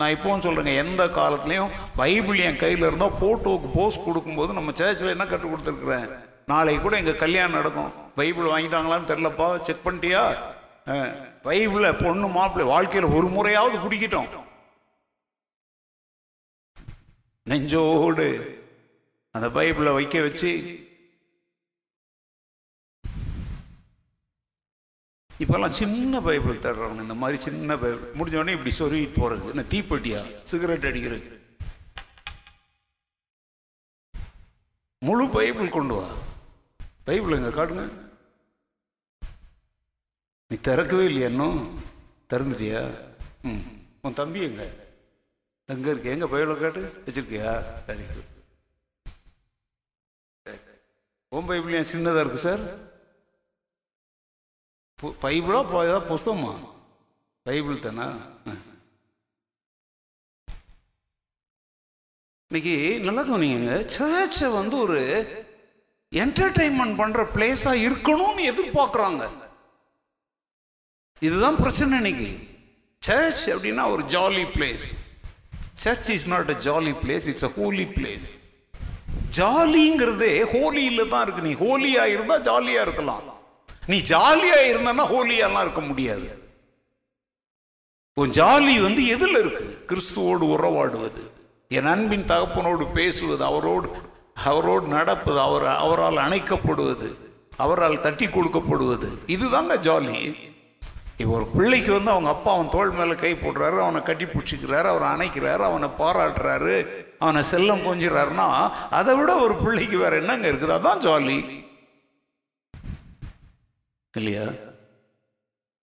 நான் 0.00 0.14
இப்போவும் 0.14 0.42
சொல்கிறேங்க 0.44 0.72
எந்த 0.80 1.02
காலத்துலேயும் 1.18 1.70
பைபிள் 2.00 2.38
என் 2.46 2.58
கையில் 2.62 2.82
இருந்தால் 2.86 3.14
ஃபோட்டோவுக்கு 3.20 3.68
போஸ் 3.74 3.96
கொடுக்கும்போது 4.06 4.50
நம்ம 4.56 4.72
சேர்ச்சில் 4.80 5.12
என்ன 5.12 5.26
கற்றுக் 5.26 5.52
கொடுத்துருக்குறேன்? 5.52 6.08
நாளைக்கு 6.52 6.82
கூட 6.82 6.96
எங்கள் 6.96 7.22
கல்யாணம் 7.22 7.56
நடக்கும். 7.58 7.92
பைபிள் 8.18 8.50
வாங்கிட்டாங்களான்னு 8.50 9.08
தெரிலப்பா 9.10 9.46
செக் 9.66 9.84
பண்ணிட்டியா? 9.84 10.22
பைபிளை 11.46 11.90
பொண்ணு 12.02 12.28
மாப்பிள்ளை 12.36 12.66
வாழ்க்கையில் 12.72 13.14
ஒரு 13.18 13.28
முறையாவது 13.36 13.78
பிடிக்கிட்டோம். 13.84 14.28
நெஞ்சோடு 17.50 18.28
அந்த 19.36 19.48
பைபிளை 19.56 19.92
வைக்க 19.98 20.20
வச்சு 20.26 20.52
இப்போல்லாம் 25.40 25.76
சின்ன 25.78 26.20
பைபிள் 26.20 26.56
தேடுறாங்க 26.56 27.00
இந்த 27.00 27.14
மாதிரி 27.14 27.38
சின்ன 27.40 27.76
பைபிள். 27.76 28.12
முடிஞ்சவொடனே 28.18 28.54
இப்படி 28.58 28.72
சொருகிட்டு 28.78 29.18
போகிறது 29.18 29.48
என்ன 29.48 29.64
தீப்பெட்டியா 29.70 30.20
சிகரெட் 30.42 30.86
அடிக்கிறது. 30.86 31.26
முழு 35.02 35.28
பைபிள் 35.28 35.68
கொண்டு 35.68 35.94
வா. 35.94 36.06
பைபிள் 37.04 37.36
எங்கே 37.36 37.48
காட்டுங்க? 37.48 37.84
நீ 40.50 40.56
திறக்கவே 40.60 41.04
இல்லையா 41.04 41.28
இன்னும்? 41.28 41.60
திறந்துட்டியா? 42.32 42.80
ம். 43.42 43.62
உன் 44.02 44.14
தம்பி 44.14 44.42
எங்க? 44.42 44.64
எங்கே 45.68 45.90
இருக்கு? 45.90 46.10
எங்கே 46.10 46.24
பைபிளை 46.24 46.58
காட்டு? 46.58 46.82
வச்சிருக்கியா? 47.06 47.52
சரி 47.86 48.04
உன் 51.28 51.46
பைபிள் 51.46 51.74
ஏன் 51.74 51.90
சின்னதாக 51.92 52.20
இருக்கு 52.20 52.38
சார்? 52.38 52.64
பைபிளோ 55.02 55.64
போ- 55.64 55.84
ஏதாவது 55.84 56.14
புஸ்தகமா? 56.14 56.68
பைபிள் 57.42 57.78
தானா? 57.78 58.16
இன்னைக்கு 62.48 63.00
நல்லா 63.00 63.22
கவனிங்க 63.22 63.88
சர்ச்சை 63.98 64.52
வந்து 64.52 64.76
ஒரு 64.76 65.00
என்டர்டைன்மெண்ட் 66.14 66.96
பண்ற 66.96 67.22
பிளேஸா 67.22 67.88
இருக்கணும்னு 67.88 68.54
எதிர்பார்க்குறாங்க. 68.54 69.30
இதுதான் 71.20 71.56
பிரச்சனை 71.56 71.96
இன்னைக்கு. 71.96 72.48
சர்ச் 73.00 73.50
அப்படின்னா 73.50 73.90
ஒரு 73.90 74.02
jolly 74.02 74.44
place 74.44 74.82
church 75.74 76.10
is 76.10 76.28
not 76.28 76.48
a 76.48 76.52
jolly 76.52 76.92
place 76.92 77.26
it's 77.26 77.42
a 77.42 77.48
holy 77.48 77.84
place 77.84 78.32
ஜாலிங்கிறதே 79.36 80.44
ஹோலியில் 80.44 81.08
தான் 81.08 81.22
இருக்கு. 81.22 81.42
நீ 81.42 81.52
ஹோலியாக 81.52 82.04
இருந்தால் 82.04 82.40
ஜாலியாக 82.40 82.82
இருக்கலாம். 82.82 83.34
நீ 83.86 83.96
ஜாலியா 83.98 84.58
இருந்தனா 84.70 85.04
ஹோலியாலாம் 85.10 85.64
இருக்க 85.64 85.80
முடியாது. 85.80 86.44
உன் 88.14 88.30
ஜாலி 88.30 88.82
வந்து 88.82 89.06
எதில் 89.06 89.38
இருக்கு? 89.38 89.78
கிறிஸ்துவோடு 89.88 90.44
உறவாடுவது. 90.54 91.30
என் 91.68 91.86
அன்பின் 91.86 92.24
தகப்பனோடு 92.24 92.92
பேசுவது 92.92 93.44
அவரோடு 93.44 93.90
அவரோடு 94.44 94.86
நடப்பது 94.86 95.40
அவர் 95.40 95.66
அவரால் 95.66 96.16
அணைக்கப்படுவது 96.16 97.16
அவரால் 97.56 98.00
தட்டி 98.00 98.26
கொடுக்கப்படுவது. 98.26 99.08
இதுதாங்க 99.26 99.76
ஜாலி. 99.86 100.36
இப்போ 101.16 101.34
ஒரு 101.34 101.46
பிள்ளைக்கு 101.46 101.92
வந்து 101.92 102.10
அவங்க 102.10 102.28
அப்பா 102.28 102.54
அவன் 102.54 102.68
தோள் 102.68 102.90
மேலே 102.90 103.14
கை 103.14 103.32
போடுறாரு 103.32 103.78
அவனை 103.80 104.02
கட்டி 104.02 104.24
பிடிச்சிக்கிறாரு 104.24 104.88
அவனை 104.94 105.08
அணைக்கிறாரு 105.14 105.62
அவனை 105.68 105.88
பாராட்டுறாரு 105.98 106.86
அவனை 107.18 107.42
செல்லம் 107.50 107.86
கொஞ்சிறாருன்னா 107.86 108.70
அதை 108.90 109.14
விட 109.14 109.36
ஒரு 109.36 109.54
பிள்ளைக்கு 109.54 109.98
வேற 109.98 110.16
என்னங்க 110.16 110.48
இருக்குது? 110.48 110.76
அதான் 110.78 111.04
ஜாலி. 111.06 111.65
இல்லையா? 114.20 114.46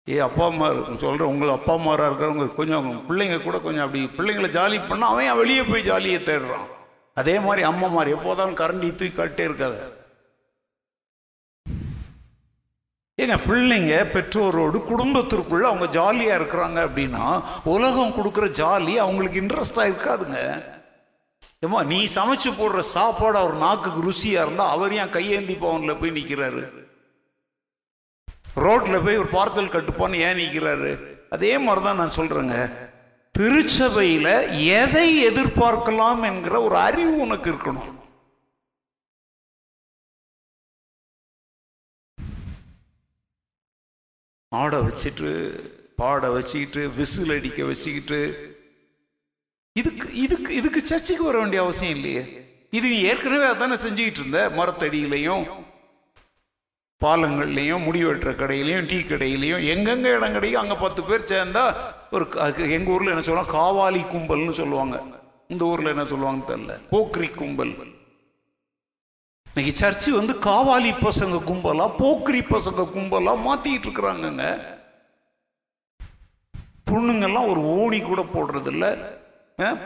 ஏ 0.08 0.18
அப்பா 0.18 0.44
அம்மா 0.46 0.66
சொல்கிறேன் 1.02 1.30
உங்கள் 1.32 1.56
அப்பா 1.56 1.72
அம்மாராக 1.72 2.08
இருக்கிறவங்க 2.08 2.54
கொஞ்சம் 2.54 2.86
பிள்ளைங்க 3.08 3.42
கூட 3.42 3.56
கொஞ்சம் 3.58 3.84
அப்படி 3.86 4.02
பிள்ளைங்களை 4.18 4.48
ஜாலி 4.56 4.78
பண்ணால் 4.90 5.12
அவன் 5.12 5.40
வெளியே 5.42 5.62
போய் 5.62 5.88
ஜாலியை 5.90 6.20
தேடுறான். 6.22 6.66
அதே 7.20 7.38
மாதிரி 7.38 7.62
அம்மா 7.62 7.86
மாதிரி 7.86 8.16
எப்போதாலும் 8.16 8.58
கரண்டி 8.62 8.88
தூக்கி 8.94 9.14
காட்டே 9.18 9.44
இருக்காது. 9.48 9.78
ஏங்க 13.18 13.36
பிள்ளைங்க 13.48 13.94
பெற்றோரோடு 14.14 14.78
குடும்பத்திற்குள்ளே 14.90 15.68
அவங்க 15.70 15.86
ஜாலியாக 15.98 16.38
இருக்கிறாங்க 16.40 16.78
அப்படின்னா 16.88 17.24
உலகம் 17.74 18.16
கொடுக்குற 18.18 18.48
ஜாலி 18.62 18.94
அவங்களுக்கு 19.04 19.40
இன்ட்ரெஸ்டாக 19.42 19.90
இருக்காதுங்க. 19.90 20.40
ஏமா 21.66 21.78
நீ 21.92 22.00
சமைச்சு 22.16 22.50
போடுற 22.58 22.80
சாப்பாடு 22.96 23.38
அவர் 23.38 23.62
நாக்குக்கு 23.62 24.00
ருசியாக 24.08 24.44
இருந்தால் 24.46 24.74
அவர் 24.74 24.92
ஏன் 24.92 25.14
கையேந்தி 25.16 25.54
பவனில் 25.54 25.98
போய் 26.00 26.16
நிற்கிறாரு 26.18 26.62
ரோட்டில் 28.56 29.00
போய் 29.00 29.16
ஒரு 29.16 29.28
பார்த்தல் 29.28 29.68
கட்டுப்பான்னு 29.68 30.14
ஏன் 30.14 30.36
நிற்கிறாரு 30.36 30.90
அதே 31.30 31.58
மாதிரி 31.58 31.84
தான் 31.84 31.96
நான் 31.96 32.16
சொல்கிறேங்க 32.16 32.70
திருச்சபையில் 33.34 34.32
எதை 34.58 35.26
எதிர்பார்க்கலாம் 35.26 36.22
என்கிற 36.22 36.62
ஒரு 36.62 36.76
அறிவு 36.76 37.16
உனக்கு 37.16 37.52
இருக்கணும். 37.52 37.94
ஆட 44.52 44.80
வச்சுட்டு 44.80 45.30
பாட 45.96 46.30
வச்சுக்கிட்டு 46.30 46.88
விசில் 46.88 47.30
அடிக்க 47.30 47.64
வச்சுக்கிட்டு 47.64 48.20
இதுக்கு 49.76 50.14
இதுக்கு 50.14 50.54
இதுக்கு 50.54 50.80
சர்ச்சைக்கு 50.80 51.24
வர 51.24 51.38
வேண்டிய 51.38 51.62
அவசியம் 51.62 51.96
இல்லையே. 51.96 52.22
இது 52.70 52.88
நீ 52.88 53.00
ஏற்கனவே 53.02 53.44
அதானே 53.44 53.74
செஞ்சுக்கிட்டு 53.74 54.20
இருந்த 54.20 54.50
மரத்தடியிலையும் 54.50 55.44
பாலங்கள்லேயும் 57.04 57.84
முடி 57.86 58.00
வெட்டுற 58.04 58.30
கடையிலையும் 58.38 58.86
டீ 58.90 58.98
கடையிலையும் 59.00 59.64
எங்கெங்கே 59.72 60.10
இடம் 60.16 60.34
கிடைக்கும் 60.36 60.62
அங்கே 60.62 60.76
பத்து 60.80 61.00
பேர் 61.08 61.28
சேர்ந்தால் 61.32 61.76
ஒரு 62.10 62.24
எங்கள் 62.76 62.92
ஊரில் 62.94 63.12
என்ன 63.12 63.22
சொல்லுவாங்க? 63.28 63.52
காவாலி 63.58 64.00
கும்பல்னு 64.14 64.54
சொல்லுவாங்க. 64.60 64.96
இந்த 65.52 65.64
ஊரில் 65.64 65.92
என்ன 65.94 66.04
சொல்லுவாங்க 66.12 66.40
தெரில 66.52 66.74
போக்ரி 66.94 67.28
கும்பல். 67.34 67.72
இன்னைக்கு 69.46 69.74
சர்ச்சு 69.82 70.10
வந்து 70.18 70.34
காவாலி 70.48 70.90
பசங்க 71.06 71.38
கும்பலாக 71.50 71.96
போக்ரி 72.02 72.42
பசங்க 72.54 72.88
கும்பலாக 72.96 73.44
மாற்றிக்கிட்டு 73.46 73.88
இருக்கிறாங்கங்க. 73.88 74.44
பொண்ணுங்கெல்லாம் 76.90 77.48
ஒரு 77.52 77.62
ஓணி 77.78 78.02
கூட 78.02 78.20
போடுறதில்ல. 78.34 78.86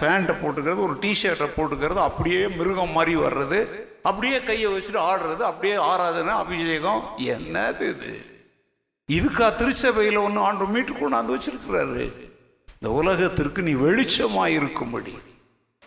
பேண்ட்டை 0.00 0.34
போட்டுக்கிறது 0.40 0.86
ஒரு 0.88 0.96
டிஷர்ட்டை 1.04 1.48
போட்டுக்கிறது 1.56 2.00
அப்படியே 2.08 2.42
மிருகம் 2.58 2.96
மாதிரி 2.96 3.14
வர்றது. 3.26 3.60
அப்படியே 4.02 4.42
கையை 4.42 4.72
வச்சுட்டு 4.72 5.00
ஆடுறது 5.10 5.42
அப்படியே 5.50 5.74
ஆராதனை 5.74 6.34
அபிஷேகம். 6.34 7.02
என்னது 7.18 7.88
இது? 7.94 8.14
இதுக்கா 9.12 9.56
திருச்சபையில் 9.56 10.16
ஒன்று 10.16 10.40
ஆண்டு 10.40 10.66
மீட்டு 10.66 10.92
கொண்டாந்து 10.92 11.36
வச்சிருக்கிறாரு. 11.36 12.12
இந்த 12.74 12.90
உலகத்திற்கு 12.90 13.62
நீ 13.62 13.72
வெளிச்சமாய் 13.72 14.56
இருக்கும்படி. 14.60 15.14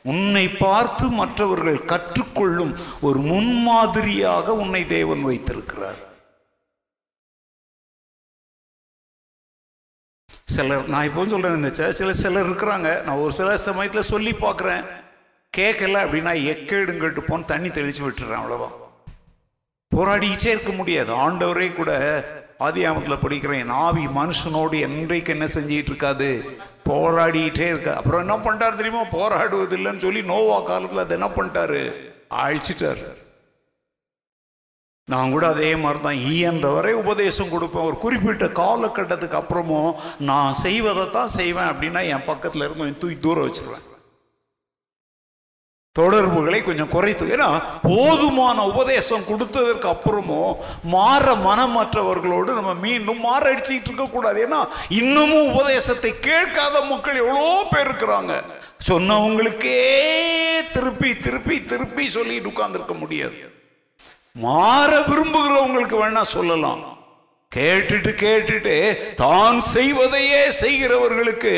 உன்னை 0.03 0.47
பார்த்து 0.47 1.07
மற்றவர்கள் 1.07 1.85
கற்றுக்கொள்ளும் 1.85 2.73
ஒரு 3.01 3.19
முன்மாதிரியாக 3.19 4.53
உன்னை 4.53 4.87
தேவன் 4.87 5.23
வைத்திருக்கிறார். 5.23 6.01
சிலர் 10.45 10.87
நான் 10.87 11.05
இப்போ 11.05 11.27
சொல்கிறேன் 11.27 11.55
இந்த 11.55 11.69
சர்ச்சில் 11.69 12.19
சிலர் 12.23 12.49
இருக்கிறாங்க. 12.49 13.03
நான் 13.03 13.21
ஒரு 13.23 13.33
சில 13.33 13.57
சமயத்தில் 13.57 14.09
சொல்லி 14.13 14.31
பார்க்குறேன். 14.31 14.85
கேட்கல 15.57 16.01
அப்படின்னா 16.05 16.33
எக்கேடுங்கட்டு 16.53 17.21
போன்னு 17.27 17.45
தண்ணி 17.45 17.69
தெளித்து 17.69 18.09
விட்டுறேன் 18.09 18.41
அவ்வளோவா 18.41 18.69
போராடிக்கிட்டே 19.91 20.53
இருக்க 20.53 20.71
முடியாது. 20.71 21.11
ஆண்டவரே 21.25 21.73
கூட 21.73 21.91
ஆதியாமத்தில் 22.59 23.21
படிக்கிறேன் 23.21 23.61
என் 23.63 23.77
ஆவி 23.85 24.05
மனுஷனோடு 24.05 24.79
என்றைக்கு 24.79 25.31
என்ன 25.31 25.45
செஞ்சிட்டு 25.53 25.91
இருக்காது? 25.93 26.29
போராடிக்கிட்டே 26.89 27.67
இருக்க. 27.67 27.95
அப்புறம் 27.95 28.23
என்ன 28.23 28.35
பண்ணிட்டாரு 28.37 28.75
தெரியுமா? 28.75 29.03
போராடுவது 29.03 29.77
இல்லைன்னு 29.77 29.97
சொல்லி 29.97 30.21
நோவா 30.21 30.59
காலத்தில் 30.59 31.03
அதை 31.03 31.19
என்ன 31.19 31.29
பண்ணிட்டாரு? 31.35 31.81
அழிச்சிட்டாரு. 32.43 33.07
நான் 35.07 35.31
கூட 35.31 35.47
அதே 35.47 35.75
மாதிரி 35.75 35.99
தான் 36.01 36.21
ஈயன்ற 36.33 36.73
வரை 36.73 36.93
உபதேசம் 36.93 37.51
கொடுப்பேன். 37.55 37.87
ஒரு 37.89 37.97
குறிப்பிட்ட 37.97 38.45
காலகட்டத்துக்கு 38.45 39.41
அப்புறமும் 39.41 39.95
நான் 40.19 40.53
செய்வதை 40.53 41.11
தான் 41.11 41.35
செய்வேன் 41.39 41.71
அப்படின்னா 41.71 42.03
என் 42.07 42.25
பக்கத்தில் 42.25 42.61
இருந்து 42.61 42.97
தூக்கி 42.97 43.19
தூரம் 43.19 43.47
வச்சுருவேன். 43.47 43.85
தொடர்புகளை 45.99 46.57
கொஞ்சம் 46.61 46.91
குறைத்து 46.93 47.25
ஏன்னா 47.35 47.49
போதுமான 47.81 48.57
உபதேசம் 48.71 49.27
கொடுத்ததற்கு 49.27 49.87
அப்புறமும் 49.91 50.55
மாற 50.93 51.25
மனமற்றவர்களோடு 51.45 52.51
நம்ம 52.57 52.73
மீண்டும் 52.85 53.21
மாற 53.27 53.43
அடிச்சுக்கிட்டு 53.51 53.89
இருக்கக்கூடாது 53.91 54.39
ஏன்னா 54.47 54.59
இன்னமும் 54.99 55.51
உபதேசத்தை 55.51 56.11
கேட்காத 56.29 56.81
மக்கள் 56.91 57.21
எவ்வளோ 57.23 57.45
பேர் 57.71 57.89
இருக்கிறாங்க. 57.89 58.33
சொன்னவங்களுக்கே 58.89 59.79
திருப்பி 60.73 61.11
திருப்பி 61.17 61.63
திருப்பி 61.63 62.09
சொல்லிட்டு 62.09 62.49
உட்கார்ந்துருக்க 62.49 62.95
முடியாது. 63.03 63.39
மாற 64.45 64.99
விரும்புகிறவங்களுக்கு 65.09 65.97
வேணா 66.03 66.21
சொல்லலாம். 66.35 66.83
கேட்டுட்டு 67.57 68.11
கேட்டுட்டு 68.21 68.75
தான் 69.23 69.59
செய்வதையே 69.73 70.43
செய்கிறவர்களுக்கு 70.61 71.53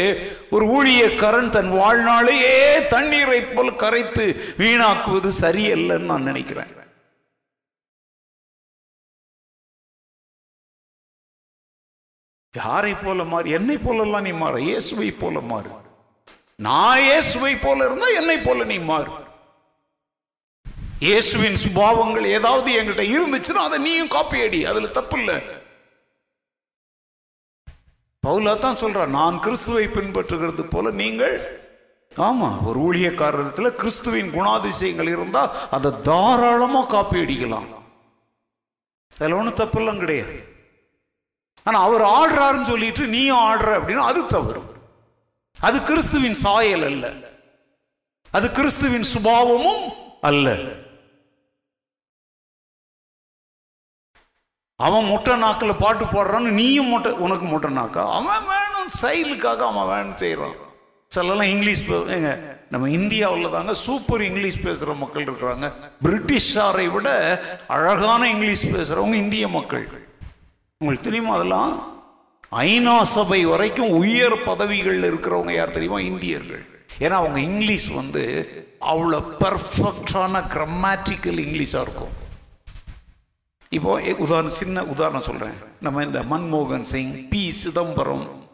ஒரு 0.55 0.65
ஊழியக்காரன் 0.77 1.53
தன் 1.57 1.71
வாழ்நாளையே 1.81 2.57
தண்ணீரை 2.95 3.39
போல் 3.55 3.79
கரைத்து 3.83 4.25
வீணாக்குவது 4.61 5.31
சரியல்லன்னு 5.43 6.09
நான் 6.11 6.29
நினைக்கிறேன். 6.31 6.73
யாரை 12.53 12.93
போல 12.95 13.23
மாறு? 13.31 13.47
என்னை 13.57 13.75
போலெல்லாம் 13.77 14.25
நீ 14.27 14.31
மாற? 14.43 14.55
இயேசுவை 14.67 15.09
போல 15.21 15.39
மாறு. 15.49 15.71
நான் 16.65 17.01
இயேசுவை 17.07 17.51
போல 17.65 17.85
இருந்தா 17.87 18.07
என்னை 18.19 18.37
போல 18.45 18.63
நீ 18.71 18.77
மாறு. 18.91 19.11
இயேசுவின் 21.07 21.59
சுபாவங்கள் 21.63 22.25
ஏதாவது 22.37 22.69
என்கிட்ட 22.79 23.03
இருந்துச்சுன்னா 23.15 23.63
அதை 23.67 23.77
நீயும் 23.87 24.13
காப்பி 24.15 24.37
அடி. 24.45 24.59
அதுல 24.71 24.89
தப்பு 24.97 25.17
இல்லை 25.19 25.37
பவுலா 28.28 28.59
தான் 28.59 28.82
சொல்றார் 28.82 29.15
நான் 29.19 29.39
கிறிஸ்துவை 29.39 29.86
பின்பற்றுகிறது 29.88 30.63
போல 30.69 30.91
நீங்கள் 31.03 31.38
ஆமா 32.15 32.49
ஒரு 32.67 32.80
ஊழியக்காரத்தில் 32.88 33.75
கிறிஸ்துவின் 33.82 34.32
குணாதிசயங்கள் 34.36 35.09
இருந்தால் 35.15 35.51
அதை 35.71 35.89
தாராளமா 36.01 36.82
காப்பி 36.84 37.17
அடிக்கலாம். 37.19 37.67
அதில் 39.19 39.36
ஒன்றும் 39.39 39.59
தப்பெல்லாம் 39.61 40.01
கிடையாது. 40.03 40.36
ஆனால் 41.63 41.86
அவர் 41.88 42.03
ஆடுறாருன்னு 42.17 42.71
சொல்லிட்டு 42.71 43.07
நீயும் 43.07 43.43
ஆடுற 43.49 43.69
அப்படின்னா 43.78 44.05
அது 44.11 44.28
தவறு. 44.28 44.61
அது 45.59 45.84
கிறிஸ்துவின் 45.84 46.38
சாயல் 46.45 46.84
அல்ல. 46.84 47.05
அது 48.32 48.51
கிறிஸ்துவின் 48.51 49.07
சுபாவமும் 49.13 49.84
அல்ல. 50.21 50.57
அவன் 54.86 55.05
முட்டை 55.05 55.36
நாக்கில் 55.36 55.80
பாட்டு 55.80 56.05
பாடுறான்னு 56.05 56.49
நீயும் 56.57 56.88
மொட்டை 56.88 57.11
உனக்கு 57.11 57.45
மொட்டை 57.45 57.69
நாக்கா? 57.69 58.01
அவன் 58.17 58.43
வேணும் 58.49 58.88
செயலுக்காக 58.88 59.65
அவன் 59.65 59.88
வேணும் 59.88 60.17
செய்கிறான் 60.17 60.57
சிலலாம் 61.11 61.49
இங்கிலீஷ் 61.53 61.82
ஏங்க 62.15 62.32
நம்ம 62.69 62.89
இந்தியாவில் 62.89 63.49
தாங்க 63.49 63.73
சூப்பர் 63.73 64.23
இங்கிலீஷ் 64.23 64.59
பேசுகிற 64.63 64.93
மக்கள் 64.93 65.23
இருக்கிறாங்க. 65.23 65.67
பிரிட்டிஷாரை 66.03 66.91
விட 66.91 67.07
அழகான 67.67 68.30
இங்கிலீஷ் 68.30 68.65
பேசுகிறவங்க 68.67 69.13
இந்திய 69.13 69.47
மக்கள். 69.47 69.88
உங்களுக்கு 70.82 71.05
தெரியுமா 71.05 71.34
அதெல்லாம்? 71.36 71.73
ஐநா 72.51 73.01
சபை 73.01 73.45
வரைக்கும் 73.45 73.89
உயர் 73.89 74.43
பதவிகளில் 74.43 75.09
இருக்கிறவங்க 75.11 75.51
யார் 75.51 75.71
தெரியுமா? 75.71 75.99
இந்தியர்கள். 75.99 76.63
ஏன்னா 76.99 77.17
அவங்க 77.21 77.39
இங்கிலீஷ் 77.39 77.89
வந்து 77.89 78.25
அவ்வளோ 78.82 79.23
பர்ஃபெக்டான 79.39 80.43
கிரமேட்டிக்கல் 80.55 81.43
இங்கிலீஷாக 81.47 81.86
இருக்கும். 81.88 82.13
இப்போ 83.70 84.01
உதாரணம் 84.18 84.57
சின்ன 84.59 84.84
உதாரணம் 84.84 85.22
சொல்கிறேன் 85.22 85.57
நம்ம 85.82 86.03
இந்த 86.03 86.20
மன்மோகன் 86.24 86.82
சிங் 86.82 87.30
பி. 87.30 87.51
சிதம்பரம். 87.51 88.45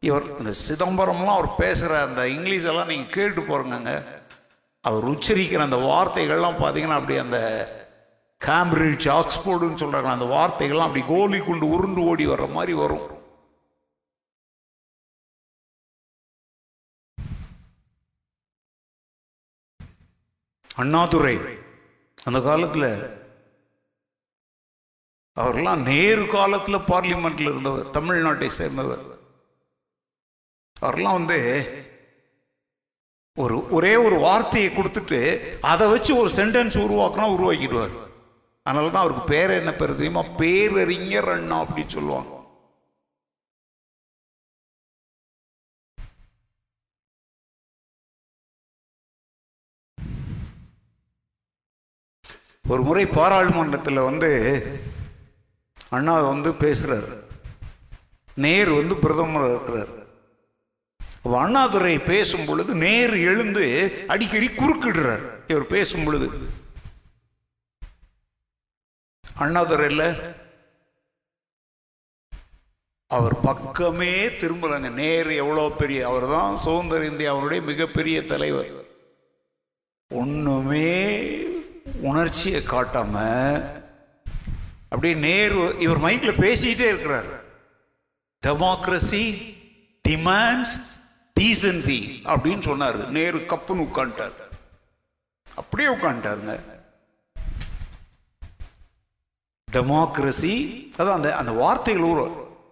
இவர் 0.00 0.38
இந்த 0.38 0.52
சிதம்பரம்லாம் 0.68 1.34
அவர் 1.34 1.54
பேசுகிற 1.58 2.00
அந்த 2.02 2.28
இங்கிலீஷ் 2.28 2.64
எல்லாம் 2.64 2.86
நீங்கள் 2.86 3.08
கேட்டு 3.08 3.40
போகிறங்க 3.40 4.20
அவர் 4.80 5.08
உச்சரிக்கிற 5.08 5.58
அந்த 5.58 5.76
வார்த்தைகள்லாம் 5.76 6.60
பார்த்தீங்கன்னா 6.62 6.98
அப்படி 7.00 7.16
அந்த 7.18 7.38
கேம்பிரிட்ஜ் 8.40 9.08
ஆக்ஸ்போர்டுன்னு 9.18 9.82
சொல்கிறாங்க 9.82 10.10
அந்த 10.16 10.24
வார்த்தைகள்லாம் 10.24 10.88
அப்படி 10.88 11.04
கோலி 11.06 11.38
கொண்டு 11.38 11.68
உருண்டு 11.68 12.04
ஓடி 12.04 12.26
வர்ற 12.26 12.50
மாதிரி 12.50 12.72
வரும். 12.72 13.20
அண்ணாதுரை 20.74 21.36
அந்த 22.24 22.40
காலத்தில் 22.40 23.20
அவர்லாம் 25.40 25.82
நேரு 25.82 26.24
காலத்தில் 26.26 26.86
பார்லிமெண்ட்ல 26.90 27.50
இருந்தவர் 27.52 27.90
தமிழ்நாட்டை 27.90 28.46
சேர்ந்தவர். 28.46 29.04
அவர்லாம் 30.80 31.18
வந்து 31.20 31.38
ஒரு 33.36 33.56
ஒரே 33.70 33.92
ஒரு 33.96 34.16
வார்த்தையை 34.26 34.70
கொடுத்துட்டு 34.70 35.20
அதை 35.72 35.86
வச்சு 35.92 36.12
ஒரு 36.16 36.30
சென்டென்ஸ் 36.38 36.76
உருவாக்கினா 36.84 37.26
உருவாக்கிடுவார். 37.36 37.94
அதனால 38.66 38.90
தான் 38.90 39.02
அவருக்கு 39.02 39.24
பேர் 39.32 39.58
என்ன 39.60 39.72
பேர் 39.72 39.98
தெரியுமா? 40.00 40.22
பேரறிஞர் 40.22 41.30
அண்ணா 41.30 41.58
அப்படின்னு 41.62 41.96
சொல்லுவாங்க. 41.96 42.30
ஒரு 52.68 52.82
முறை 52.82 53.06
பாராளுமன்றத்தில் 53.06 54.06
வந்து 54.08 54.30
அண்ணா 55.94 56.14
வந்து 56.32 56.50
பேசுகிறார் 56.64 57.08
நேர் 58.44 58.70
வந்து 58.80 58.94
பிரதமர் 59.04 59.50
இருக்கிறார். 59.50 59.92
அப்போ 61.22 61.34
அண்ணாதுரை 61.40 61.96
பேசும் 62.12 62.46
பொழுது 62.46 62.72
நேர் 62.84 63.14
எழுந்து 63.30 63.64
அடிக்கடி 64.12 64.48
குறுக்கிடுறார். 64.60 65.24
இவர் 65.50 65.66
பேசும் 65.74 66.04
பொழுது. 66.06 66.28
அண்ணாதுரையில் 69.42 70.08
அவர் 73.10 73.36
பக்கமே 73.46 74.12
திரும்புகிறாங்க 74.40 74.88
நேர் 75.02 75.30
எவ்வளோ 75.42 75.64
பெரிய 75.80 76.00
அவர் 76.10 76.26
தான் 76.34 76.56
சுதந்திர 76.64 77.08
இந்தியாவுடைய 77.10 77.60
மிகப்பெரிய 77.70 78.18
தலைவர். 78.32 78.72
ஒன்றுமே 80.20 80.90
உணர்ச்சியை 82.10 82.62
காட்டாமல் 82.62 83.81
அப்படியே 84.92 85.14
நேரு 85.14 85.76
இவர் 85.78 86.00
மைக்கில் 86.00 86.40
பேசிட்டே 86.44 86.88
இருக்கிறார். 86.92 87.30
டெமோக்ரஸி 88.46 89.24
டிமாண்ட்ஸ் 90.08 90.74
டீசன்சி 91.40 91.98
அப்படின்னு 92.24 92.62
சொன்னார். 92.62 93.10
நேரு 93.10 93.38
கப்புன்னு 93.38 93.86
உட்காந்துட்டார் 93.88 94.38
அப்படியே 95.54 95.88
உட்காந்துட்டாருங்க 95.88 96.54
டெமோக்ரஸி 99.72 100.54
அதான் 100.96 101.12
அந்த 101.12 101.36
அந்த 101.36 101.52
வார்த்தைகள் 101.52 102.02
ஊர் 102.02 102.22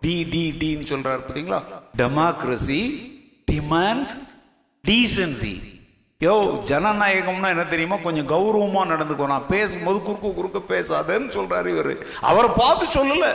டி 0.00 0.24
டி 0.24 0.42
டின்னு 0.60 0.88
சொல்றாரு 0.92 1.20
பார்த்தீங்களா? 1.26 1.60
டெமோக்ரஸி 1.96 2.82
டிமாண்ட்ஸ் 3.52 4.14
டீசன்சி 4.88 5.54
யோ 6.24 6.32
ஜனநாயகம்னா 6.70 7.48
என்ன 7.54 7.64
தெரியுமா? 7.64 7.96
கொஞ்சம் 7.96 8.28
கௌரவமாக 8.28 8.90
நடந்துக்கோ. 8.92 9.26
நான் 9.26 9.46
பேசும்போது 9.46 10.00
குறுக்கு 10.02 10.34
குறுக்க 10.34 10.58
பேசாதேன்னு 10.74 11.28
சொல்கிறார் 11.28 11.68
இவர். 11.68 11.92
அவரை 12.20 12.50
பார்த்து 12.56 12.86
சொல்லல. 12.96 13.28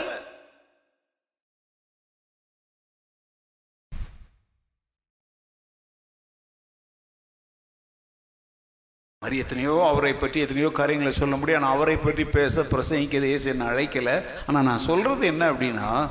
மாதிரி 9.20 9.42
எத்தனையோ 9.42 9.86
அவரை 9.86 10.14
பற்றி 10.14 10.40
எத்தனையோ 10.40 10.70
காரியங்களை 10.70 11.12
சொல்ல 11.12 11.36
முடியும். 11.36 11.62
ஆனால் 11.62 11.76
அவரை 11.76 11.96
பற்றி 11.96 12.24
பேச 12.24 12.62
பிரசங்கிக்க 12.62 13.44
என்ன 13.44 13.64
அழைக்கல. 13.70 14.10
ஆனால் 14.46 14.64
நான் 14.64 14.86
சொல்றது 14.88 15.26
என்ன 15.26 15.52
அப்படின்னா 15.52 16.08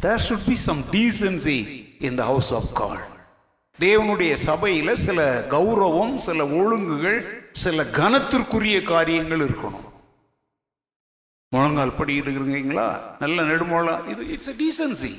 there 0.00 0.24
should 0.28 0.48
be 0.48 0.56
some 0.56 0.82
decency 0.96 1.58
in 1.98 2.14
the 2.14 2.24
house 2.24 2.54
of 2.54 2.74
God 2.74 3.16
தேவனுடைய 3.80 4.32
சபையில் 4.32 4.94
சில 4.94 5.44
கௌரவம் 5.50 6.16
சில 6.16 6.46
ஒழுங்குகள் 6.46 7.18
சில 7.52 7.82
கனத்திற்குரிய 7.82 8.82
காரியங்கள் 8.82 9.40
இருக்கணும். 9.40 9.86
முழங்கால் 11.48 11.98
படிக்கிட்டுக்கிறீங்களா 11.98 13.00
நல்ல 13.18 13.42
நெடுமோளம் 13.42 14.06
இது 14.06 14.28
இட்ஸ் 14.28 14.50
டீசன்சி 14.50 15.12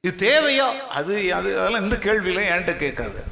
இது 0.00 0.14
தேவையா? 0.26 0.68
அது 0.88 1.34
அது 1.34 1.60
அதெல்லாம் 1.60 1.82
இந்த 1.82 1.96
கேள்வியில 1.96 2.44
என்கிட்ட 2.52 2.76
கேட்காது. 2.76 3.22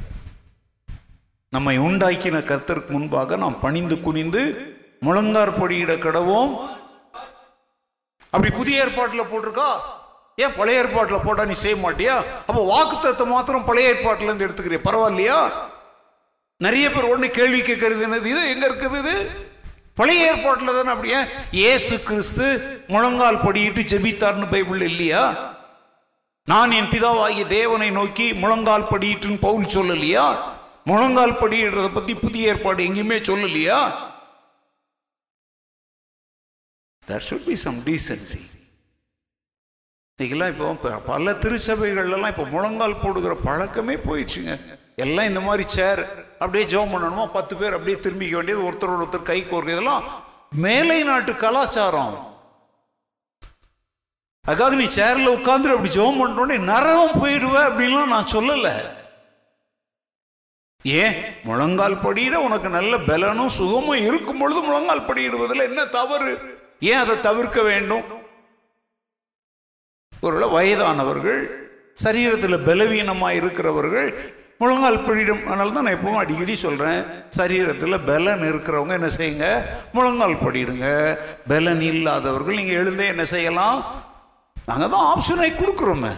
நம்மை 1.51 1.79
உண்டாக்கின 1.79 2.41
கர்த்தருக்கு 2.51 2.89
முன்பாக 2.89 3.37
நாம் 3.37 3.61
பணிந்து 3.61 4.01
குனிந்து 4.01 4.43
முழங்கார் 5.01 5.59
படியிட 5.61 5.93
கடவோம். 6.05 6.53
அப்படி 8.31 8.55
புதிய 8.57 8.85
ஏற்பாட்டில் 8.85 9.31
போட்டிருக்கா? 9.33 9.71
ஏன் 10.45 10.55
பழைய 10.59 10.81
ஏற்பாட்டில் 10.81 11.25
போட்டா 11.27 11.45
நீ 11.45 11.53
செய்ய 11.53 11.77
மாட்டியா? 11.85 12.15
அப்போ 12.49 12.61
வாக்குத்தத்தை 12.75 13.25
மாத்திரம் 13.35 13.65
பழைய 13.65 13.93
ஏற்பாட்டிலேருந்து 13.93 14.47
எடுத்துக்கிறிய 14.47 14.81
பரவாயில்லையா? 14.85 15.39
நிறைய 16.57 16.91
பேர் 16.91 17.11
உடனே 17.11 17.31
கேள்வி 17.31 17.61
கேட்கறது 17.61 18.07
என்னது 18.07 18.29
இது? 18.35 18.43
எங்கே 18.53 18.67
இருக்குது 18.69 18.99
இது? 18.99 19.15
பழைய 19.95 20.27
ஏற்பாட்டில் 20.33 20.77
தானே 20.79 20.91
அப்படியே 20.95 21.21
இயேசு 21.61 21.95
கிறிஸ்து 22.09 22.47
முழங்கால் 22.89 23.45
படியிட்டு 23.47 23.83
ஜெபித்தார்னு 23.93 24.49
பைபிள் 24.55 24.83
இல்லையா? 24.91 25.23
நான் 26.49 26.71
என் 26.71 26.93
பிதாவாகிய 26.93 27.47
தேவனை 27.47 27.91
நோக்கி 27.91 28.33
முழங்கால் 28.43 28.91
படியிட்டுன்னு 28.93 29.45
பவுல் 29.47 29.73
சொல்லலையா? 29.77 30.27
முழங்கால் 30.91 31.41
படியிடுறத 31.41 31.89
பற்றி 31.95 32.15
புதிய 32.15 32.53
ஏற்பாடு 32.53 32.87
எங்கேயுமே 32.89 33.19
சொல்லலையா? 33.31 33.81
There 37.09 37.21
should 37.27 37.45
be 37.47 37.57
some 37.57 37.77
decency. 37.91 38.58
இன்றைக்கெல்லாம் 40.21 40.53
இப்போ 40.53 40.93
பல 41.09 41.33
திருச்சபைகள்லாம் 41.43 42.31
இப்போ 42.31 42.45
முழங்கால் 42.55 43.01
போடுகிற 43.03 43.35
பழக்கமே 43.45 43.95
போயிடுச்சுங்க. 44.07 44.55
எல்லாம் 45.05 45.29
இந்த 45.31 45.41
மாதிரி 45.41 45.65
சேர் 45.75 46.01
அப்படியே 46.39 46.65
ஜோம் 46.73 46.91
பண்ணணுமா? 46.95 47.25
பத்து 47.37 47.57
பேர் 47.57 47.77
அப்படியே 47.77 47.99
திரும்பிக்க 47.99 48.37
வேண்டியது 48.37 48.65
ஒருத்தர் 48.69 48.95
ஒருத்தர் 48.95 49.29
கை 49.29 49.39
கோர்க்க 49.51 49.75
இதெல்லாம் 49.75 50.09
மேலை 50.65 50.99
நாட்டு 51.03 51.35
கலாச்சாரம். 51.45 52.17
அதுக்காக 54.49 54.81
நீ 54.83 54.89
சேரில் 54.99 55.35
உட்காந்துரு 55.37 55.77
அப்படி 55.77 55.95
ஜெபம் 55.99 56.21
பண்ணுறோன்னே 56.23 56.59
நரகம் 56.73 57.19
போயிடுவேன் 57.23 57.69
அப்படின்லாம் 57.71 58.13
நான் 58.17 58.33
சொல்லலை. 58.35 58.77
ஏன்? 60.85 61.17
முழங்கால் 61.45 62.01
படியிட 62.09 62.37
உனக்கு 62.49 62.69
நல்ல 62.81 62.99
பலனும் 62.99 63.57
சுகமும் 63.61 64.05
இருக்கும் 64.11 64.39
பொழுது 64.39 64.61
முழங்கால் 64.61 65.09
படியிடுவதில் 65.11 65.69
என்ன 65.71 65.87
தவறு? 65.99 66.33
ஏன் 66.81 67.03
அதை 67.05 67.21
தவிர்க்க 67.21 67.63
வேண்டும்? 67.73 68.17
ஒருவேளை 70.21 70.49
வயதானவர்கள் 70.49 71.41
சரீரத்தில் 72.05 72.65
பலவீனமாக 72.65 73.35
இருக்கிறவர்கள் 73.35 74.37
முழங்கால் 74.61 75.05
படியிடும் 75.07 75.45
அதனால 75.45 75.71
தான் 75.71 75.85
நான் 75.85 75.97
எப்பவும் 75.97 76.21
அடிக்கடி 76.21 76.57
சொல்கிறேன் 76.57 77.05
சரீரத்தில் 77.37 78.05
பலன் 78.07 78.41
இருக்கிறவங்க 78.41 78.93
என்ன 78.93 79.11
செய்யுங்க? 79.19 79.65
முழங்கால் 79.93 80.35
படிடுங்க. 80.35 80.87
பலன் 81.49 81.81
இல்லாதவர்கள் 81.81 82.55
நீங்கள் 82.55 82.79
எழுந்தே 82.81 83.07
என்ன 83.07 83.25
செய்யலாம்? 83.25 84.05
நாங்கள் 84.67 84.89
தான் 84.89 85.07
ஆப்ஷனை 85.13 85.51
கொடுக்குறோமே. 85.51 86.13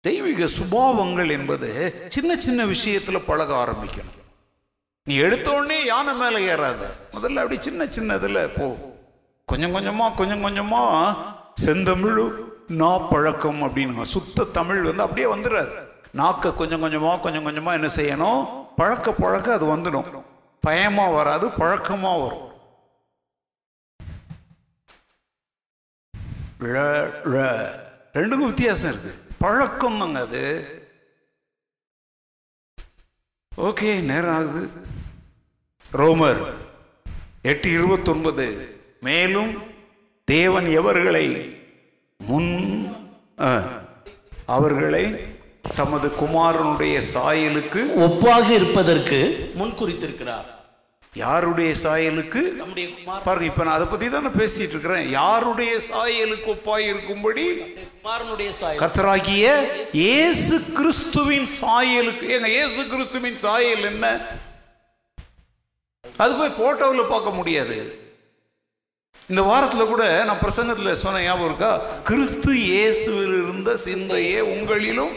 தெய்வீக 0.00 0.48
சுபாவங்கள் 0.58 1.30
என்பது 1.30 1.68
சின்ன 2.08 2.36
சின்ன 2.36 2.66
விஷயத்தில் 2.66 3.26
பழக 3.26 3.54
ஆரம்பிக்கணும். 3.64 4.18
நீ 5.04 5.18
எடுத்தோடனே 5.18 5.84
யானை 5.84 6.14
மேலே 6.14 6.40
ஏறாத. 6.42 6.82
முதல்ல 7.12 7.42
அப்படி 7.44 7.56
சின்ன 7.60 7.86
சின்னதில் 7.86 8.50
போ. 8.58 8.66
கொஞ்சம் 9.44 9.74
கொஞ்சமா 9.74 10.14
கொஞ்சம் 10.14 10.44
கொஞ்சமா. 10.44 11.16
செந்தமிழ் 11.54 12.32
நா 12.68 12.98
பழக்கம் 12.98 13.62
அப்படின்னு 13.62 14.02
சுத்த 14.02 14.44
தமிழ் 14.44 14.82
வந்து 14.82 15.02
அப்படியே 15.02 15.26
வந்துடாது 15.26 15.90
நாக்கை 16.12 16.54
கொஞ்சம் 16.54 16.82
கொஞ்சமா 16.82 17.20
கொஞ்சம் 17.20 17.46
கொஞ்சமா 17.46 17.72
என்ன 17.72 17.88
செய்யணும்? 17.96 18.66
பழக்க 18.76 19.12
பழக்க 19.12 19.52
அது 19.52 19.76
வந்துடும். 19.76 20.24
பயமா 20.60 21.08
வராது 21.08 21.48
பழக்கமா 21.48 22.22
வரும். 22.22 22.50
ழ, 26.58 26.78
ழ. 27.24 27.68
ரெண்டுக்கும் 28.12 28.46
வித்தியாசம் 28.46 28.90
இருக்கு. 28.90 29.24
பழக்கம் 29.38 29.98
தாங்க 29.98 30.20
அது. 30.20 30.66
ஓகே 33.56 34.00
நேரம் 34.00 34.34
ஆகுது. 34.34 34.70
ரோமர் 35.92 36.52
எட்டு 37.42 37.70
இருபத்தொன்பது. 37.72 38.71
மேலும் 39.06 39.52
தேவன் 40.28 40.68
எவர்களை 40.80 41.26
முன் 42.20 42.52
அவர்களை 44.56 45.04
தமது 45.78 46.06
குமாரனுடைய 46.20 46.96
சாயலுக்கு 47.14 47.80
ஒப்பாக 48.06 48.46
இருப்பதற்கு 48.58 49.18
முன் 49.60 49.72
குறித்திருக்கிறார். 49.80 50.48
யாருடைய 51.22 51.70
சாயலுக்கு? 51.82 52.42
பாருங்க 53.24 53.46
இப்ப 53.48 53.64
நான் 53.64 53.76
அதை 53.78 53.86
பத்தி 53.88 54.06
தானே 54.08 54.30
பேசிட்டு 54.40 54.74
இருக்கிறேன். 54.74 55.06
யாருடைய 55.18 55.72
சாயலுக்கு 55.88 56.48
ஒப்பாய் 56.54 56.86
இருக்கும்படி? 56.92 57.46
கர்த்தராகிய 58.82 59.46
இயேசு 60.04 60.56
கிறிஸ்துவின் 60.78 61.48
சாயலுக்கு 61.60 62.28
ஏங்க 62.36 62.50
இயேசு 62.58 62.82
கிறிஸ்துவின் 62.92 63.38
சாயல் 63.46 63.84
என்ன? 63.92 64.06
அது 66.04 66.32
போய் 66.38 66.58
போட்டோவில் 66.62 67.12
பார்க்க 67.14 67.38
முடியாது. 67.40 67.78
இந்த 69.30 69.42
வாரத்தில் 69.42 69.86
கூட 69.86 70.24
நான் 70.24 70.38
பிரசங்கத்தில் 70.38 70.92
சொன்ன 70.92 71.22
ஞாபகம் 71.22 71.46
இருக்கா? 71.46 72.00
கிறிஸ்து 72.02 72.52
இயேசுவில் 72.54 73.36
இருந்த 73.42 73.76
சிந்தையே 73.84 74.40
உங்களிலும் 74.40 75.14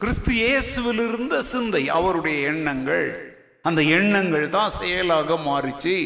கிறிஸ்து 0.00 0.32
இயேசுவில் 0.32 1.08
இருந்த 1.08 1.42
சிந்தை 1.42 1.88
அவருடைய 1.88 2.46
எண்ணங்கள். 2.46 3.36
அந்த 3.62 3.82
எண்ணங்கள் 3.82 4.50
தான் 4.50 4.70
செயலாக 4.70 5.34
மாறிச்சு. 5.34 5.96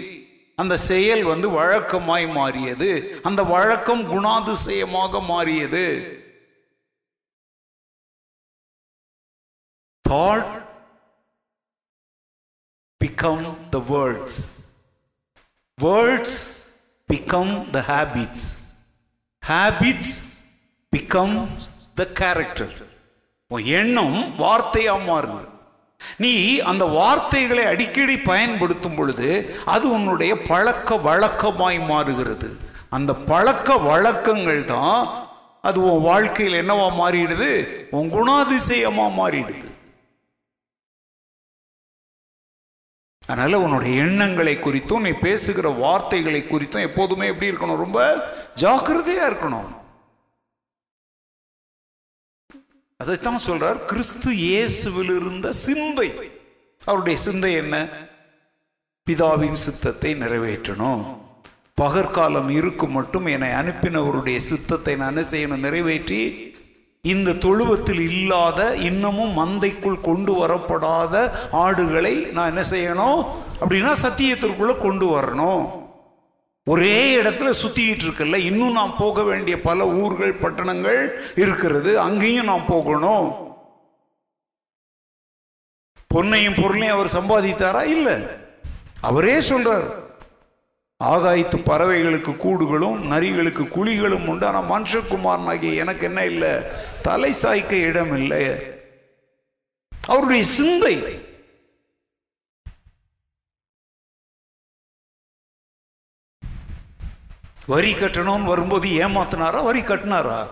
அந்த 0.55 0.76
செயல் 0.76 1.22
வந்து 1.22 1.49
வழக்கமாய் 1.51 2.26
மாறியது. 2.32 3.20
அந்த 3.22 3.43
வழக்கம் 3.43 4.05
குணாதிசயமாக 4.14 5.22
மாறியது. 5.26 6.20
thought 10.09 10.61
become 13.03 13.44
the 13.72 13.80
words. 13.88 14.34
Words 15.82 16.32
become 17.12 17.50
the 17.74 17.82
habits. 17.82 18.40
Habits 19.48 20.11
become 20.96 21.48
the 21.98 22.07
character. 22.20 22.68
உன் 23.46 23.64
எண்ணம் 23.64 24.14
வார்த்தையா 24.38 24.94
மாறுது. 25.09 25.48
நீ 26.16 26.59
அந்த 26.59 26.84
வார்த்தைகளை 26.84 27.64
அடிக்கடி 27.64 28.16
பயன்படுத்தும் 28.16 28.94
பொழுது 28.94 29.57
அது 29.64 29.90
உன்னுடைய 29.90 30.42
பழக்க 30.42 30.94
வழக்கமாய் 30.94 31.86
மாறுகிறது. 31.86 32.57
அந்த 32.88 33.14
பழக்க 33.14 33.76
வழக்கங்கள் 33.76 34.64
தான் 34.64 35.28
அது 35.62 35.92
உன் 35.92 36.00
வாழ்க்கையில் 36.00 36.59
என்னவா 36.62 36.88
மாறிடுது? 37.00 37.53
உன் 37.90 38.12
குணாதிசயமா 38.12 39.07
மாறிடுது. 39.18 39.72
அதனால் 43.27 43.53
உன்னுடைய 43.53 44.03
எண்ணங்களை 44.03 44.57
குறித்தும் 44.57 45.01
நீ 45.01 45.11
பேசுகிற 45.11 45.68
வார்த்தைகளை 45.68 46.43
குறித்தும் 46.43 46.81
எப்போதுமே 46.81 47.27
எப்படி 47.27 47.51
இருக்கணும்? 47.51 47.77
ரொம்ப 47.77 48.31
ஜாக்கிரதையாக 48.55 49.35
இருக்கணும். 49.35 49.81
அதைத்தான் 52.97 53.39
சொல்றார் 53.47 53.85
கிறிஸ்து 53.85 54.33
இயேசுவில் 54.33 55.16
இருந்த 55.16 55.53
சிந்தை. 55.53 56.31
அவருடைய 56.85 57.18
சிந்தை 57.18 57.53
என்ன? 57.53 57.89
பிதாவின் 59.11 59.53
சித்தத்தை 59.53 60.14
நிறைவேற்றணும். 60.14 61.20
பகற்காலம் 61.81 62.51
இருக்கும் 62.51 62.91
மட்டும் 62.91 63.27
என்னை 63.27 63.49
அனுப்பினவருடைய 63.49 64.37
சித்தத்தை 64.37 64.97
நான் 64.97 65.16
என்ன 65.16 65.29
செய்யணும்? 65.31 65.59
நிறைவேற்றி 65.59 66.51
இந்த 67.07 67.32
தொழுவத்தில் 67.32 68.00
இல்லாத 68.00 68.76
இன்னமும் 68.76 69.32
மந்தைக்குள் 69.38 70.00
கொண்டு 70.00 70.32
வரப்படாத 70.32 71.14
ஆடுகளை 71.50 72.12
நான் 72.32 72.50
என்ன 72.57 72.62
செய்யணும்? 72.70 73.24
அப்படின்னா 73.61 73.92
சத்தியத்திற்குள்ள 74.03 74.78
கொண்டு 74.78 75.07
வரணும். 75.07 75.64
ஒரே 76.66 77.22
இடத்துல 77.22 77.53
சுத்திக்கிட்டு 77.62 78.05
இருக்குல்ல 78.07 78.34
இன்னும் 78.34 78.72
நான் 78.72 78.94
போக 78.98 79.22
வேண்டிய 79.22 79.61
பல 79.61 79.86
ஊர்கள் 79.86 80.34
பட்டணங்கள் 80.34 81.00
இருக்கிறது 81.36 82.00
அங்கேயும் 82.00 82.44
நான் 82.44 82.68
போகணும். 82.68 83.26
பொன்னையும் 86.14 86.62
பொருளையும் 86.62 86.96
அவர் 86.96 87.16
சம்பாதித்தாரா? 87.18 87.82
இல்லை. 87.96 88.14
அவரே 89.00 89.38
சொல்றார் 89.38 89.88
ஆகாயத்து 91.05 91.59
பறவைகளுக்கு 91.66 92.32
கூடுகளும் 92.44 92.98
நரிகளுக்கு 93.12 93.64
குழிகளும் 93.76 94.28
உண்டு. 94.28 94.46
ஆனால் 94.46 94.70
மனுஷகுமாரனாகிய 94.70 95.74
எனக்கு 95.74 96.07
என்ன 96.07 96.24
இல்லை? 96.24 96.53
தலை 97.03 97.32
சாய்க்க 97.32 97.72
இடம் 97.72 98.16
இல்லை 98.16 98.57
அவருடைய 100.07 100.44
சிந்தை. 100.44 101.20
வரி 107.66 107.94
கட்டணும்னு 107.94 108.44
வரும்போது 108.44 108.88
ஏமாத்தினாரா 108.88 109.64
வரி 109.64 109.80
கட்டினாரா? 109.80 110.48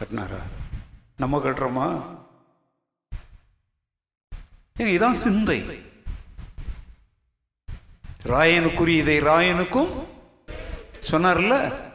கட்டினாரா? 0.00 0.40
நம்ம 1.16 1.38
கட்டுறோமா? 1.38 2.02
இதான் 4.78 5.10
சிந்தை. 5.10 5.60
ராயனுக்குரியதை 8.22 9.16
ராயனுக்கும் 9.26 10.06
சொன்னார்ல? 11.10 11.90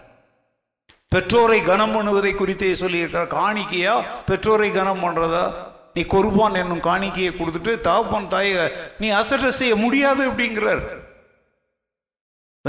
பெற்றோரை 1.09 1.61
கனம் 1.61 1.93
பண்ணுவதை 1.95 2.35
குறித்தே 2.35 2.71
சொல்லியிருக்கிறார் 2.71 3.33
காணிக்கையா? 3.33 4.03
பெற்றோரை 4.25 4.71
கனம் 4.71 5.03
பண்றதா? 5.03 5.53
நீ 5.93 6.01
கொருபான் 6.01 6.53
என்னும் 6.53 6.81
காணிக்கையை 6.81 7.31
கொடுத்துட்டு 7.31 7.75
தாப்பான் 7.83 8.27
தாய 8.27 8.71
நீ 8.99 9.11
அசட்ட 9.11 9.47
செய்ய 9.47 9.75
முடியாது 9.75 10.31
அப்படிங்கிறார். 10.31 10.81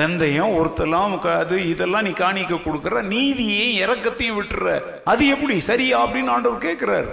வெந்தயம் 0.01 0.55
ஒருத்தெல்லாம் 0.59 1.37
அது 1.37 1.69
இதெல்லாம் 1.69 2.03
நீ 2.03 2.11
காணிக்க 2.11 2.55
கொடுக்குற 2.55 3.03
நீதியையும் 3.03 3.89
இறக்கத்தையும் 3.89 4.39
விட்டுற. 4.41 4.83
அது 5.05 5.27
எப்படி? 5.27 5.61
சரியா 5.61 6.07
அப்படின்னு 6.07 6.29
ஆண்டவர் 6.29 6.59
கேட்கிறார். 6.59 7.07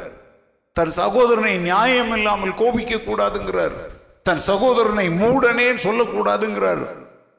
தன் 0.74 0.90
சகோதரனை 0.90 1.58
நியாயம் 1.58 2.16
இல்லாமல் 2.16 2.54
கோபிக்க 2.54 2.96
கூடாதுங்கிறார். 2.96 3.76
தன் 4.24 4.38
சகோதரனை 4.38 5.10
மூடனே 5.10 5.68
சொல்லக்கூடாதுங்கிறார். 5.84 6.86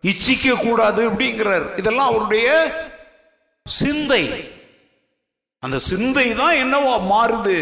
இச்சிக்க 0.03 0.55
கூடாது 0.55 1.11
அப்படிங்கிறார். 1.11 1.79
இதெல்லாம் 1.79 2.07
அவருடைய 2.07 2.49
சிந்தை. 3.67 4.53
அந்த 5.59 5.79
சிந்தை 5.79 6.35
தான் 6.35 6.55
என்னவா 6.55 6.95
மாறுது? 7.13 7.57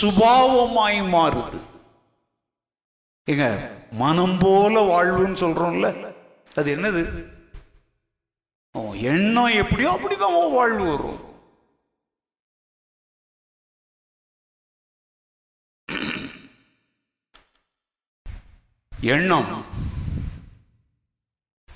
சுபாவமாய் 0.00 0.98
மாறுது. 1.14 1.60
ஏங்க 3.30 3.70
மனம் 3.92 4.36
போல 4.40 4.82
வாழ்வுன்னு 4.88 5.40
சொல்றோம்ல 5.42 6.14
அது 6.56 6.76
என்னது? 6.76 7.02
எண்ணம் 8.94 9.54
எப்படியோ 9.62 9.90
அப்படிதான் 9.92 10.52
வாழ்வு 10.52 10.84
வரும். 10.90 11.26
எண்ணம். 19.00 19.64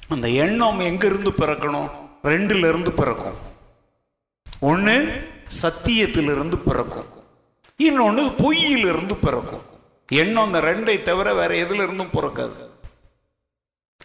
அந்த 0.08 0.28
எண்ணம் 0.28 0.78
எங்கிருந்து 0.78 1.30
பிறக்கணும்? 1.30 1.90
ரெண்டுல 2.22 2.68
இருந்து 2.68 2.92
பிறக்கும். 2.92 3.50
ஒன்று 4.70 4.96
சத்தியத்திலிருந்து 5.62 6.56
பிறக்கும். 6.56 7.08
இன்னொன்று 7.76 8.22
பொய்யிலிருந்து 8.22 9.14
பிறக்கும். 9.14 9.62
எண்ணம் 10.08 10.44
அந்த 10.44 10.60
ரெண்டை 10.60 11.02
தவிர 11.02 11.34
வேற 11.34 11.54
எதுல 11.54 11.82
இருந்தும் 11.82 12.10
பிறக்காது. 12.10 12.70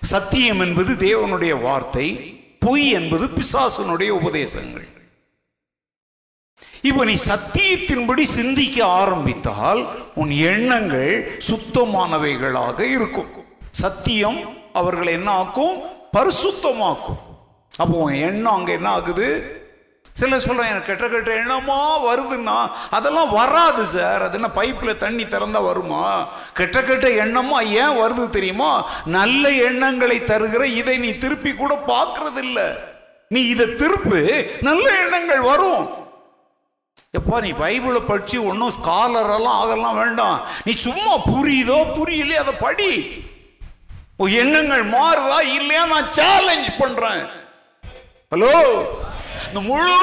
சத்தியம் 0.01 0.59
என்பது 0.59 0.93
தேவனுடைய 0.93 1.61
வார்த்தை 1.61 2.07
பொய் 2.59 2.89
என்பது 2.89 3.27
பிசாசனுடைய 3.27 4.09
உபதேசங்கள். 4.09 4.87
இப்போ 6.81 7.05
நீ 7.05 7.15
சத்தியத்தின்படி 7.27 8.23
சிந்திக்க 8.23 8.85
ஆரம்பித்தால் 8.85 10.13
உன் 10.15 10.29
எண்ணங்கள் 10.29 11.41
சுத்தமானவைகளாக 11.49 12.79
இருக்கும். 12.79 13.45
சத்தியம் 13.71 14.39
அவர்களை 14.73 15.13
என்ன 15.13 15.31
ஆக்கும்? 15.31 15.77
பரிசுத்தமாக்கும். 16.13 17.21
அப்போ 17.77 17.97
உன் 17.97 18.13
எண்ணம் 18.13 18.53
அங்கே 18.53 18.71
என்ன 18.71 18.89
ஆகுது? 18.89 19.29
சில 20.19 20.39
சொல்கிறேன் 20.39 20.69
எனக்கு 20.69 20.89
கெட்ட 20.91 21.07
கெட்ட 21.07 21.31
எண்ணமா 21.41 21.79
வருதுன்னா 22.07 22.71
அதெல்லாம் 22.89 23.29
வராது 23.29 23.85
சார். 23.85 24.21
அது 24.23 24.33
என்ன 24.33 24.49
பைப்பில் 24.55 25.01
தண்ணி 25.03 25.23
திறந்தா 25.23 25.63
வருமா? 25.63 26.27
கெட்ட 26.53 26.83
கெட்ட 26.83 27.07
எண்ணமா 27.07 27.59
ஏன் 27.81 27.97
வருது 27.99 28.29
தெரியுமா? 28.29 28.89
நல்ல 29.05 29.51
எண்ணங்களை 29.51 30.17
தருகிற 30.19 30.63
இதை 30.63 30.97
நீ 30.97 31.11
திருப்பி 31.17 31.53
கூட 31.53 31.73
பார்க்கறதில்ல. 31.87 32.59
நீ 33.29 33.41
இதை 33.41 33.65
திருப்பு 33.65 34.19
நல்ல 34.61 34.85
எண்ணங்கள் 35.03 35.39
வரும். 35.39 35.85
எப்பா 37.17 37.41
நீ 37.41 37.51
பைபிளை 37.51 38.01
படிச்சு 38.07 38.45
ஒன்றும் 38.45 38.75
ஸ்காலர் 38.81 39.33
எல்லாம் 39.35 39.59
அதெல்லாம் 39.59 39.97
வேண்டாம். 39.97 40.37
நீ 40.63 40.71
சும்மா 40.71 41.13
புரியுதோ 41.31 41.79
புரியலையோ 41.97 42.39
அதை 42.43 42.53
படி. 42.59 42.91
எண்ணங்கள் 44.43 44.85
மாறுதா 44.89 45.39
இல்லையா? 45.55 45.85
நான் 45.85 46.11
சேலஞ்ச் 46.11 46.69
பண்றேன். 46.79 47.21
ஹலோ 48.31 48.53
இந்த 49.47 49.61
முழு 49.69 49.93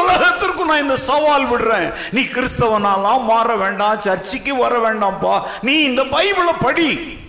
உலகத்திற்கும் 0.00 0.70
நான் 0.70 0.84
இந்த 0.86 0.96
சவால் 0.96 1.50
விடுறேன். 1.50 1.88
நீ 2.10 2.20
கிறிஸ்தவனாலாம் 2.20 3.24
மாற 3.24 3.56
வேண்டாம் 3.56 4.00
சர்ச்சுக்கு 4.00 4.56
வர 4.56 4.74
வேண்டாம்ப்பா 4.86 5.34
நீ 5.62 5.74
இந்த 5.90 6.02
பைபிளை 6.02 6.54
படி. 6.60 7.22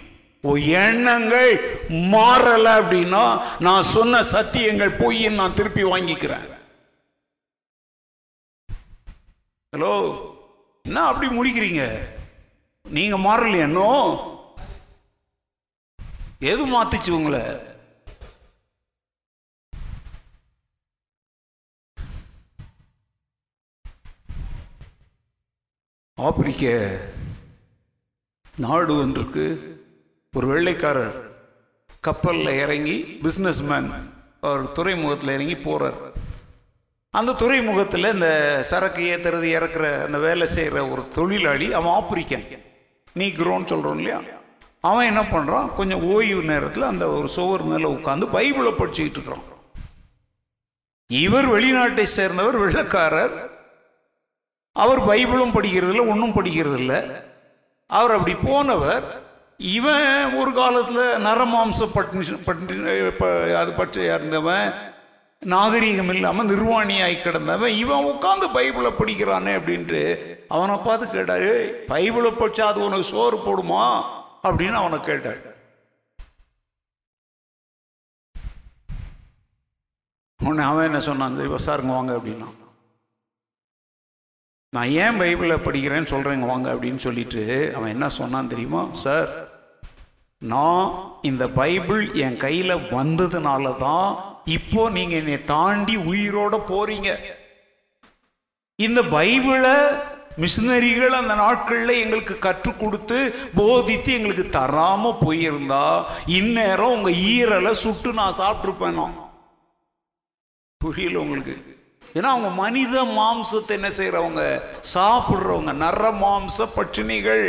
எண்ணங்கள் 0.68 1.52
மாறல 1.90 2.68
அப்படின்னா 2.80 3.42
நான் 3.60 3.88
சொன்ன 3.96 4.22
சத்தியங்கள் 4.32 4.98
பொய்ன்னு 5.00 5.40
நான் 5.40 5.54
திருப்பி 5.54 5.84
வாங்கிக்கிறேன். 5.84 6.46
ஹலோ 9.74 9.94
என்ன 10.86 11.06
அப்படி 11.06 11.28
முடிக்கிறீங்க? 11.38 11.86
நீங்க 12.86 13.16
மாறலையா? 13.18 13.68
எது 16.40 16.64
மாத்துச்சு 16.68 17.10
உங்களை? 17.10 17.44
ஆப்பிரிக்க 26.22 26.98
நாடு 28.58 28.98
ஒன்றுக்கு 28.98 29.46
ஒரு 30.34 30.48
வெள்ளைக்காரர் 30.48 31.30
கப்பலில் 32.00 32.48
இறங்கி 32.48 33.20
பிஸ்னஸ்மேன் 33.24 33.90
அவர் 34.42 34.72
துறைமுகத்தில் 34.72 35.30
இறங்கி 35.30 35.56
போகிறார் 35.56 35.94
அந்த 37.12 37.34
துறைமுகத்தில் 37.34 38.14
இந்த 38.14 38.58
சரக்கு 38.62 39.18
ஏற்றுறது 39.18 39.62
இறக்குற 39.62 40.04
அந்த 40.04 40.18
வேலை 40.18 40.48
செய்கிற 40.48 40.88
ஒரு 40.88 41.08
தொழிலாளி 41.08 41.74
அவன் 41.74 42.04
ஆப்பிரிக்கன். 42.04 42.60
நீக்ரோன்னு 43.16 43.66
சொல்கிறோம் 43.66 43.98
இல்லையா? 43.98 44.22
அவன் 44.82 45.06
என்ன 45.06 45.22
பண்ணுறான் 45.22 45.76
கொஞ்சம் 45.76 46.04
ஓய்வு 46.04 46.42
நேரத்தில் 46.42 46.82
அந்த 46.82 47.08
ஒரு 47.08 47.28
சுவர் 47.28 47.64
மேலே 47.64 47.92
உட்காந்து 47.92 48.26
பைபிளை 48.34 48.74
படிச்சுக்கிட்டு 48.78 49.10
இருக்கிறான். 49.10 49.44
இவர் 51.08 51.50
வெளிநாட்டை 51.50 52.04
சேர்ந்தவர் 52.04 52.58
வெள்ளக்காரர். 52.58 53.55
அவர் 54.76 55.00
பைபிளும் 55.00 55.56
படிக்கிறதில்ல 55.56 56.08
ஒன்றும் 56.08 56.34
படிக்கிறதில்ல. 56.34 56.94
அவர் 57.90 58.12
அப்படி 58.12 58.36
போனவர் 58.44 59.06
இவன் 59.58 60.08
ஒரு 60.36 60.54
காலத்தில் 60.54 61.24
நரமாம்ச 61.26 61.86
பட்டி 61.94 62.18
பட்டி 62.46 62.76
அது 63.54 63.72
பற்றியாக 63.72 64.16
இருந்தவன் 64.16 64.68
நாகரீகம் 65.42 66.14
இல்லாமல் 66.14 66.48
நிர்வாணியாகி 66.48 67.22
கிடந்தவன் 67.22 67.74
இவன் 67.76 68.06
உட்காந்து 68.06 68.48
பைபிளை 68.54 68.92
படிக்கிறானே 69.00 69.54
அப்படின்ட்டு 69.58 70.02
அவனை 70.48 70.76
பார்த்து 70.78 71.10
கேட்டாரு 71.10 71.52
பைபிளை 71.90 72.32
படிச்சா 72.34 72.62
அது 72.62 72.86
உனக்கு 72.86 73.04
சோறு 73.04 73.38
போடுமா? 73.38 73.84
அப்படின்னு 74.44 74.74
அவனை 74.74 75.00
கேட்டார். 75.00 75.42
உடனே 80.40 80.64
அவன் 80.64 80.86
என்ன 80.86 81.00
சொன்னான் 81.00 81.36
சரி 81.36 81.64
சாருங்க 81.66 81.94
வாங்க 81.94 82.14
அப்படின்னா 82.18 82.50
நான் 84.76 84.88
ஏன் 84.88 85.20
பைபிளில் 85.20 85.64
படிக்கிறேன்னு 85.66 86.12
சொல்கிறேங்க 86.14 86.46
வாங்க 86.46 86.74
அப்படின்னு 86.74 86.96
சொல்லிட்டு 86.96 87.74
அவன் 87.76 87.90
என்ன 87.90 88.10
சொன்னான் 88.10 88.48
தெரியுமா? 88.48 88.88
சார் 88.92 89.28
நான் 90.42 91.20
இந்த 91.22 91.48
பைபிள் 91.50 92.14
என் 92.14 92.38
கையில் 92.38 92.84
வந்ததுனால 92.98 93.78
தான் 93.78 94.08
இப்போ 94.46 94.90
நீங்கள் 94.90 95.18
என்னை 95.18 95.44
தாண்டி 95.44 95.96
உயிரோட 95.98 96.56
போறீங்க. 96.68 97.10
இந்த 98.80 99.02
பைபிளை 99.02 99.76
மிஷினரிகள் 100.38 101.14
அந்த 101.14 101.36
நாட்களில் 101.36 102.02
எங்களுக்கு 102.02 102.40
கற்றுக் 102.40 102.80
கொடுத்து 102.80 103.20
போதித்து 103.56 104.14
எங்களுக்கு 104.14 104.50
தராமல் 104.50 105.22
போயிருந்தா 105.26 105.86
இந்நேரம் 106.40 106.92
உங்கள் 106.92 107.14
ஈரலை 107.14 107.72
சுட்டு 107.72 108.14
நான் 108.14 108.40
சாப்பிட்ருப்பேன் 108.40 109.00
புரியல 110.82 111.20
உங்களுக்கு? 111.20 111.75
ஏன்னா 112.18 112.30
அவங்க 112.34 112.50
மனித 112.64 113.04
மாம்சத்தை 113.20 113.74
என்ன 113.78 113.90
செய்கிறவங்க 114.00 114.44
சாப்பிட்றவங்க. 114.96 115.72
நர 115.86 116.12
மாம்ச 116.26 116.68
பட்சினிகள் 116.76 117.48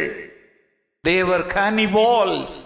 தேவர் 1.09 1.45
கானிபால்ஸ் 1.57 2.57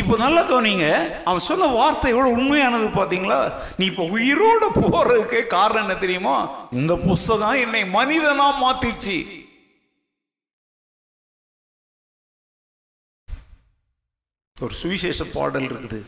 இப்போ 0.00 0.14
நல்லா 0.22 0.42
தோணிங்க 0.50 0.86
அவன் 1.28 1.46
சொன்ன 1.48 1.66
வார்த்தை 1.78 2.10
எவ்வளோ 2.12 2.30
உண்மையானது 2.36 2.86
பார்த்தீங்களா? 2.98 3.38
நீ 3.78 3.84
இப்போ 3.90 4.04
உயிரோட 4.16 4.64
போகிறதுக்கு 4.78 5.40
காரணம் 5.46 5.82
என்ன 5.84 5.96
தெரியுமா? 6.04 6.36
இந்த 6.80 6.94
புஸ்தகம் 7.08 7.62
என்னை 7.64 7.82
மனிதனாக 7.98 8.60
மாத்திடுச்சு. 8.64 9.18
ஒரு 14.56 14.74
சுவிசேஷ 14.82 15.24
பாடல் 15.36 15.68
இருக்குது. 15.72 16.00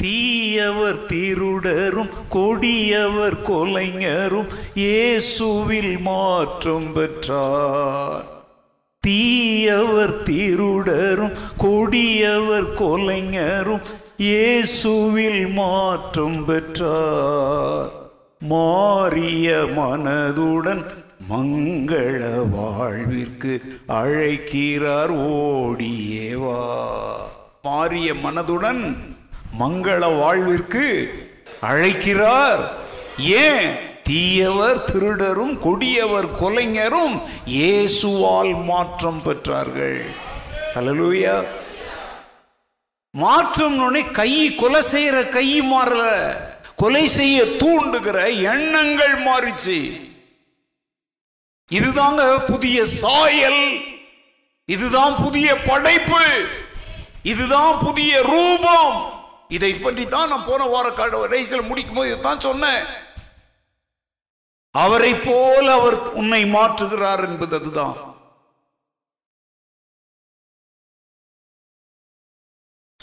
தீயவர் 0.00 1.00
திருடரும் 1.10 2.10
கொடியவர் 2.34 3.38
கொலைஞரும் 3.48 4.50
இயேசுவில் 4.74 5.94
மாற்றம் 6.00 6.92
பெற்றார். 6.92 8.28
தீயவர் 9.02 10.16
திருடரும் 10.22 11.36
கொடியவர் 11.56 12.70
கொலைஞரும் 12.80 13.84
இயேசுவில் 14.28 15.44
மாற்றம் 15.52 16.40
பெற்றார். 16.44 17.92
மாறிய 18.40 19.48
மனதுடன் 19.76 20.82
மங்கள 21.30 22.20
வாழ்விற்கு 22.52 23.52
அழைக்கிறார் 24.00 25.12
ஓடியேவா 25.26 26.60
மாறிய 27.62 28.14
மனதுடன் 28.24 28.82
மங்கள 29.58 30.18
வாழ்விற்கு 30.18 31.14
அழைக்கிறார். 31.60 32.72
ஏன்? 33.18 33.88
தீயவர் 34.02 34.84
திருடரும் 34.84 35.58
கொடியவர் 35.58 36.30
கொலைஞரும் 36.30 37.22
இயேசுவால் 37.46 38.64
மாற்றம் 38.64 39.20
பெற்றார்கள். 39.24 40.04
ஹலலூயா 40.74 41.44
மாற்றம் 43.10 44.12
கை 44.12 44.54
கொலை 44.54 44.82
செய்யற 44.92 45.28
கை 45.28 45.62
மாறல. 45.62 46.32
கொலை 46.76 47.08
செய்ய 47.08 47.42
தூண்டுகிற 47.42 48.42
எண்ணங்கள் 48.42 49.24
மாறிச்சு. 49.24 50.10
இதுதாங்க 51.72 52.44
புதிய 52.46 52.84
சாயல். 52.84 53.80
இதுதான் 54.66 55.14
புதிய 55.22 55.56
படைப்பு. 55.56 56.46
இதுதான் 57.22 57.78
புதிய 57.78 58.22
ரூபம். 58.22 59.19
இதை 59.50 59.78
பற்றி 59.78 60.06
தான் 60.06 60.28
நான் 60.28 60.46
போன 60.46 60.64
வார 60.64 60.90
கடைசியில் 60.90 61.68
முடிக்கும் 61.68 61.94
போது 61.94 62.10
இதுதான் 62.10 62.40
சொன்னேன். 62.40 62.84
அவரை 64.70 65.14
போல 65.24 65.72
அவர் 65.72 65.96
உன்னை 66.12 66.44
மாற்றுகிறார் 66.44 67.24
என்பது 67.28 67.56
அதுதான். 67.56 67.96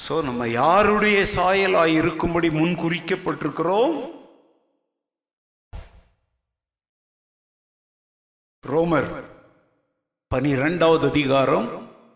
சோ 0.07 0.24
நம்ம 0.24 0.48
யாருடைய 0.48 1.26
சாயலாய் 1.36 1.95
இருக்கும்படி 2.02 2.49
முன் 2.49 2.76
குறிக்கப்பட்டிருக்கிறோம்? 2.76 4.15
ரோமர் 8.64 9.10
பனிரெண்டாவது 10.28 11.10
அதிகாரம் 11.10 11.68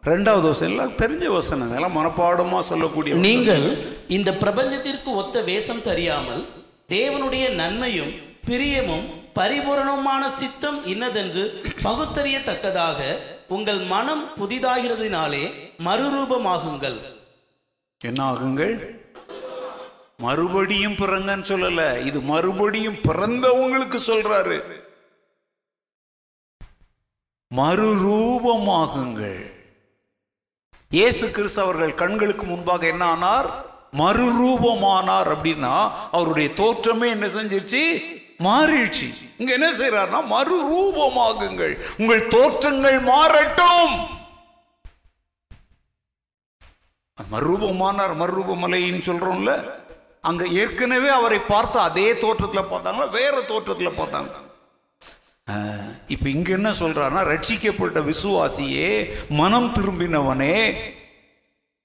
ரெண்டாவது 0.10 0.41
வசனம் 0.41 0.72
எல்லாம் 0.73 0.95
தெரிஞ்ச 1.02 1.26
வசனம் 1.34 1.73
எல்லாம் 1.73 1.98
மனப்பாடமா 1.98 2.60
சொல்லக்கூடிய. 2.60 3.15
நீங்கள் 3.15 3.65
இந்த 4.07 4.32
பிரபஞ்சத்திற்கு 4.32 5.10
ஒத்த 5.22 5.41
வேஷம் 5.49 5.82
தெரியாமல் 5.82 6.48
தேவனுடைய 6.94 7.53
நன்மையும் 7.60 8.14
பிரியமும் 8.48 9.06
பரிபூரணமான 9.34 10.30
சித்தம் 10.30 10.86
இன்னதென்று 10.94 11.44
பகுத்தறியத்தக்கதாக 11.84 13.19
உங்கள் 13.48 13.82
மனம் 13.94 14.26
புதிதாகிறதினாலே 14.40 15.44
மறுரூபமாகுங்கள். 15.88 16.99
என்ன 18.02 18.19
ஆகுங்கள் 18.32 18.76
மறுபடியும் 20.18 20.94
பிறங்கன்னு 20.94 21.49
சொல்லல. 21.53 22.06
இது 22.06 22.19
மறுபடியும் 22.34 23.02
பிறந்தவங்களுக்கு 23.07 23.99
சொல்றாரு. 24.11 24.60
மறுரூபமாகுங்கள். 27.52 29.51
இயேசு 30.92 31.32
கிறிஸ்து 31.32 31.62
அவர்கள் 31.62 31.94
கண்களுக்கு 31.94 32.46
முன்பாக 32.46 32.88
என்ன 32.88 33.06
ஆனார்? 33.06 33.48
மறுரூபமானார். 33.98 35.30
அப்படின்னா 35.36 35.92
அவருடைய 36.12 36.50
தோற்றமே 36.50 37.08
என்ன 37.10 37.28
செஞ்சிருச்சு? 37.28 37.84
மாறிடுச்சு. 38.44 39.08
இங்க 39.38 39.52
என்ன 39.54 39.72
செய்யறாருன்னா 39.72 40.22
மறுரூபமாகுங்கள். 40.30 41.80
உங்கள் 41.98 42.28
தோற்றங்கள் 42.28 43.00
மாறட்டும். 43.04 43.96
மறுரூபமானார் 47.32 48.16
மறுரூபமலைன்னு 48.22 49.08
சொல்றோம்ல? 49.10 49.72
அங்க 50.22 50.46
ஏற்கனவே 50.46 51.08
அவரை 51.08 51.40
பார்த்து 51.40 51.80
அதே 51.80 52.18
தோற்றத்தில் 52.18 52.72
பார்த்தாங்களா? 52.72 53.10
வேற 53.10 53.42
தோற்றத்தில் 53.42 53.98
பார்த்தாங்க 54.00 54.34
இப்ப 56.08 56.26
இங்க 56.30 56.50
என்ன 56.52 56.70
சொல்கிறான்னா 56.80 57.22
ரட்சிக்கப்பட்ட 57.24 58.00
விசுவாசியே 58.04 58.92
மனம் 59.32 59.70
திரும்பினவனே 59.72 60.58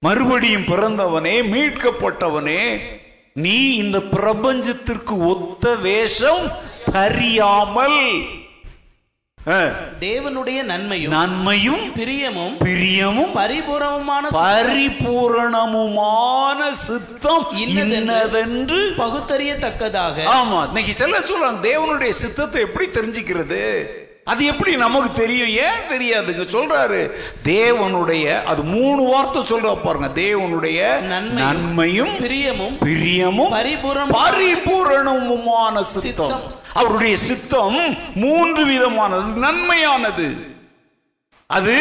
மறுபடியும் 0.03 0.67
பிறந்தவனே 0.67 1.37
மீட்கப்பட்டவனே 1.51 2.63
நீ 3.37 3.57
இந்த 3.77 3.99
பிரபஞ்சத்திற்கு 4.13 5.15
ஒத்த 5.27 5.75
வேஷம் 5.79 6.45
தெரியாமல் 6.93 8.01
தேவனுடைய 9.47 10.63
நன்மையும் 10.63 11.13
நன்மையும் 11.13 11.93
பிரியமும் 11.97 12.55
பிரியமும் 12.65 13.35
பரிபூரணமுமான 13.35 14.31
பரிபூரணமுமான 14.31 16.73
சித்தம் 16.73 17.53
இன்னதென்று 17.53 18.95
பகுத்தறியத்தக்கதாக. 18.99 20.25
ஆமா 20.25 20.67
இன்னைக்கு 20.67 20.95
சில 20.95 21.19
சொல்றாங்க 21.19 21.63
தேவனுடைய 21.63 22.09
சித்தத்தை 22.09 22.61
எப்படி 22.61 22.87
தெரிஞ்சுக்கிறது? 22.87 23.87
அது 24.25 24.45
எப்படி 24.45 24.77
நமக்கு 24.77 25.13
தெரியும்? 25.13 25.49
ஏன் 25.49 25.89
தெரியாதுங்க? 25.89 26.57
சொல்றாரு. 26.57 27.11
தேவனுடைய 27.45 28.45
அது 28.45 28.63
மூணு 28.63 29.03
வார்த்தை 29.03 29.43
சொல்ற 29.43 29.83
பாருங்க. 29.83 30.21
தேவனுடைய 30.21 31.01
நன்மையும் 31.01 31.33
நன்மையும் 31.33 32.09
பிரியமும் 32.09 32.77
பிரியமும் 32.85 33.51
பரிபூரண 33.51 34.05
பரிபூரணமுமான 34.05 35.81
சித்தம். 35.81 36.65
அவருடைய 36.77 37.17
சித்தம் 37.17 37.79
மூன்று 38.15 38.63
விதமானது. 38.67 39.29
நன்மையானது. 39.45 40.29
அது 41.47 41.75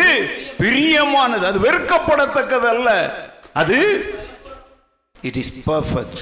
பிரியமானது. 0.58 1.46
அது 1.46 1.60
வெறுக்கப்படத்தக்கது 1.60 2.68
அல்ல 2.68 2.90
அது 3.54 3.80
இட் 5.22 5.36
இஸ் 5.36 5.70
பர்ஃபெக்ட் 5.70 6.22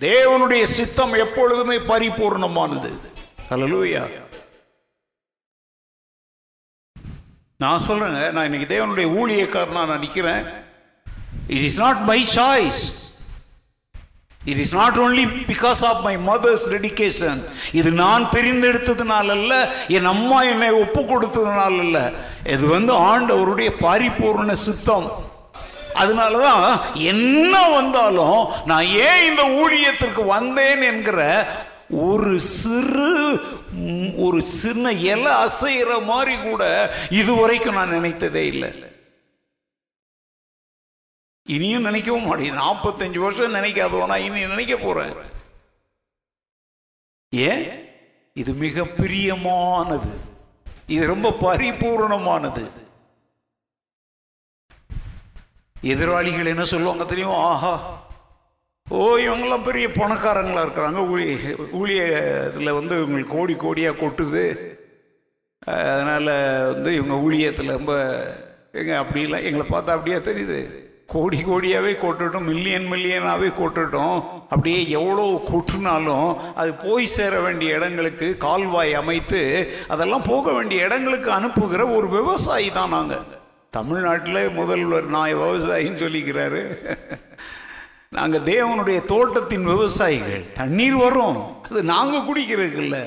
தேவனுடைய 0.00 0.62
சித்தம் 0.62 1.12
எப்பொழுதுமே 1.12 1.76
பரிபூர்ணமானது. 1.78 2.92
ஹalleluya 3.50 4.22
நான் 7.58 7.82
சொல்றேங்க 7.88 8.30
நான் 8.30 8.44
இன்னைக்கு 8.44 8.74
தேவனுடைய 8.74 9.08
ஊழியக்காரனா 9.20 9.86
நான் 9.86 9.98
நிற்கிறேன் 9.98 10.44
it 11.46 11.64
is 11.68 11.78
not 11.78 11.96
my 11.96 12.24
choice 12.36 12.80
it 14.52 14.62
is 14.64 14.74
not 14.80 14.98
only 15.04 15.24
because 15.50 15.80
of 15.90 16.00
my 16.06 16.14
mother's 16.30 16.64
dedication 16.74 17.40
இது 17.80 17.90
நான் 18.02 18.24
தெரிந்தெடுத்ததுனால 18.36 19.36
அல்ல 19.38 19.52
என் 19.96 20.10
அம்மா 20.14 20.38
என்னை 20.52 20.70
ஒப்பு 20.82 21.02
கொடுத்ததுனால 21.12 21.78
அல்ல. 21.86 21.98
இது 22.54 22.64
வந்து 22.76 22.92
ஆண்டவருடைய 23.10 23.70
பாரிபூர்ண 23.84 24.52
சித்தம். 24.66 25.08
அதனால 26.02 26.38
தான் 26.48 26.80
என்ன 27.12 27.54
வந்தாலும் 27.76 28.40
நான் 28.70 28.86
ஏன் 29.08 29.24
இந்த 29.30 29.42
ஊழியத்திற்கு 29.60 30.22
வந்தேன் 30.36 30.82
என்கிற 30.92 31.20
ஒரு 32.08 32.32
சிறு 32.40 33.12
ஒரு 34.26 34.38
சின்ன 34.60 34.92
இலை 35.12 35.32
அசைகிற 35.44 35.92
மாதிரி 36.10 36.34
கூட 36.48 36.62
இதுவரைக்கும் 37.20 37.78
நான் 37.78 37.94
நினைத்ததே 37.96 38.44
இல்லை. 38.52 38.70
இனியும் 41.48 41.84
நினைக்கவும் 41.84 42.26
மாட்டேன். 42.26 42.58
நாற்பத்தஞ்சு 42.58 43.18
வருஷம் 43.18 43.54
நினைக்காதவனா 43.54 44.16
இனி 44.16 44.46
நினைக்க 44.46 44.76
போறேன். 44.76 45.12
ஏன்? 47.30 47.88
இது 48.32 48.52
மிக 48.52 48.82
பிரியமானது. 48.82 50.08
இது 50.86 51.06
ரொம்ப 51.06 51.30
பரிபூர்ணமானது. 51.40 52.70
எதிராளிகள் 55.80 56.46
என்ன 56.46 56.64
சொல்லுவாங்க 56.64 57.04
தெரியும்? 57.04 57.30
ஆஹா. 57.30 58.02
ஓ 58.90 59.16
இவங்கெல்லாம் 59.16 59.64
பெரிய 59.64 59.88
பணக்காரங்களாக 59.88 60.66
இருக்கிறாங்க. 60.66 61.08
ஊழிய 61.08 61.54
ஊழியத்தில் 61.72 62.72
வந்து 62.72 63.06
இவங்களுக்கு 63.06 63.26
கோடி 63.26 63.54
கோடியாக 63.54 63.92
கொட்டுது. 63.92 64.76
அதனால் 65.66 66.72
வந்து 66.72 66.94
இவங்க 66.94 67.14
ஊழியத்தில் 67.14 67.70
ரொம்ப 67.70 67.92
எங்கள் 68.72 68.98
அப்படிலாம் 68.98 69.42
எங்களை 69.42 69.60
பார்த்தா 69.60 69.90
அப்படியே 69.90 70.16
தெரியுது? 70.16 70.83
கோடி 71.14 71.38
கோடியாகவே 71.48 71.92
கொட்டட்டும் 72.04 72.48
மில்லியன் 72.50 72.86
மில்லியனாகவே 72.92 73.48
கொட்டட்டும். 73.60 74.16
அப்படியே 74.52 74.80
எவ்வளோ 74.98 75.24
கொட்டினாலும் 75.52 76.28
அது 76.60 76.70
போய் 76.84 77.06
சேர 77.16 77.34
வேண்டிய 77.46 77.76
இடங்களுக்கு 77.78 78.28
கால்வாய் 78.46 78.94
அமைத்து 79.02 79.40
அதெல்லாம் 79.94 80.28
போக 80.32 80.52
வேண்டிய 80.58 80.86
இடங்களுக்கு 80.88 81.30
அனுப்புகிற 81.38 81.82
ஒரு 81.98 82.08
விவசாயி 82.18 82.70
தான் 82.78 82.94
நாங்கள் 82.96 83.26
தமிழ்நாட்டில் 83.78 84.42
முதல்வர் 84.58 85.06
நான் 85.14 85.38
விவசாயின்னு 85.44 86.02
சொல்லிக்கிறாரு. 86.04 86.62
நாங்கள் 88.16 88.44
தேவனுடைய 88.50 88.98
தோட்டத்தின் 89.12 89.64
விவசாயிகள். 89.72 90.44
தண்ணீர் 90.58 90.98
வரும். 91.04 91.38
அது 91.68 91.80
நாங்கள் 91.92 92.26
குடிக்கிறதுக்கு 92.26 92.82
இல்லை. 92.86 93.00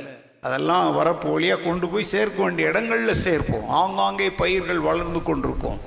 அதெல்லாம் 0.48 0.88
வரப்பு 0.98 1.28
வழியாக 1.36 1.64
கொண்டு 1.68 1.86
போய் 1.92 2.12
சேர்க்க 2.14 2.40
வேண்டிய 2.44 2.72
இடங்களில் 2.72 3.22
சேர்ப்போம். 3.26 3.70
ஆங்காங்கே 3.82 4.28
பயிர்கள் 4.42 4.82
வளர்ந்து 4.90 5.22
கொண்டிருக்கோம். 5.30 5.80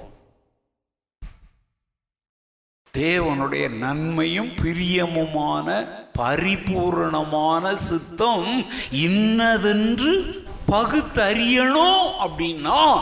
தேவனுடைய 2.99 3.71
நன்மையும் 3.71 4.49
பிரியமுமான 4.49 5.89
பரிபூரணமான 6.12 7.75
சித்தம் 7.75 8.67
இன்னதென்று 8.91 10.45
பகுத்தறியணும் 10.73 12.09
அப்படின்னா 12.25 13.01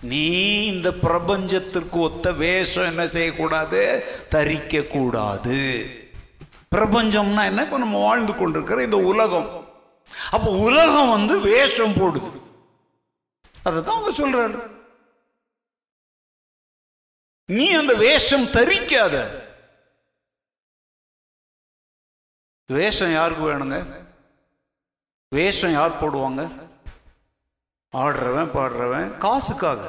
நீ 0.00 0.64
இந்த 0.64 0.90
பிரபஞ்சத்திற்கு 0.90 1.90
ஒத்த 1.90 2.32
வேஷம் 2.32 2.84
என்ன 2.84 3.06
செய்யக்கூடாது? 3.06 4.04
தரிக்க 4.28 4.80
கூடாது 4.80 5.86
பிரபஞ்சம்னா 6.74 7.44
என்ன? 7.44 7.62
இப்ப 7.62 7.78
நம்ம 7.78 7.98
வாழ்ந்து 7.98 8.34
கொண்டிருக்கிற 8.34 8.82
இந்த 8.82 8.96
உலகம். 8.96 9.66
அப்போ 10.30 10.50
உலகம் 10.50 11.10
வந்து 11.10 11.40
வேஷம் 11.40 11.92
போடுது. 11.92 12.30
அதை 13.62 13.82
தான் 13.82 13.96
அவங்க 13.96 14.12
சொல்றாரு. 14.18 14.73
நீ 17.46 17.72
அந்த 17.72 17.94
வேஷம் 17.94 18.42
தரிக்காத. 18.42 19.42
வேஷம் 22.66 23.12
யாருக்கு 23.12 23.52
வேணுங்க? 23.52 23.86
வேஷம் 25.28 25.72
யார் 25.72 26.04
போடுவாங்க? 26.04 26.48
ஆடுறவன் 27.96 28.50
பாடுறவன் 28.50 29.18
காசுக்காக. 29.18 29.88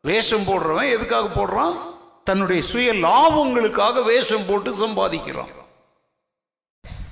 வேஷம் 0.00 0.42
போடுறவன் 0.42 0.92
எதுக்காக 0.92 1.26
போடுறான்? 1.26 1.76
தன்னுடைய 2.24 2.62
சுய 2.62 2.92
லாபங்களுக்காக 2.92 4.04
வேஷம் 4.04 4.46
போட்டு 4.46 4.86
சம்பாதிக்கிறான். 4.86 5.48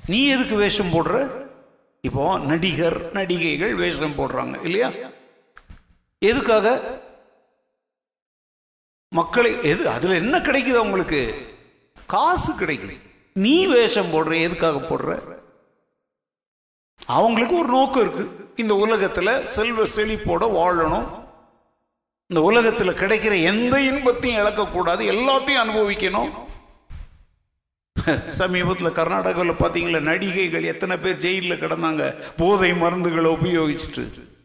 நீ 0.07 0.27
எதுக்கு 0.29 0.57
வேஷம் 0.57 0.91
போடுற? 0.91 1.47
இப்போ 2.01 2.39
நடிகர் 2.39 3.13
நடிகைகள் 3.13 3.75
வேஷம் 3.75 4.19
போடுறாங்க 4.19 4.65
இல்லையா? 4.65 4.91
எதுக்காக? 6.19 6.79
மக்களை 9.11 9.63
எது 9.63 9.89
அதில் 9.89 10.11
என்ன 10.11 10.39
கிடைக்குது 10.39 10.77
அவங்களுக்கு? 10.77 11.49
காசு 12.07 12.67
கிடைக்குது. 12.67 12.99
நீ 13.35 13.67
வேஷம் 13.67 14.13
போடுற 14.13 14.43
எதுக்காக 14.43 14.79
போடுற? 14.79 15.37
அவங்களுக்கு 17.07 17.59
ஒரு 17.59 17.69
நோக்கம் 17.69 18.03
இருக்கு. 18.03 18.53
இந்த 18.57 18.75
உலகத்தில் 18.75 19.49
செல்வ 19.49 19.83
செழிப்போட 19.83 20.51
வாழணும். 20.51 21.27
இந்த 22.27 22.43
உலகத்தில் 22.43 22.89
கிடைக்கிற 22.89 23.43
எந்த 23.43 23.83
இன்பத்தையும் 23.83 24.47
இழக்கக்கூடாது. 24.47 25.01
எல்லாத்தையும் 25.01 25.63
அனுபவிக்கணும். 25.65 26.47
சமீபத்தில் 28.29 28.87
கர்நாடகாவில் 28.87 29.55
பார்த்தீங்களா 29.61 30.01
நடிகைகள் 30.01 30.63
எத்தனை 30.63 30.97
பேர் 30.97 31.17
ஜெயிலில் 31.17 31.61
கிடந்தாங்க. 31.61 32.15
போதை 32.37 32.73
மருந்துகளை 32.73 33.37
உபயோகிச்சுட்டு. 33.43 34.37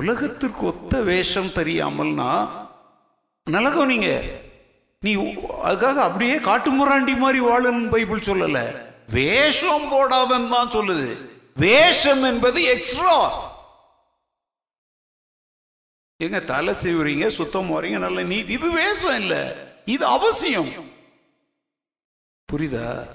உலகத்திற்கு 0.00 0.66
ஒத்த 0.66 1.00
வேஷம் 1.00 1.46
தெரியாமல்னா 1.46 2.48
நல்லா 3.50 3.84
நீங்க. 3.84 4.22
நீ 5.00 5.16
அதுக்காக 5.64 5.94
அப்படியே 5.94 6.40
காட்டு 6.40 6.70
முராண்டி 6.70 7.16
மாதிரி 7.16 7.40
வாழும் 7.40 7.88
பைபிள் 7.88 8.18
சொல்லல. 8.18 8.82
வேஷம் 9.08 9.92
போடாதன்னு 9.92 10.48
தான் 10.48 10.70
சொல்லுது. 10.70 11.30
வேஷம் 11.54 12.22
என்பது 12.22 12.62
எக்ஸ்ட்ரா 12.62 13.48
எங்க 16.16 16.40
தலை 16.40 16.74
செய்வீங்க 16.82 17.26
சுத்தம் 17.26 17.70
வரீங்க 17.70 17.98
நல்ல 17.98 18.22
நீட் 18.22 18.48
இது 18.48 18.70
வேஷம் 18.70 19.20
இல்ல. 19.20 19.56
இது 19.84 20.06
அவசியம். 20.06 20.72
புரியுதா? 22.52 23.06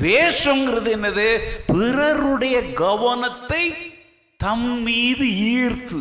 வேஷங்கிறது 0.00 0.90
என்னது? 0.96 1.40
பிறருடைய 1.66 2.72
கவனத்தை 2.72 3.62
தம் 4.42 4.68
மீது 4.86 5.26
ஈர்த்து. 5.52 6.00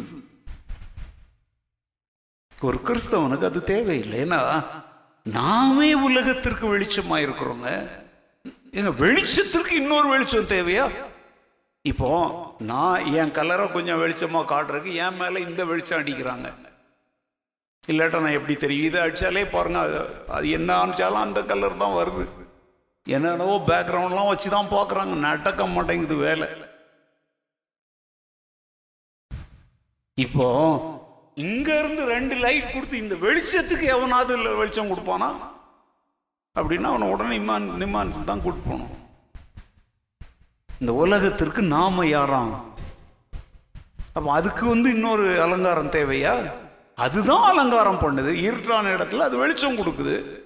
ஒரு 2.68 2.78
கிறிஸ்தவனுக்கு 2.88 3.48
அது 3.50 3.64
தேவையில்லை. 3.64 4.18
ஏன்னா 4.26 4.40
நாமே 5.38 5.94
உலகத்திற்கு 5.94 6.66
வெளிச்சமா 6.74 7.18
இருக்கிறோங்க. 7.26 7.70
எங்க 8.72 8.92
வெளிச்சத்திற்கு 9.06 9.74
இன்னொரு 9.82 10.08
வெளிச்சம் 10.08 10.52
தேவையா? 10.54 10.86
இப்போ 11.82 12.10
நான் 12.72 13.06
என் 13.20 13.32
கலரை 13.32 13.66
கொஞ்சம் 13.72 14.02
வெளிச்சமா 14.04 14.42
காட்டுறதுக்கு 14.54 14.94
என் 15.06 15.20
மேல 15.22 15.40
இந்த 15.40 15.66
வெளிச்சம் 15.66 16.00
அடிக்கிறாங்க. 16.02 16.48
இல்லாட்டா 17.88 18.24
நான் 18.24 18.38
எப்படி 18.40 18.56
தெரியும்? 18.56 18.88
இதை 18.90 19.02
அடிச்சாலே 19.02 19.46
பாருங்க 19.56 19.80
அது 19.80 20.00
அது 20.38 20.50
என்ன 20.50 20.86
அடிச்சாலும் 20.86 21.26
அந்த 21.26 21.42
கலர் 21.54 21.82
தான் 21.84 21.98
வருது. 22.00 22.26
என்னென்னவோ 23.06 23.58
பேக்ரவுண்ட்லாம் 23.74 24.32
வச்சு 24.32 24.50
தான் 24.50 24.74
பார்க்குறாங்க. 24.78 25.16
நடக்க 25.28 25.66
மாட்டேங்குது 25.76 26.16
வேலை. 26.16 26.50
இப்போ 30.24 30.46
இங்க 31.36 31.80
இருந்து 31.80 32.06
ரெண்டு 32.06 32.36
லைட் 32.36 32.74
கொடுத்து 32.74 32.98
இந்த 32.98 33.16
வெளிச்சத்துக்கு 33.16 33.82
எவனாவது 33.82 34.38
இல்ல 34.38 34.54
வெளிச்சம் 34.54 34.90
கொடுப்பானா? 34.92 35.28
அப்படின்னா 36.60 36.84
அவனை 36.84 37.10
உடனே 37.10 37.38
நிம்மான் 37.40 38.24
தான் 38.26 38.42
கூட்டு 38.42 38.62
போகணும். 38.70 38.96
இந்த 40.80 40.94
உலகத்திற்கு 40.94 41.62
நாம 41.62 42.06
யாராம்? 42.06 42.54
அப்போ 44.14 44.32
அதுக்கு 44.32 44.66
வந்து 44.68 44.90
இன்னொரு 44.90 45.42
அலங்காரம் 45.42 45.92
தேவையா? 45.92 46.52
அதுதான் 46.96 47.46
அலங்காரம் 47.54 48.02
பண்ணுது. 48.02 48.34
இருட்டான 48.48 48.96
இடத்துல 48.98 49.18
அது 49.18 49.38
வெளிச்சம் 49.38 49.78
கொடுக்குது. 49.78 50.37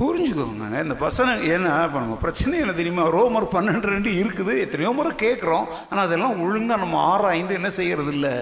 புரிஞ்சுக்கோங்க. 0.00 0.82
இந்த 0.82 0.96
பசங்க 1.06 1.30
ஏன்னா 1.54 1.84
இப்போ 1.84 1.98
நம்ம 2.04 2.14
பிரச்சனை 2.14 2.58
என்ன 2.58 2.72
தெரியுமா? 2.72 3.04
ரோமர் 3.16 3.52
பன்னெண்டு 3.54 3.86
ரெண்டு 3.94 4.10
இருக்குது. 4.22 4.58
எத்தனையோ 4.64 4.90
முறை 4.92 5.12
கேட்குறோம். 5.12 5.66
ஆனால் 5.90 6.06
அதெல்லாம் 6.06 6.40
ஒழுங்காக 6.40 6.82
நம்ம 6.82 6.98
ஆராய்ந்து 7.12 7.54
என்ன 7.54 7.70
செய்யறது 7.70 8.12
இல்லை 8.12 8.34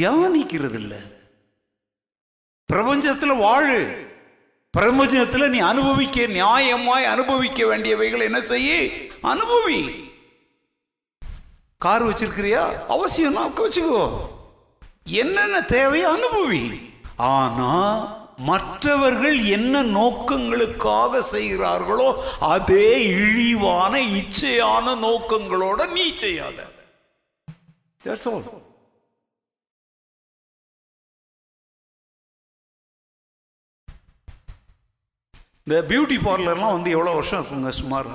தியானிக்கிறது 0.00 0.74
இல்லை 0.74 1.00
பிரபஞ்சத்தில் 2.66 3.36
வாழு. 3.36 3.78
பிரபஞ்சத்தில் 4.76 5.48
நீ 5.48 5.58
அனுபவிக்க 5.58 6.26
நியாயமாய் 6.26 7.10
அனுபவிக்க 7.14 7.64
வேண்டியவைகள் 7.64 8.26
என்ன 8.28 8.40
செய்ய? 8.40 8.72
அனுபவி. 9.22 9.80
கார் 11.78 12.06
வச்சிருக்கிறியா? 12.08 12.62
அவசியம் 12.88 13.34
தான் 13.34 13.52
வச்சுக்கோ. 13.64 14.04
என்னென்ன 15.04 15.62
தேவையோ 15.62 16.08
அனுபவி. 16.18 16.62
ஆனால் 17.16 18.17
மற்றவர்கள் 18.38 19.38
என்ன 19.44 19.82
நோக்கங்களுக்காக 19.82 21.18
செய்கிறார்களோ 21.18 22.36
அதே 22.40 23.06
இழிவான 23.06 23.98
இச்சையான 24.00 24.94
நோக்கங்களோட 25.06 25.92
நீ 25.92 26.16
செய்யாத. 26.16 26.66
இந்த 35.64 35.82
பியூட்டி 35.88 36.16
பார்லர்லாம் 36.16 36.72
வந்து 36.72 36.90
எவ்வளோ 36.90 37.10
வருஷம் 37.10 37.44
இருக்குங்க? 37.44 37.68
சுமார். 37.68 38.06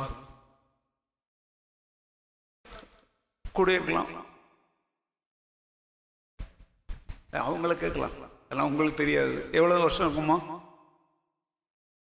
கூட 3.54 3.72
இருக்கலாம். 3.72 4.08
அவங்கள 7.32 7.74
கேட்கலாம். 7.76 8.23
அதெல்லாம் 8.54 8.72
உங்களுக்கு 8.72 9.04
தெரியாது. 9.04 9.50
எவ்வளோ 9.52 9.80
வருஷம் 9.80 10.12
இருக்குமா 10.12 10.62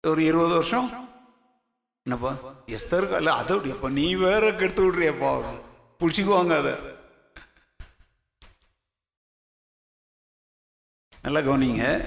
ஒரு 0.06 0.24
இருபது 0.24 0.48
வருஷம்? 0.48 1.08
என்னப்பா? 2.02 2.36
எஸ்தருக்கு 2.66 3.16
இல்லை 3.16 3.32
அதை 3.32 3.68
எப்போ 3.68 3.88
நீ 3.88 4.14
வேற 4.14 4.52
கெடுத்து 4.52 4.92
விட்றியப்பா. 4.92 5.58
பிடிச்சிக்குவாங்க 5.98 6.58
அதை. 6.58 6.74
நல்லா 11.22 11.40
கவனிங்க. 11.40 12.04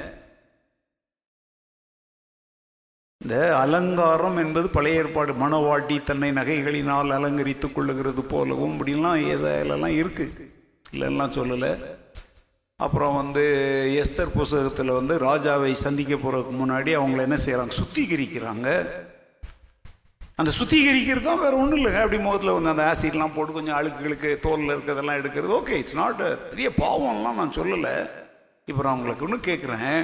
இந்த 3.18 3.58
அலங்காரம் 3.58 4.38
என்பது 4.38 4.70
பழைய 4.70 5.04
ஏற்பாடு. 5.04 5.34
மனவாட்டி 5.34 6.04
தன்னை 6.04 6.32
நகைகளினால் 6.32 7.14
அலங்கரித்துக் 7.14 7.80
கொள்ளுகிறது 7.80 8.22
போலவும் 8.22 8.78
இப்படிலாம் 8.78 9.20
ஏசாயிலெல்லாம் 9.20 9.96
இருக்கு. 9.96 10.34
இல்லைன்னா 10.92 11.28
சொல்லலை. 11.38 11.97
அப்புறம் 12.86 13.16
வந்து 13.20 13.44
எஸ்தர் 14.02 14.34
புஸ்தகத்தில் 14.38 14.98
வந்து 14.98 15.14
ராஜாவை 15.28 15.70
சந்திக்க 15.84 16.16
போகிறதுக்கு 16.16 16.52
முன்னாடி 16.58 16.92
அவங்கள 16.98 17.22
என்ன 17.28 17.38
செய்கிறாங்க 17.44 17.74
சுத்திகரிக்கிறாங்க. 17.78 18.68
அந்த 20.40 20.52
சுத்திகரிக்கிறது 20.58 21.28
தான் 21.28 21.42
வேறு 21.44 21.60
ஒன்றும் 21.62 21.80
இல்லைங்க. 21.80 22.02
அப்படி 22.04 22.20
முகத்தில் 22.26 22.54
வந்து 22.56 22.72
அந்த 22.74 22.84
ஆசிட்லாம் 22.90 23.34
போட்டு 23.36 23.56
கொஞ்சம் 23.56 23.78
அழுக்குகளுக்கு 23.78 24.32
தோலில் 24.44 24.74
இருக்கிறதெல்லாம் 24.76 25.20
எடுக்கிறது. 25.22 25.56
ஓகே 25.60 25.78
இட்ஸ் 25.82 25.98
நாட் 26.02 26.22
பெரிய 26.52 26.70
பாவம்லாம் 26.82 27.40
நான் 27.42 27.56
சொல்லலை. 27.60 27.96
இப்போ 28.68 28.84
நான் 28.88 28.98
உங்களுக்கு 29.00 29.26
ஒன்று 29.28 29.40
கேட்குறேன் 29.50 30.02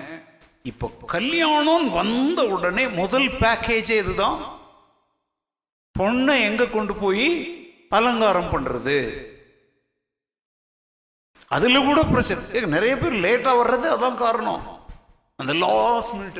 இப்போ 0.71 0.89
கல்யாணம் 1.15 1.87
வந்த 1.99 2.41
உடனே 2.55 2.85
முதல் 3.01 3.29
பேக்கேஜே 3.43 3.97
இதுதான். 4.03 4.39
பொண்ணை 5.99 6.37
எங்கே 6.49 6.67
கொண்டு 6.77 6.95
போய் 7.03 7.29
அலங்காரம் 7.99 8.51
பண்ணுறது 8.55 8.97
அதில் 11.55 11.85
கூட 11.87 11.99
பிரச்சனை. 12.11 12.61
நிறைய 12.75 12.93
பேர் 13.01 13.23
லேட்டாக 13.25 13.59
வர்றது 13.61 13.87
அதான் 13.95 14.21
காரணம். 14.23 14.63
அந்த 15.41 15.53
லாஸ்ட் 15.65 16.15
மினிட் 16.19 16.39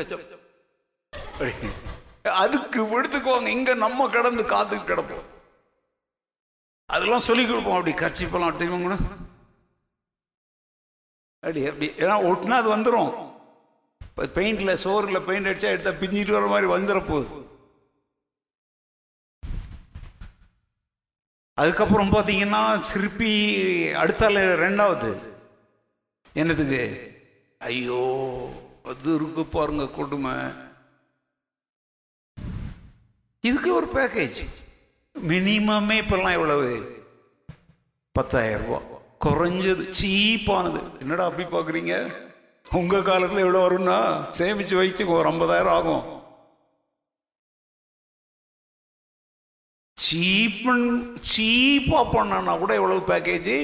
அதுக்கு 2.42 2.82
எடுத்துக்குவாங்க 2.98 3.50
இங்கே 3.58 3.74
நம்ம 3.84 4.08
கடந்து 4.16 4.44
காத்து 4.52 4.76
கிடப்போம். 4.78 5.28
அதெல்லாம் 6.90 7.28
சொல்லி 7.28 7.44
கொடுப்போம். 7.46 7.78
அப்படி 7.78 7.94
கர்ச்சிப்பெல்லாம் 8.02 8.52
எடுத்துக்கோங்க 8.52 8.98
அப்படி 11.44 11.62
அப்படி. 11.70 11.88
ஏன்னா 12.04 12.16
ஒட்டினா 12.30 12.58
அது 12.62 12.70
வந்துடும் 12.76 13.14
இப்போ 14.08 14.26
பெயிண்டில் 14.40 14.82
சோறில் 14.84 15.26
பெயிண்ட் 15.28 15.50
அடிச்சா 15.52 15.74
எடுத்தால் 15.74 16.00
பிஞ்சிட்டு 16.02 16.38
வர 16.38 16.48
மாதிரி 16.54 16.68
வந்துட 16.74 17.00
போகுது. 17.10 17.43
அதுக்கப்புறம் 21.56 22.12
பார்த்தீங்கன்னா 22.12 22.92
திருப்பி 22.92 23.48
அடுத்தால 23.94 24.56
ரெண்டாவது. 24.56 25.18
என்னதுக்கு? 26.36 27.00
ஐயோ 27.60 28.50
அது 28.84 29.16
இருக்கு 29.16 29.46
பாருங்க 29.46 29.90
கொடுமை. 29.90 30.32
இதுக்கு 33.42 33.76
ஒரு 33.76 33.88
பேக்கேஜ் 33.94 34.46
மினிமமே 35.20 36.02
இப்பெல்லாம் 36.02 36.32
எவ்வளவு? 36.32 37.04
பத்தாயிரம் 38.12 38.66
ரூபா. 38.66 38.82
குறைஞ்சது 39.26 39.94
சீப்பானது. 40.04 41.00
என்னடா 41.00 41.26
அப்படி 41.26 41.50
பார்க்குறீங்க? 41.50 42.14
உங்கள் 42.72 43.04
காலத்தில் 43.04 43.38
எவ்வளோ 43.38 43.68
வரும்னா? 43.68 44.30
சேமித்து 44.30 44.76
வச்சு 44.76 45.08
ஒரு 45.08 45.30
ஐம்பதாயிரம் 45.30 45.70
ஆகும். 45.70 46.23
சீப்பன் 49.98 50.88
சீப்பாக 51.32 52.06
பண்ணனா 52.14 52.54
கூட 52.60 52.74
எவ்வளவு 52.74 53.02
பேக்கேஜ் 53.12 53.56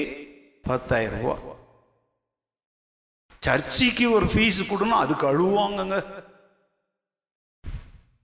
பத்தாயிரம் 0.62 1.20
ரூபா. 1.20 1.36
சர்ச்சுக்கு 3.46 4.06
ஒரு 4.16 4.26
ஃபீஸ் 4.26 4.60
கொடுனா 4.70 4.96
அதுக்கு 5.04 5.26
அழுவாங்கங்க. 5.32 5.96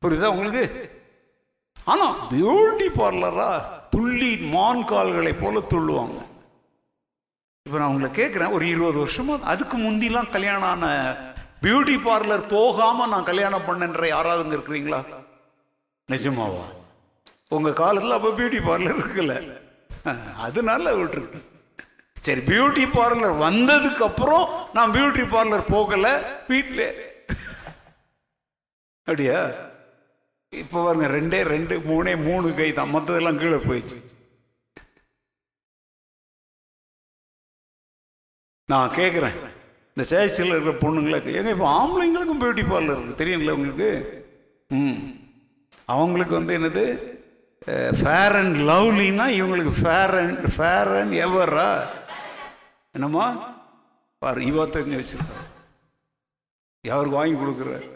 புரியுதா 0.02 0.30
உங்களுக்கு? 0.34 0.64
ஆனா 1.92 2.06
பியூட்டி 2.30 2.88
பார்லரா 3.00 3.50
துள்ளி 3.90 4.36
மான் 4.54 4.84
கால்களை 4.84 5.32
போல 5.32 5.60
துள்ளுவாங்க. 5.72 6.18
இப்போ 7.66 7.78
நான் 7.78 7.92
உங்களை 7.92 8.10
கேட்குறேன் 8.10 8.54
ஒரு 8.56 8.68
இருபது 8.68 8.98
வருஷமா 9.04 9.36
அதுக்கு 9.52 9.76
முந்திலாம் 9.78 10.32
கல்யாணம் 10.34 10.68
ஆன 10.72 10.86
பியூட்டி 11.62 11.96
பார்லர் 12.08 12.50
போகாம 12.56 13.06
நான் 13.06 13.28
கல்யாணம் 13.30 13.68
பண்ணன்ற 13.68 14.04
யாராவதுங்க 14.14 14.56
இருக்கிறீங்களா? 14.58 15.00
நிஜமாவா? 16.08 16.64
உங்கள் 17.50 17.80
காலத்தில் 17.80 18.16
அப்போ 18.16 18.30
பியூட்டி 18.38 18.60
பார்லர் 18.62 19.00
இருக்குல்ல. 19.00 19.34
அதனால 20.46 20.94
விட்டுருக்கு 20.96 21.40
சரி 22.16 22.42
பியூட்டி 22.48 22.84
பார்லர் 22.92 23.34
வந்ததுக்கு 23.42 24.02
அப்புறம் 24.02 24.44
நான் 24.74 24.94
பியூட்டி 24.96 25.24
பார்லர் 25.34 25.70
போகலை 25.72 26.12
வீட்டில் 26.48 26.86
அப்படியா? 29.06 29.38
இப்போ 30.52 30.78
பாருங்க 30.84 31.06
ரெண்டே 31.14 31.40
ரெண்டு 31.46 31.74
மூணே 31.88 32.12
மூணு 32.24 32.48
கை 32.54 32.68
தான். 32.72 32.92
மற்றதெல்லாம் 32.94 33.40
கீழே 33.40 33.58
போயிடுச்சு. 33.66 33.98
நான் 38.68 38.96
கேட்குறேன் 38.96 39.36
இந்த 39.96 40.04
சேர்ச்சில் 40.10 40.52
இருக்கிற 40.52 40.74
பொண்ணுங்களுக்கு 40.80 41.36
எங்க 41.38 41.50
இப்போ 41.50 41.68
ஆம்பளைங்களுக்கும் 41.76 42.40
பியூட்டி 42.42 42.64
பார்லர் 42.70 42.96
இருக்குது 42.96 43.20
தெரியுங்களா 43.20 43.56
உங்களுக்கு? 43.58 43.90
ம். 44.70 44.98
அவங்களுக்கு 45.94 46.34
வந்து 46.34 46.56
என்னது? 46.58 46.84
ஃபேர் 48.00 48.36
அண்ட் 48.36 48.56
லவ்லின்னா 48.56 49.26
இவங்களுக்கு 49.38 49.72
ஃபேர் 49.82 50.14
அண்ட் 50.18 50.46
ஃபேர் 50.56 50.90
அண்ட் 51.00 51.12
எவரா 51.12 51.86
என்னம்மா? 52.92 53.26
பாரு 54.18 54.40
இவா 54.40 54.64
தெரிஞ்சு 54.76 55.00
வச்சிருக்க 55.00 55.44
யாருக்கு 56.84 57.18
வாங்கி 57.18 57.36
கொடுக்குறாரு? 57.40 57.88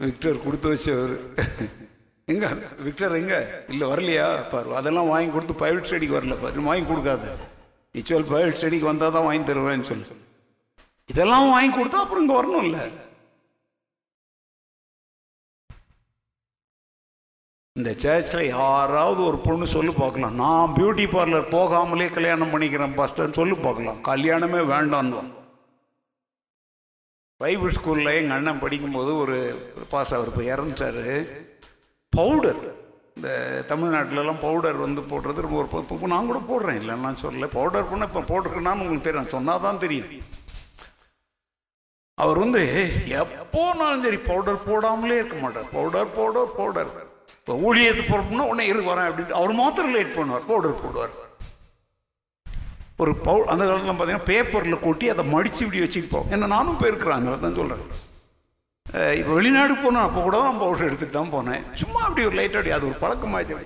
விக்டர் 0.00 0.42
கொடுத்து 0.44 0.72
வச்சவர். 0.72 1.14
எங்க? 2.28 2.46
விக்டர் 2.78 3.14
எங்க? 3.14 3.64
இல்லை 3.68 3.88
வரலையா? 3.88 4.48
பாரு 4.50 4.76
அதெல்லாம் 4.76 5.08
வாங்கி 5.08 5.30
கொடுத்து 5.32 5.54
பைலட் 5.54 5.88
ஸ்டடிக்கு 5.88 6.18
வரல 6.18 6.36
பாரு. 6.40 6.62
வாங்கி 6.62 6.86
கொடுக்காத. 6.86 7.36
நிச்சுவல் 7.94 8.30
பைலட் 8.32 8.58
ஸ்டடிக்கு 8.60 8.90
வந்தால் 8.92 9.12
தான் 9.12 9.24
வாங்கி 9.24 9.52
தருவேன்னு 9.52 9.88
சொல்லி. 9.90 10.06
இதெல்லாம் 11.06 11.50
வாங்கி 11.50 11.76
கொடுத்தா 11.76 12.02
அப்புறம் 12.04 12.22
இங்கே 12.24 12.38
வரணும்ல. 12.40 12.80
இந்த 17.78 17.90
சர்ச்சில் 18.02 18.50
யாராவது 18.58 19.20
ஒரு 19.28 19.38
பொண்ணு 19.46 19.64
சொல்லி 19.72 19.92
பார்க்கலாம். 19.96 20.36
நான் 20.42 20.74
பியூட்டி 20.76 21.04
பார்லர் 21.14 21.50
போகாமலே 21.54 22.06
கல்யாணம் 22.14 22.52
பண்ணிக்கிறேன் 22.52 22.94
ஃபஸ்ட்டுன்னு 22.96 23.38
சொல்லி 23.38 23.56
பார்க்கலாம். 23.64 23.98
கல்யாணமே 24.10 24.60
வேண்டான்னு 24.70 25.24
பைபிள் 27.42 27.74
ஸ்கூலில் 27.76 28.16
எங்கள் 28.18 28.36
அண்ணன் 28.36 28.62
படிக்கும்போது 28.62 29.10
ஒரு 29.22 29.36
பாஸ் 29.90 30.12
அவர் 30.18 30.30
இப்போ 30.30 30.42
இறந்துட்டாரு. 30.52 31.08
பவுடர் 32.12 32.62
இந்த 33.16 33.28
தமிழ்நாட்டிலலாம் 33.70 34.40
பவுடர் 34.44 34.78
வந்து 34.84 35.02
போடுறது 35.10 35.44
ரொம்ப 35.46 35.58
ஒரு 35.62 35.82
இப்போ 35.82 36.08
நான் 36.12 36.30
கூட 36.30 36.40
போடுறேன். 36.50 36.78
இல்லைன்னா 36.82 37.10
சொல்லல. 37.24 37.48
பவுடர் 37.58 37.90
பண்ண 37.90 38.08
இப்போ 38.10 38.22
போட்டிருக்கேன்னு 38.30 38.84
உங்களுக்கு 38.84 39.08
தெரியும். 39.08 39.34
சொன்னால் 39.34 39.64
தான் 39.66 39.82
தெரியும். 39.84 40.08
அவர் 42.24 42.40
வந்து 42.44 42.62
எப்போனாலும் 43.20 44.06
சரி 44.06 44.20
பவுடர் 44.30 44.66
போடாமலே 44.70 45.18
இருக்க 45.20 45.38
மாட்டார். 45.44 45.68
பவுடர் 45.76 46.14
பவுடர் 46.18 46.56
பவுடர் 46.60 46.92
இப்போ 47.46 47.56
ஊழியத்து 47.66 48.02
பொறுப்புனா 48.06 48.44
உடனே 48.52 48.64
இரு 48.70 48.80
வரேன் 48.86 49.08
அப்படின்ட்டு 49.08 49.36
அவர் 49.40 49.52
மாத்திரம் 49.60 49.92
லேட் 49.96 50.16
பண்ணுவார் 50.16 50.46
பவுடர் 50.48 50.80
போடுவார். 50.80 51.12
ஒரு 53.02 53.12
பவு 53.26 53.40
அந்த 53.52 53.62
காலத்தில் 53.68 53.90
பார்த்தீங்கன்னா 53.90 54.28
பேப்பரில் 54.30 54.82
கொட்டி 54.86 55.06
அதை 55.12 55.24
மடித்து 55.34 55.60
இப்படி 55.64 55.82
வச்சுருப்போம் 55.82 56.26
என்ன 56.34 56.48
நானும் 56.54 56.80
போயிருக்கிறாங்க 56.80 57.36
தான் 57.44 57.56
சொல்கிறேன் 57.60 57.84
இப்போ 59.20 59.32
வெளிநாடு 59.38 59.74
போனோம் 59.84 60.06
அப்போ 60.08 60.20
கூட 60.26 60.36
தான் 60.46 60.60
பவுடர் 60.64 60.88
எடுத்துட்டு 60.88 61.18
தான் 61.18 61.32
போனேன். 61.36 61.62
சும்மா 61.82 62.00
அப்படி 62.08 62.26
ஒரு 62.30 62.36
லைட்டாக 62.40 62.74
அது 62.78 62.90
ஒரு 62.90 62.98
பழக்கமாச்சு 63.04 63.62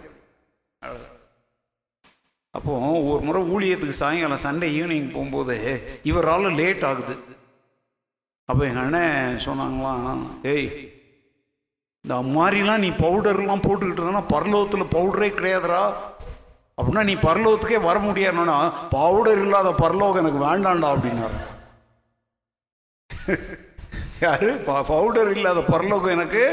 அப்போ 2.55 2.73
ஒரு 3.11 3.23
முறை 3.29 3.43
ஊழியத்துக்கு 3.55 4.01
சாயங்காலம் 4.03 4.45
சண்டே 4.47 4.71
ஈவினிங் 4.79 5.13
போகும்போது 5.17 5.57
இவரால் 6.11 6.57
லேட் 6.61 6.87
ஆகுது. 6.91 7.17
அப்போ 8.49 8.63
எங்கள் 8.71 8.85
அண்ணன் 8.87 9.43
சொன்னாங்களாம் 9.49 10.25
ஏய் 10.55 10.69
இந்த 12.05 12.15
மாதிரிலாம் 12.37 12.83
நீ 12.85 12.91
பவுடர்லாம் 13.01 13.65
போட்டுக்கிட்டு 13.65 14.03
இருந்தா 14.03 14.23
பரலோகத்தில் 14.35 14.93
பவுடரே 14.95 15.29
கிடையாதுடா. 15.31 15.83
அப்படின்னா 16.79 17.03
நீ 17.05 17.15
பரலோகத்துக்கே 17.25 17.81
வர 17.83 17.99
முடியாதுன்னா 17.99 18.59
பவுடர் 18.91 19.43
இல்லாத 19.45 19.71
பரலோகம் 19.83 20.23
எனக்கு 20.23 20.41
வேண்டாம்டா 20.49 20.91
அப்படின்னாரு. 20.95 21.39
யாரு? 24.25 24.49
பவுடர் 24.89 25.31
இல்லாத 25.37 25.61
பரலோகம் 25.73 26.15
எனக்கு? 26.17 26.45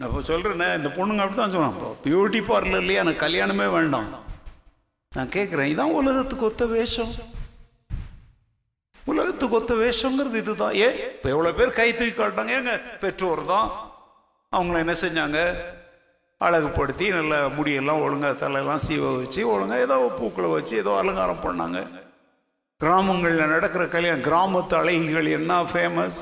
நான் 0.00 0.08
இப்போ 0.10 0.22
சொல்கிறேனே 0.28 0.68
இந்த 0.76 0.88
பொண்ணுங்க 0.88 1.22
அப்படி 1.22 1.38
தான் 1.40 1.54
சொன்னான் 1.54 1.76
பியூட்டி 2.04 2.40
பார்லர்லேயே 2.50 3.00
எனக்கு 3.02 3.24
கல்யாணமே 3.26 3.66
வேண்டாம். 3.76 4.08
நான் 5.12 5.34
கேட்குறேன் 5.36 5.70
இதான் 5.72 5.96
உலகத்துக்கு 6.00 6.44
ஒத்த 6.44 6.66
வேஷம். 6.66 7.12
உலகத்துக்கு 9.06 9.56
ஒத்த 9.56 9.74
வேஷங்கிறது 9.74 10.38
இதுதான். 10.42 10.74
ஏன்? 10.86 10.96
இப்போ 11.14 11.28
எவ்வளோ 11.28 11.52
பேர் 11.52 11.76
கை 11.78 11.88
தூக்கி 11.92 12.14
காட்டாங்க 12.20 12.52
ஏங்க 12.58 12.74
பெற்றோர் 13.04 13.44
தான். 13.44 13.68
அவங்கள 14.52 14.78
என்ன 14.84 14.94
செஞ்சாங்க? 15.04 15.38
அழகுப்படுத்தி 16.40 17.06
நல்ல 17.10 17.48
முடியெல்லாம் 17.56 18.02
ஒழுங்காக 18.04 18.34
தலையெல்லாம் 18.42 18.84
சீவ 18.86 19.16
வச்சு 19.16 19.48
ஒழுங்காக 19.54 19.80
ஏதோ 19.80 19.96
பூக்களை 20.20 20.48
வச்சு 20.48 20.76
ஏதோ 20.76 20.92
அலங்காரம் 21.00 21.44
பண்ணாங்க. 21.46 21.80
கிராமங்களில் 22.80 23.52
நடக்கிற 23.54 23.88
கல்யாணம் 23.88 24.26
கிராமத்து 24.28 24.74
அழகிகள் 24.78 25.28
என்ன 25.38 25.62
ஃபேமஸ் 25.72 26.20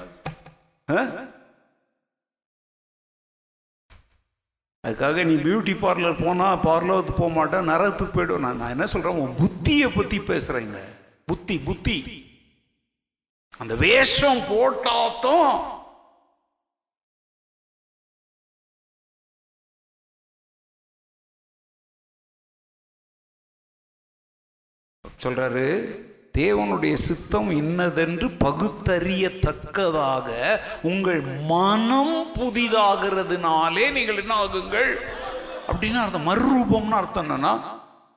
அதுக்காக 4.84 5.24
நீ 5.24 5.34
பியூட்டி 5.34 5.74
பார்லர் 5.84 6.22
போனால் 6.24 6.60
பார்லருக்கு 6.66 7.12
போக 7.12 7.28
மாட்டேன் 7.28 7.68
நரகத்துக்கு 7.70 8.16
போயிடுவேன் 8.16 8.60
நான் 8.60 8.74
என்ன 8.74 8.86
சொல்கிறேன் 8.86 9.18
உன் 9.22 9.34
புத்தியை 9.40 9.88
பற்றி 9.96 10.18
பேசுகிறேங்க 10.30 10.78
புத்தி 11.26 11.59
புத்தி. 11.59 11.96
அந்த 13.60 13.74
வேஷம் 13.76 14.43
போட்டாத்தான் 14.51 15.56
சொல்றாரு 25.22 25.64
தேவனுடைய 26.39 26.94
சித்தம் 27.02 27.51
இன்னதென்று 27.52 28.28
பகுத்தறியத்தக்கதாக 28.39 30.26
உங்கள் 30.82 31.22
மனம் 31.47 32.14
புதிதாகிறதுனாலே 32.35 33.86
நீங்கள் 33.93 34.16
என்ன 34.16 34.35
ஆகுங்கள் 34.36 34.90
அப்படின்னா 35.68 36.02
அர்த்தம். 36.02 36.28
மறுரூபம்னு 36.28 36.94
அர்த்தம் 36.94 37.24
என்னன்னா 37.26 37.52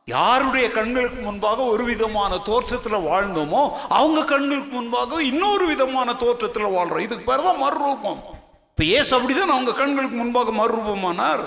யாருடைய 0.07 0.65
கண்களுக்கு 0.71 1.19
முன்பாக 1.21 1.63
ஒரு 1.73 1.83
விதமான 1.83 2.37
தோற்றத்தில் 2.49 3.05
வாழ்ந்தோமோ 3.09 3.61
அவங்க 3.99 4.21
கண்களுக்கு 4.31 4.73
முன்பாக 4.77 5.21
இன்னொரு 5.23 5.65
விதமான 5.71 6.15
தோற்றத்தில் 6.23 6.73
வாழ்றோம். 6.75 7.05
இதுக்கு 7.07 7.25
பேர் 7.29 7.47
தான் 7.47 7.61
மறுரூபம். 7.63 8.21
இப்போ 8.69 8.83
ஏசு 8.97 9.11
அப்படிதான் 9.17 9.55
அவங்க 9.55 9.73
கண்களுக்கு 9.81 10.17
முன்பாக 10.21 10.51
மறுரூபமானார். 10.61 11.43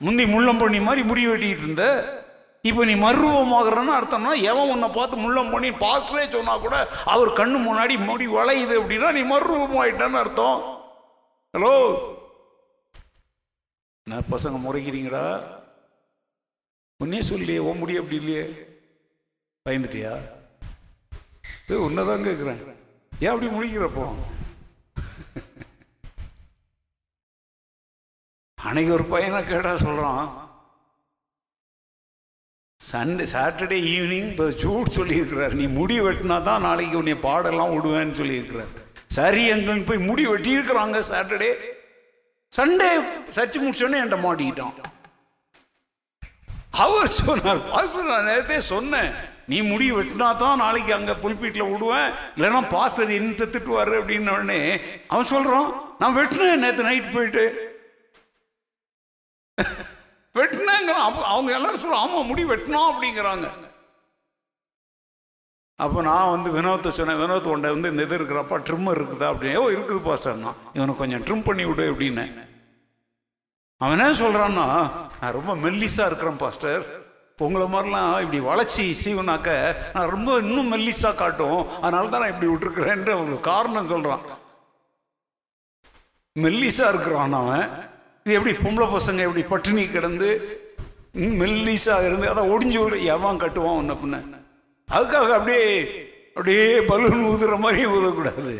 முந்தி 0.00 0.24
முள்ளம்பண்ணி 0.34 0.78
மாதிரி 0.86 1.02
முடி 1.08 1.24
வெட்டிட்டு 1.26 1.64
இருந்த 1.64 1.84
இப்போ 2.68 2.82
நீ 2.88 2.94
மறுரூபமாகறன்னு 3.02 3.92
அர்த்தம்னா 3.98 4.32
எவன் 4.50 4.70
உன்னை 4.72 4.88
பார்த்து 4.96 5.22
முள்ளம்பண்ணி 5.24 5.70
பாஸ்டரே 5.84 6.24
சொன்னா 6.34 6.54
கூட 6.64 6.76
அவர் 7.12 7.30
கண்ணு 7.38 7.58
முன்னாடி 7.68 7.94
முடி 8.08 8.26
வளையுது 8.38 8.74
அப்படின்னா 8.80 9.10
நீ 9.16 9.22
மர்வமாயிட்டான்னு 9.34 10.20
அர்த்தம். 10.24 10.58
ஹலோ 11.54 11.74
நான் 14.06 14.30
பசங்க 14.30 14.56
முறைக்கிறீங்களா? 14.62 15.24
உன்னே 17.00 17.20
சொல்லியே 17.30 17.58
ஓ 17.68 17.72
முடி 17.80 17.94
அப்படி 18.00 18.16
இல்லையே. 18.20 18.44
பயந்துட்டியா? 19.66 20.12
ஏ 21.70 21.76
உன்னதான் 21.86 22.26
கேட்குறேன் 22.28 22.60
ஏன் 23.22 23.32
அப்படி 23.32 23.48
முழிக்கிறப்போ? 23.54 24.04
அன்னைக்கு 28.58 28.92
ஒரு 28.96 29.04
பையனை 29.12 29.40
கேட்டா 29.44 29.72
சொல்கிறான் 29.84 30.24
சண்டே 32.80 33.24
சாட்டர்டே 33.32 33.78
ஈவினிங் 33.94 34.28
இப்போ 34.30 34.46
ஜூட் 34.62 34.96
சொல்லியிருக்கிறார். 34.98 35.54
நீ 35.60 35.66
முடி 35.78 35.96
வெட்டினா 36.06 36.36
தான் 36.48 36.64
நாளைக்கு 36.66 36.96
உன்னை 37.00 37.14
பாடெல்லாம் 37.26 37.74
விடுவேன்னு 37.74 38.18
சொல்லியிருக்கிறார். 38.20 38.72
சரி 39.18 39.42
எங்கன்னு 39.52 39.88
போய் 39.90 40.06
முடி 40.08 40.24
வெட்டியிருக்கிறாங்க 40.26 41.00
சாட்டர்டே 41.10 41.50
சண்டே 42.56 42.88
சர்ச்சு 43.36 43.58
முடிச்சோடனே 43.64 44.00
என்கிட்ட 44.00 44.18
மாட்டிக்கிட்டான். 44.24 44.74
அவர் 46.82 47.12
சொன்னார் 47.18 47.60
பாஸ்டர் 47.70 48.10
நான் 48.10 48.28
நேரத்தே 48.30 48.58
சொன்னேன். 48.72 49.10
நீ 49.50 49.56
முடி 49.70 49.86
வெட்டினா 49.96 50.28
தான் 50.42 50.60
நாளைக்கு 50.62 50.92
அங்கே 50.96 51.14
புல்பீட்டில் 51.22 51.70
விடுவேன். 51.70 52.10
இல்லைன்னா 52.36 52.60
பாஸ்டர் 52.74 53.16
என்ன 53.18 53.46
திட்டுவார்? 53.54 53.92
அப்படின்ன 54.00 54.58
அவன் 55.12 55.30
சொல்கிறான் 55.32 55.68
நான் 56.00 56.16
வெட்டினேன் 56.18 56.62
நேற்று 56.64 56.88
நைட் 56.88 57.14
போயிட்டு. 57.16 57.44
வெட்டினாங்க 60.38 60.92
அவங்க 61.32 61.50
எல்லாரும் 61.58 61.82
சொல்ல 61.84 62.02
ஆமாம் 62.04 62.28
முடி 62.30 62.44
வெட்டினோம் 62.52 62.90
அப்படிங்கிறாங்க. 62.92 63.48
அப்போ 65.78 66.02
நான் 66.02 66.30
வந்து 66.30 66.48
வினோத்தை 66.56 66.90
சொன்னேன் 66.96 67.20
வினோத் 67.22 67.52
உண்டை 67.52 67.70
வந்து 67.70 67.90
இந்த 67.90 68.02
இது 68.06 68.18
இருக்கிறப்பா 68.18 68.56
ட்ரிம்மர் 68.66 68.98
இருக்குதா 69.00 69.28
அப்படின்னு. 69.32 69.60
ஓ 69.62 69.70
இருக்குது 69.70 70.02
பாஸ்டர் 70.08 70.42
நான். 70.46 70.58
இவனை 70.72 70.96
கொஞ்சம் 70.96 71.22
ட்ரிம் 71.26 71.46
பண்ணி 71.48 71.64
விடு 71.64 71.84
அப்படின்னு. 71.92 72.24
அவன் 73.80 73.94
என்ன 73.98 74.10
சொல்றான்னா 74.22 74.66
நான் 75.20 75.36
ரொம்ப 75.38 75.54
மெல்லிஸாக 75.64 76.08
இருக்கிறேன் 76.10 76.42
பாஸ்டர். 76.42 76.82
உங்களை 77.46 77.64
மாதிரிலாம் 77.72 78.20
இப்படி 78.24 78.40
வளர்ச்சி 78.40 78.84
சீவனாக்க 79.02 79.50
நான் 79.94 80.12
ரொம்ப 80.14 80.36
இன்னும் 80.42 80.70
மெல்லிஸாக 80.72 81.14
காட்டும். 81.22 81.60
அதனால 81.80 82.08
தான் 82.08 82.22
நான் 82.24 82.32
இப்படி 82.34 82.50
விட்டுருக்கிறேன்ற 82.50 83.14
ஒரு 83.22 83.40
காரணம் 83.40 83.90
சொல்கிறான் 83.92 84.22
மெல்லிஸாக 86.36 86.92
இருக்கிறான் 86.92 87.34
அவன். 87.40 87.64
இது 88.26 88.36
எப்படி 88.38 88.54
பொம்பளை 88.64 88.86
பசங்க 88.96 89.26
எப்படி 89.28 89.42
பட்டினி 89.42 89.84
கிடந்து 89.88 90.28
மெல்லிஸாக 91.40 92.06
இருந்து 92.08 92.28
அதை 92.34 92.44
ஒடிஞ்சு 92.52 92.78
விடு 92.84 93.04
எவன் 93.14 93.42
கட்டுவான் 93.44 93.80
உன்ன 93.82 93.96
பின்ன? 94.02 94.40
அதுக்காக 94.96 95.30
அப்படியே 95.38 95.66
அப்படியே 96.28 96.64
பலூன் 96.90 97.26
ஊதுற 97.30 97.54
மாதிரி 97.64 97.82
ஊதக்கூடாது. 97.96 98.54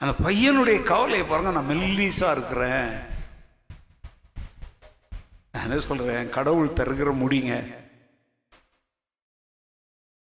அந்த 0.00 0.12
பையனுடைய 0.26 0.78
கவலையை 0.90 1.24
பாருங்க 1.26 1.50
நான் 1.56 1.70
மெல்லிசா 1.70 2.28
இருக்கிறேன். 2.36 2.90
நான் 5.52 5.64
என்ன 5.66 5.78
சொல்றேன் 5.88 6.30
கடவுள் 6.36 6.76
தருகிற 6.78 7.10
முடிங்க. 7.22 7.54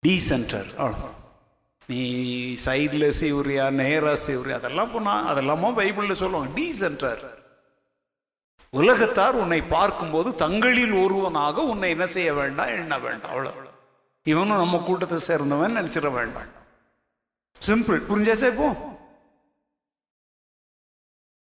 டீசென்டர் 0.03 0.69
அவ்வளோதான் 0.79 1.19
நீ 1.89 2.01
சைடில் 2.65 3.07
செய்வுறியா 3.21 3.65
நேராக 3.79 4.17
செய்வுறியா 4.27 4.59
அதெல்லாம் 4.59 4.91
போனா 4.93 5.13
அதெல்லாமா 5.31 5.69
பைபிளில் 5.79 6.21
சொல்லுவாங்க 6.21 6.51
டீசென்டர். 6.59 7.23
உலகத்தார் 8.79 9.39
உன்னை 9.41 9.61
பார்க்கும்போது 9.75 10.29
தங்களில் 10.43 10.95
ஒருவனாக 11.03 11.63
உன்னை 11.73 11.89
என்ன 11.95 12.05
செய்ய 12.15 12.29
வேண்டாம் 12.41 12.73
எண்ண 12.79 12.97
வேண்டாம் 13.05 13.33
அவ்வளோ 13.35 13.64
இவனும் 14.25 14.61
நம்ம 14.63 14.77
கூட்டத்தை 14.77 15.17
சேர்ந்தவன் 15.27 15.77
நினைச்சிட 15.79 16.09
வேண்டாம். 16.13 16.51
சிம்பிள் 17.67 17.99
புரிஞ்சாச்சா 18.09 18.47
இப்போ 18.53 18.69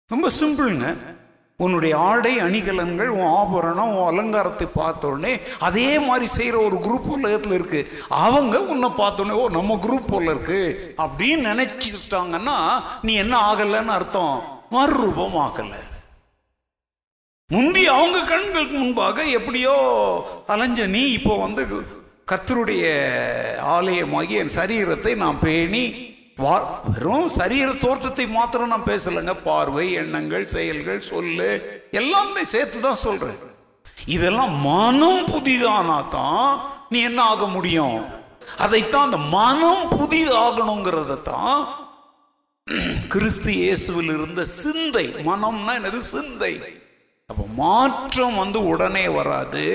ரொம்ப 0.09 0.27
சிம்பிள்ங்க 0.39 0.89
உன்னுடைய 1.59 1.93
ஆடை 1.97 2.31
அணிகலன்கள் 2.41 3.07
உன் 3.07 3.31
ஆபரணம் 3.37 3.93
உன் 3.95 4.09
அலங்காரத்தை 4.11 4.67
பார்த்தோடனே 4.75 5.31
அதே 5.59 5.99
மாதிரி 5.99 6.25
செய்கிற 6.25 6.57
ஒரு 6.59 6.77
குரூப் 6.77 7.07
உலகத்தில் 7.15 7.51
இருக்கு. 7.51 7.81
அவங்க 8.07 8.61
உன்னை 8.73 8.89
பார்த்தோன்னே 8.89 9.35
ஓ 9.41 9.47
நம்ம 9.49 9.75
குரூப் 9.75 10.07
போல 10.07 10.29
இருக்கு. 10.33 10.61
அப்படின்னு 10.97 11.49
நினைச்சிட்டாங்கன்னா 11.51 12.57
நீ 13.01 13.13
என்ன 13.23 13.35
ஆகலைன்னு 13.51 13.95
அர்த்தம்? 13.97 14.37
மறுரூபம் 14.71 15.37
ஆகலை 15.45 15.81
முந்தி 17.49 17.83
அவங்க 17.87 18.17
கண்களுக்கு 18.23 18.77
முன்பாக 18.77 19.25
எப்படியோ 19.37 19.75
அலைஞ்ச 20.47 20.87
நீ 20.87 21.03
இப்போ 21.11 21.35
வந்து 21.45 21.63
கர்த்தருடைய 22.29 22.85
ஆலயமாகி 23.75 24.33
என் 24.41 24.55
சரீரத்தை 24.59 25.11
நான் 25.15 25.39
பேணி 25.39 25.83
வா 26.43 26.55
வெறும் 26.87 27.29
சரீர 27.37 27.67
தோற்றத்தை 27.83 28.25
மாத்திரம் 28.27 28.71
நான் 28.73 28.89
பேசலைங்க. 28.89 29.33
பார்வை 29.45 29.85
எண்ணங்கள் 30.01 30.45
செயல்கள் 30.55 30.99
சொல்லு 31.11 31.47
எல்லாமே 31.91 32.43
சேர்த்து 32.53 32.79
தான் 32.79 33.03
சொல்கிறேன் 33.03 33.39
இதெல்லாம் 34.15 34.53
மனம் 34.71 35.23
புதிதானா 35.31 35.99
தான் 36.09 36.49
நீ 36.89 36.99
என்ன 37.01 37.21
ஆக 37.23 37.45
முடியும்? 37.45 37.97
அதைத்தான் 38.65 39.07
அந்த 39.07 39.17
மனம் 39.37 39.87
புதிதாகணுங்கிறத 39.95 41.17
தான் 41.31 41.57
கிறிஸ்து 43.13 43.51
இயேசுவில் 43.61 44.11
இருந்த 44.17 44.43
சிந்தை 44.43 45.05
மனம்னா 45.29 45.73
என்னது? 45.79 46.01
சிந்தை. 46.13 46.53
அப்போ 47.29 47.43
மாற்றம் 47.63 48.35
வந்து 48.35 48.59
உடனே 48.65 49.07
வராது. 49.07 49.65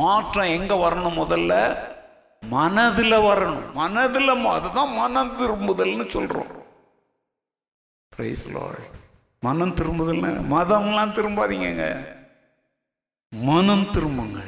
மாற்றம் 0.00 0.52
எங்க 0.58 0.74
வரணும் 0.74 1.20
முதல்ல? 1.22 1.54
மனதில் 2.42 3.12
வரணும். 3.12 3.72
மனதில் 3.72 4.30
ம- 4.30 4.50
அதுதான் 4.50 4.92
மனம் 4.92 5.40
திரும்புதல்னு 5.40 6.08
சொல்கிறோம் 6.08 6.60
மனம் 9.40 9.74
திரும்புதல்னு 9.74 10.56
மதம்லாம் 10.56 11.12
திரும்பாதீங்கங்க. 11.12 12.06
மனம் 13.30 13.82
திரும்புங்க. 13.82 14.42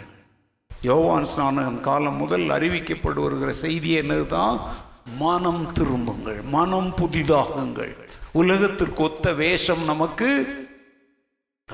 யோவான் 0.81 1.27
ஸ்நானகன் 1.37 1.81
காலம் 1.81 2.17
முதல் 2.17 2.41
அறிவிக்கப்பட்டு 2.41 3.23
வருகிற 3.23 3.53
செய்தி 3.53 3.91
என்னதுதான்? 3.93 4.75
மனம் 5.19 5.73
திரும்புங்கள். 5.73 6.41
மனம் 6.41 6.95
புதிதாகுங்கள். 6.97 7.97
உலகத்திற்கு 8.33 9.03
ஒத்த 9.03 9.33
வேஷம் 9.33 9.85
நமக்கு 9.85 10.63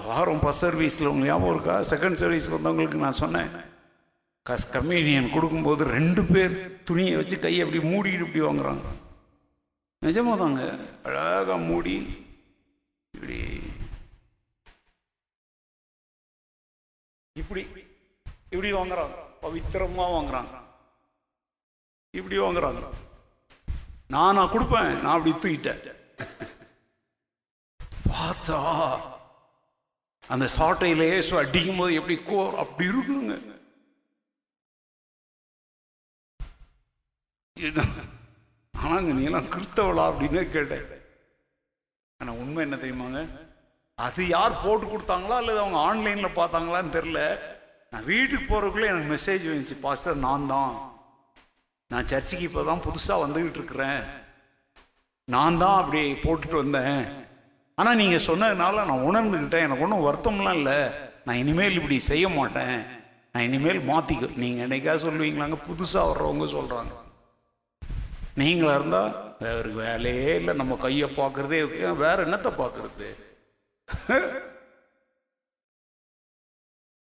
வாரம் 0.07 0.41
பஸ் 0.41 0.67
சர்வீஸில் 0.67 1.07
உங்களுக்கு 1.07 1.25
ஞாபகம் 1.25 1.55
இருக்கா? 1.55 1.79
செகண்ட் 1.79 2.13
சர்வீஸ் 2.13 2.51
வந்தவங்களுக்கு 2.51 2.95
நான் 2.95 3.13
சொன்னேன். 3.13 3.70
கஸ் 4.51 4.70
கம்யூனியன் 4.70 5.32
கொடுக்கும்போது 5.32 5.82
ரெண்டு 5.85 6.22
பேர் 6.24 6.55
துணியை 6.89 7.16
வச்சு 7.16 7.39
கையை 7.39 7.60
அப்படி 7.64 7.81
மூடிட்டு 7.90 8.27
இப்படி 8.27 8.40
வாங்குறாங்க. 8.44 8.86
நிஜமாக 10.05 10.39
தாங்க 10.39 10.62
அழகாக 11.02 11.56
மூடி 11.56 11.94
இப்படி. 13.14 13.39
இப்படி 17.32 17.62
இப்படி 18.51 18.72
வாங்குறாங்க. 18.72 19.18
பவித்திரமாக 19.43 20.14
வாங்குறாங்க. 20.16 20.56
இப்படி 22.10 22.39
வாங்குறாங்க. 22.39 22.82
நான் 24.06 24.35
நான் 24.35 24.52
கொடுப்பேன் 24.52 24.90
நான் 25.02 25.16
அப்படி 25.16 25.32
தூக்கிட்டேன். 25.36 25.97
பார்த்தா 28.12 28.59
அந்த 30.28 30.48
சாட்டையில் 30.59 31.06
ஏசு 31.16 31.39
அடிக்கும் 31.39 31.77
போது 31.77 31.94
எப்படி 31.94 32.18
கோ 32.22 32.59
அப்படி 32.64 32.89
இருக்குங்க. 32.89 33.49
ஆனாங்க 38.82 39.12
நீ 39.16 39.22
எல்லாம் 39.28 39.48
கிறிஸ்தவளா 39.55 40.05
அப்படின்னு 40.10 40.43
கேட்டேன். 40.56 40.86
ஆனால் 42.20 42.39
உண்மை 42.43 42.60
என்ன 42.66 42.77
தெரியுமாங்க 42.82 43.20
அது 43.98 44.22
யார் 44.36 44.60
போட்டு 44.62 44.86
கொடுத்தாங்களா? 44.86 45.36
அல்லது 45.40 45.59
அவங்க 45.62 45.78
ஆன்லைனில் 45.89 46.36
பார்த்தாங்களான்னு 46.39 46.94
தெரில 46.97 47.20
நான் 47.93 48.09
வீட்டுக்கு 48.12 48.47
போகிறதுக்குள்ளே 48.51 48.90
எனக்கு 48.93 49.12
மெசேஜ் 49.14 49.44
வந்துச்சு 49.51 49.77
பாஸ்டர் 49.85 50.24
நான் 50.27 50.47
தான். 50.55 50.72
நான் 51.90 52.09
சர்ச்சுக்கு 52.12 52.48
இப்பதான் 52.48 52.85
புதுசாக 52.86 53.22
வந்துக்கிட்டு 53.24 53.60
இருக்கிறேன். 53.60 54.01
நான் 55.28 55.60
தான் 55.62 55.78
அப்படி 55.81 56.02
போட்டுட்டு 56.24 56.56
வந்தேன். 56.62 57.02
ஆனால் 57.78 58.01
நீங்கள் 58.02 58.27
சொன்னதுனால 58.31 58.86
நான் 58.90 59.06
உணர்ந்துக்கிட்டேன் 59.10 59.66
எனக்கு 59.66 59.86
ஒன்றும் 59.86 60.06
வருத்தம்லாம் 60.09 60.59
இல்லை. 60.60 60.78
நான் 61.27 61.40
இனிமேல் 61.43 61.78
இப்படி 61.81 61.98
செய்ய 62.10 62.27
மாட்டேன். 62.39 62.77
நான் 63.35 63.47
இனிமேல் 63.48 63.86
மாற்றிக்க 63.93 64.35
நீங்கள் 64.44 64.64
என்னைக்காக 64.66 64.98
சொல்லுவீங்களாங்க? 65.06 65.59
புதுசாக 65.68 66.09
வர்றவங்க 66.10 66.48
சொல்கிறாங்க 66.56 66.94
நீங்களா 68.43 68.75
இருந்தா? 68.79 69.03
வேறு 69.45 69.71
வேலையே 69.83 70.33
இல்லை. 70.41 70.53
நம்ம 70.61 70.77
கையை 70.85 71.09
பார்க்கறதே 71.17 71.59
வேற 72.05 72.17
என்னத்தை 72.27 72.51
பார்க்கறது? 72.62 73.09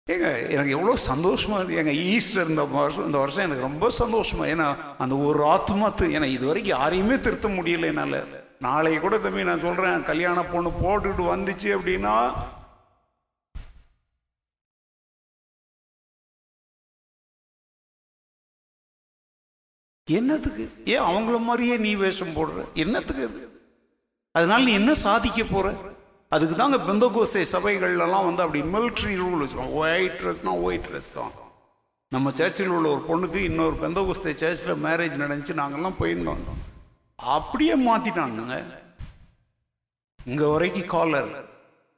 ஏங்க 0.07 0.29
எனக்கு 0.53 0.75
எவ்வளோ 0.75 0.93
சந்தோஷமா 1.09 1.57
இருக்கு. 1.57 1.79
எங்க 1.81 1.93
ஈஸ்டர் 2.13 2.51
இந்த 2.53 2.63
வருஷம் 2.77 3.05
இந்த 3.09 3.19
வருஷம் 3.23 3.45
எனக்கு 3.47 3.67
ரொம்ப 3.69 3.87
சந்தோஷமா. 3.99 4.45
ஏன்னா 4.53 4.67
அந்த 5.03 5.15
ஒரு 5.27 5.43
ஆத்மா 5.55 5.89
ஏன்னா 6.17 6.29
இது 6.37 6.45
வரைக்கும் 6.49 6.77
யாரையுமே 6.77 7.17
திருத்த 7.25 7.49
முடியல 7.57 7.91
என்னால். 7.91 8.19
நாளைக்கு 8.67 8.99
கூட 9.03 9.17
தம்பி 9.17 9.49
நான் 9.49 9.65
சொல்றேன் 9.67 10.07
கல்யாண 10.09 10.39
பொண்ணு 10.53 10.71
போட்டுக்கிட்டு 10.81 11.25
வந்துச்சு 11.33 11.69
அப்படின்னா 11.77 12.15
என்னத்துக்கு? 20.17 20.65
ஏன் 20.93 21.07
அவங்கள 21.09 21.37
மாதிரியே 21.47 21.77
நீ 21.85 21.91
வேஷம் 22.03 22.35
போடுற? 22.37 22.65
என்னத்துக்கு 22.83 23.23
அது? 23.29 23.41
அதனால 24.31 24.63
நீ 24.63 24.73
என்ன 24.81 24.93
சாதிக்க 25.05 25.43
போற? 25.43 25.67
அதுக்கு 26.31 26.55
தாங்க 26.55 26.77
பெந்தகோஸ்தே 26.89 27.41
சபைகள்லாம் 27.53 28.27
வந்து 28.27 28.43
அப்படி 28.43 28.61
மிலிட்ரி 28.75 29.13
ரூல் 29.21 29.41
வச்சுருவோம் 29.41 29.73
ஒயிட் 29.81 30.17
ட்ரெஸ்னா 30.21 30.53
ஒயிட் 30.65 30.87
ட்ரெஸ் 30.89 31.11
தான். 31.13 31.33
நம்ம 32.11 32.31
சர்ச்சில் 32.39 32.73
உள்ள 32.75 32.87
ஒரு 32.93 33.03
பொண்ணுக்கு 33.09 33.39
இன்னொரு 33.49 33.75
பெந்த 33.81 33.99
கோஸ்தை 34.07 34.31
சர்ச்சில் 34.41 34.81
மேரேஜ் 34.85 35.21
நடந்துச்சு 35.23 35.53
நாங்கள்லாம் 35.59 35.99
போயிருந்தோம். 35.99 36.41
அப்படியே 37.19 37.75
மாற்றிட்டாங்க 37.87 38.57
இங்கே 40.31 40.47
வரைக்கும் 40.53 40.91
காலர் 40.95 41.31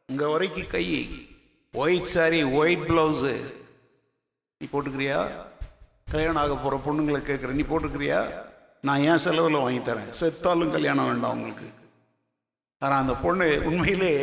இங்கே 0.10 0.28
வரைக்கும் 0.34 0.72
கை 0.74 0.86
ஒயிட் 1.74 2.12
சாரி 2.16 2.40
ஒயிட் 2.60 2.86
பிளவுஸு 2.90 3.34
நீ 4.62 4.68
போட்டுக்கிறியா? 4.74 5.20
கல்யாணம் 6.08 6.42
ஆக 6.42 6.56
போகிற 6.56 6.76
பொண்ணுங்களை 6.86 7.20
கேட்குறேன். 7.30 7.58
நீ 7.60 7.64
போட்டுக்கிறியா 7.70 8.20
நான் 8.88 9.04
ஏன் 9.10 9.22
செலவில் 9.26 9.64
வாங்கி 9.64 9.82
தரேன்? 9.90 10.10
செத்தாலும் 10.20 10.74
கல்யாணம் 10.76 11.08
வேண்டாம் 11.10 11.36
உங்களுக்கு. 11.38 11.68
ஆனால் 12.82 13.02
அந்த 13.04 13.14
பொண்ணு 13.24 13.48
உண்மையிலே 13.70 14.14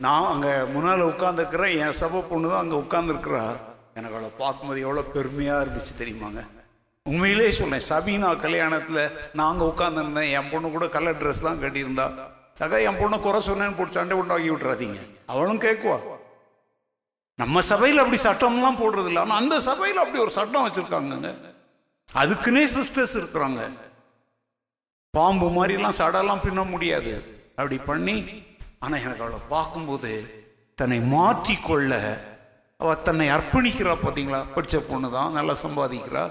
நான் 0.00 0.30
அங்கே 0.32 0.52
முன்னால் 0.74 1.08
உட்காந்துருக்கிறேன் 1.12 1.74
என் 1.84 1.98
சபை 2.00 2.20
பொண்ணு 2.30 2.50
தான் 2.52 2.62
அங்கே 2.64 2.76
உட்காந்துருக்குறா 2.84 3.44
எனக்கு 3.98 4.16
அவளை 4.16 4.30
பார்க்கும்போது 4.42 4.80
எவ்வளோ 4.86 5.02
பெருமையாக 5.16 5.62
இருந்துச்சு 5.64 5.92
தெரியுமாங்க? 6.00 6.40
உண்மையிலே 7.06 7.48
சொன்னேன் 7.60 7.86
சபீனா 7.90 8.30
கல்யாணத்தில் 8.44 9.02
நான் 9.38 9.50
அங்கே 9.52 9.66
உட்காந்துருந்தேன் 9.72 10.32
என் 10.38 10.50
பொண்ணு 10.52 10.68
கூட 10.76 10.86
கலர் 10.96 11.20
ட்ரெஸ் 11.22 11.46
தான் 11.46 11.62
கட்டியிருந்தா. 11.62 12.06
அக்கா 12.64 12.76
என் 12.88 13.00
பொண்ணை 13.02 13.16
குறை 13.26 13.40
சொன்னேன்னு 13.48 13.76
போட்டு 13.78 13.98
சண்டை 13.98 14.16
உண்டாக்கி 14.22 14.50
விட்றாதீங்க 14.52 15.00
அவளும் 15.32 15.64
கேட்குவா. 15.66 15.98
நம்ம 17.42 17.60
சபையில் 17.70 18.00
அப்படி 18.02 18.18
சட்டம்லாம் 18.24 18.80
போடுறது 18.80 19.08
இல்லை 19.10 19.20
ஆனால் 19.22 19.40
அந்த 19.42 19.56
சபையில் 19.68 20.02
அப்படி 20.02 20.18
ஒரு 20.24 20.32
சட்டம் 20.36 20.64
வச்சுருக்காங்கங்க. 20.66 21.30
அதுக்குன்னே 22.08 22.64
சிஸ்டர்ஸ் 22.76 23.16
இருக்கிறாங்க. 23.20 23.62
பாம்பு 25.14 25.46
மாதிரிலாம் 25.56 25.98
சடலாம் 26.00 26.44
பின்ன 26.44 26.60
முடியாது. 26.74 27.12
அப்படி 27.58 27.76
பண்ணி 27.90 28.16
ஆனால் 28.84 29.02
எனக்கு 29.04 29.24
அவளை 29.24 29.40
பார்க்கும்போது 29.54 30.12
தன்னை 30.78 30.98
மாற்றிக்கொள்ள 31.14 31.92
அவ 32.80 32.94
தன்னை 33.08 33.26
அர்ப்பணிக்கிறா 33.34 33.92
பார்த்தீங்களா 34.04 34.40
படித்த 34.54 34.80
பொண்ணு 34.90 35.08
தான் 35.16 35.36
நல்லா 35.38 35.54
சம்பாதிக்கிறா. 35.64 36.24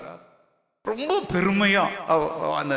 ரொம்ப 0.86 1.12
பெருமையாக 1.34 2.00
அவ 2.14 2.56
அந்த 2.62 2.76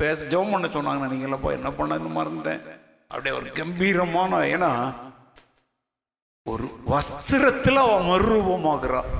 பேச 0.00 0.18
ஜெபம் 0.32 0.52
பண்ண 0.54 0.68
சொன்னாங்க. 0.76 1.02
நினைக்கலப்பா 1.08 1.50
என்ன 1.58 1.70
பண்ண 1.78 1.98
மறந்துட்டேன். 2.18 2.62
அப்படியே 3.10 3.34
ஒரு 3.40 3.48
கம்பீரமான 3.60 4.40
ஏன்னா 4.54 4.70
ஒரு 6.50 6.66
வஸ்திரத்தில் 6.92 7.80
அவன் 7.84 8.08
மறுரூபமாகிறான் 8.10 9.10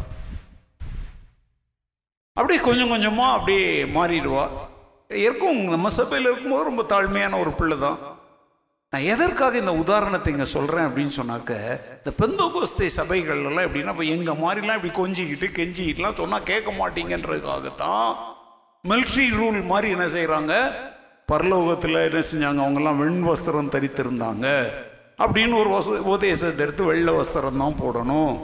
அப்படியே 2.36 2.60
கொஞ்சம் 2.66 2.92
கொஞ்சமாக 2.94 3.36
அப்படியே 3.36 3.64
மாறிடுவா. 3.96 4.44
இருக்கும் 5.22 5.60
நம்ம 5.74 5.88
சபையில் 5.98 6.28
இருக்கும்போது 6.30 6.68
ரொம்ப 6.68 6.82
தாழ்மையான 6.92 7.38
ஒரு 7.40 7.50
பிள்ளை 7.50 7.76
தான் 7.78 7.98
நான் 8.92 9.08
எதற்காக 9.12 9.58
இந்த 9.58 9.72
உதாரணத்தை 9.82 10.32
இங்கே 10.32 10.46
சொல்கிறேன் 10.54 10.86
அப்படின்னு 10.88 11.14
சொன்னாக்க 11.16 11.52
இந்த 11.98 12.10
பெந்தோகோஸ்தை 12.20 12.88
சபைகள்லாம் 12.98 13.64
எப்படின்னா 13.66 13.94
இப்போ 13.94 14.06
எங்கள் 14.16 14.40
மாதிரிலாம் 14.44 14.78
இப்படி 14.78 14.92
கொஞ்சிக்கிட்டு 15.00 15.48
கெஞ்சிக்கிட்டுலாம் 15.58 16.18
சொன்னால் 16.20 16.42
கேட்க 16.42 16.72
மாட்டீங்கன்றதுக்காகத்தான் 16.72 18.10
மில்ட்ரி 18.84 19.26
ரூல் 19.38 19.60
மாதிரி 19.64 19.88
என்ன 19.90 20.06
செய்கிறாங்க 20.16 20.52
பரலோகத்தில் 21.28 22.04
என்ன 22.08 22.20
செஞ்சாங்க? 22.30 22.60
அவங்கெல்லாம் 22.64 23.00
வெண் 23.00 23.22
வஸ்திரம் 23.22 23.72
தரித்திருந்தாங்க. 23.74 24.46
அப்படின்னு 25.18 25.54
ஒரு 25.58 25.70
வச 25.76 25.88
உபதேசத்தை 26.10 26.62
எடுத்து 26.66 26.84
வெள்ளை 26.84 27.12
வஸ்திரம் 27.12 27.62
தான் 27.62 27.80
போடணும். 27.82 28.34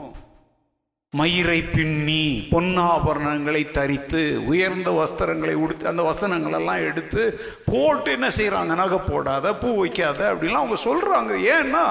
மயிரை 1.13 1.59
பின்னி 1.75 2.23
பொன்னாபரணங்களை 2.53 3.61
தரித்து 3.71 4.23
உயர்ந்த 4.51 4.91
வஸ்திரங்களை 4.91 5.55
உடுத்து 5.55 5.91
அந்த 5.91 6.03
வசனங்களெல்லாம் 6.03 6.87
எடுத்து 6.89 7.23
போட்டு 7.71 8.11
என்ன 8.13 8.29
செய்கிறாங்க 8.39 8.75
நகை 8.75 8.99
போடாத 8.99 9.53
பூ 9.55 9.69
வைக்காத 9.81 10.21
அப்படிலாம் 10.33 10.63
அவங்க 10.63 10.79
சொல்கிறாங்க 10.89 11.33
ஏன்னா 11.57 11.85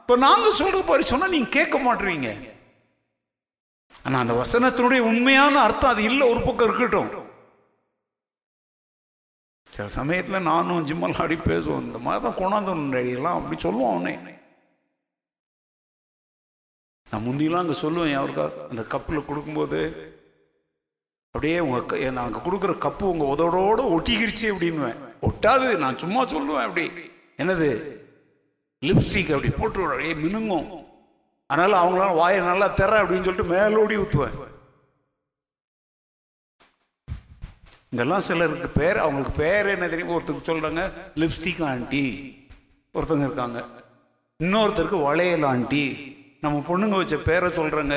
இப்போ 0.00 0.16
நாங்கள் 0.16 0.58
சொல்கிற 0.60 0.80
மாதிரி 0.88 1.08
சொன்னால் 1.10 1.30
நீங்கள் 1.30 1.56
கேட்க 1.58 1.78
மாட்டுறீங்க 1.78 2.30
ஆனால் 4.04 4.20
அந்த 4.20 4.34
வசனத்தினுடைய 4.34 5.00
உண்மையான 5.10 5.54
அர்த்தம் 5.60 5.90
அது 5.90 6.02
இல்லை 6.04 6.24
ஒரு 6.28 6.40
பக்கம் 6.40 6.68
இருக்கட்டும். 6.68 7.10
சில 9.72 9.88
சமயத்தில் 9.98 10.46
நானும் 10.50 10.86
ஜிம்மல் 10.88 11.18
ஆடி 11.22 11.36
பேசுவோம். 11.50 11.84
இந்த 11.88 11.98
மாதிரி 12.06 12.22
தான் 12.24 12.40
கொண்டாந்து 12.40 12.72
அடிக்கலாம் 13.00 13.38
அப்படி 13.38 13.56
சொல்லுவோம் 13.60 13.92
அவனே 13.94 14.14
நான் 17.06 17.24
முந்திலாம் 17.26 17.62
அங்கே 17.62 17.76
சொல்லுவேன் 17.84 18.18
அவருக்கா 18.18 18.44
அந்த 18.70 18.82
கப்பில் 18.92 19.26
கொடுக்கும்போது 19.28 19.80
அப்படியே 21.34 21.58
உங்கள் 21.64 22.12
நான் 22.16 22.26
அங்கே 22.26 22.40
கொடுக்குற 22.46 22.72
கப்பு 22.84 23.04
உங்கள் 23.12 23.32
உதவோடு 23.34 23.82
ஒட்டிக்கிருச்சு 23.96 24.46
அப்படின்னுவேன். 24.52 25.00
ஒட்டாது 25.28 25.66
நான் 25.82 26.00
சும்மா 26.02 26.22
சொல்லுவேன் 26.34 26.66
அப்படி. 26.68 26.84
என்னது? 27.42 27.68
லிப்ஸ்டிக் 28.82 29.34
அப்படி 29.34 29.50
போட்டு 29.58 29.84
அப்படியே 29.84 30.14
மினுங்கும். 30.22 30.68
அதனால் 31.50 31.80
அவங்களால 31.82 32.16
வாயை 32.16 32.40
நல்லா 32.50 32.66
தர 32.80 32.92
அப்படின்னு 33.02 33.26
சொல்லிட்டு 33.26 33.52
மேலோடி 33.54 33.96
ஊற்றுவேன் 34.02 34.36
இங்கெல்லாம் 37.92 38.26
சிலருக்கு 38.26 38.68
பேர் 38.68 38.98
அவங்களுக்கு 38.98 39.32
பேர் 39.42 39.66
என்ன 39.66 39.88
தெரியும்? 39.88 40.12
ஒருத்தருக்கு 40.14 40.50
சொல்கிறாங்க 40.50 40.82
லிப்ஸ்டிக் 41.14 41.62
ஆண்டி 41.64 42.04
ஒருத்தங்க 42.94 43.24
இருக்காங்க. 43.28 43.58
இன்னொருத்தருக்கு 44.40 45.00
வளையல் 45.02 45.42
ஆண்டி 45.42 45.84
நம்ம 46.40 46.62
பொண்ணுங்க 46.68 46.96
வச்ச 47.00 47.16
பேரை 47.16 47.48
சொல்கிறாங்க 47.58 47.96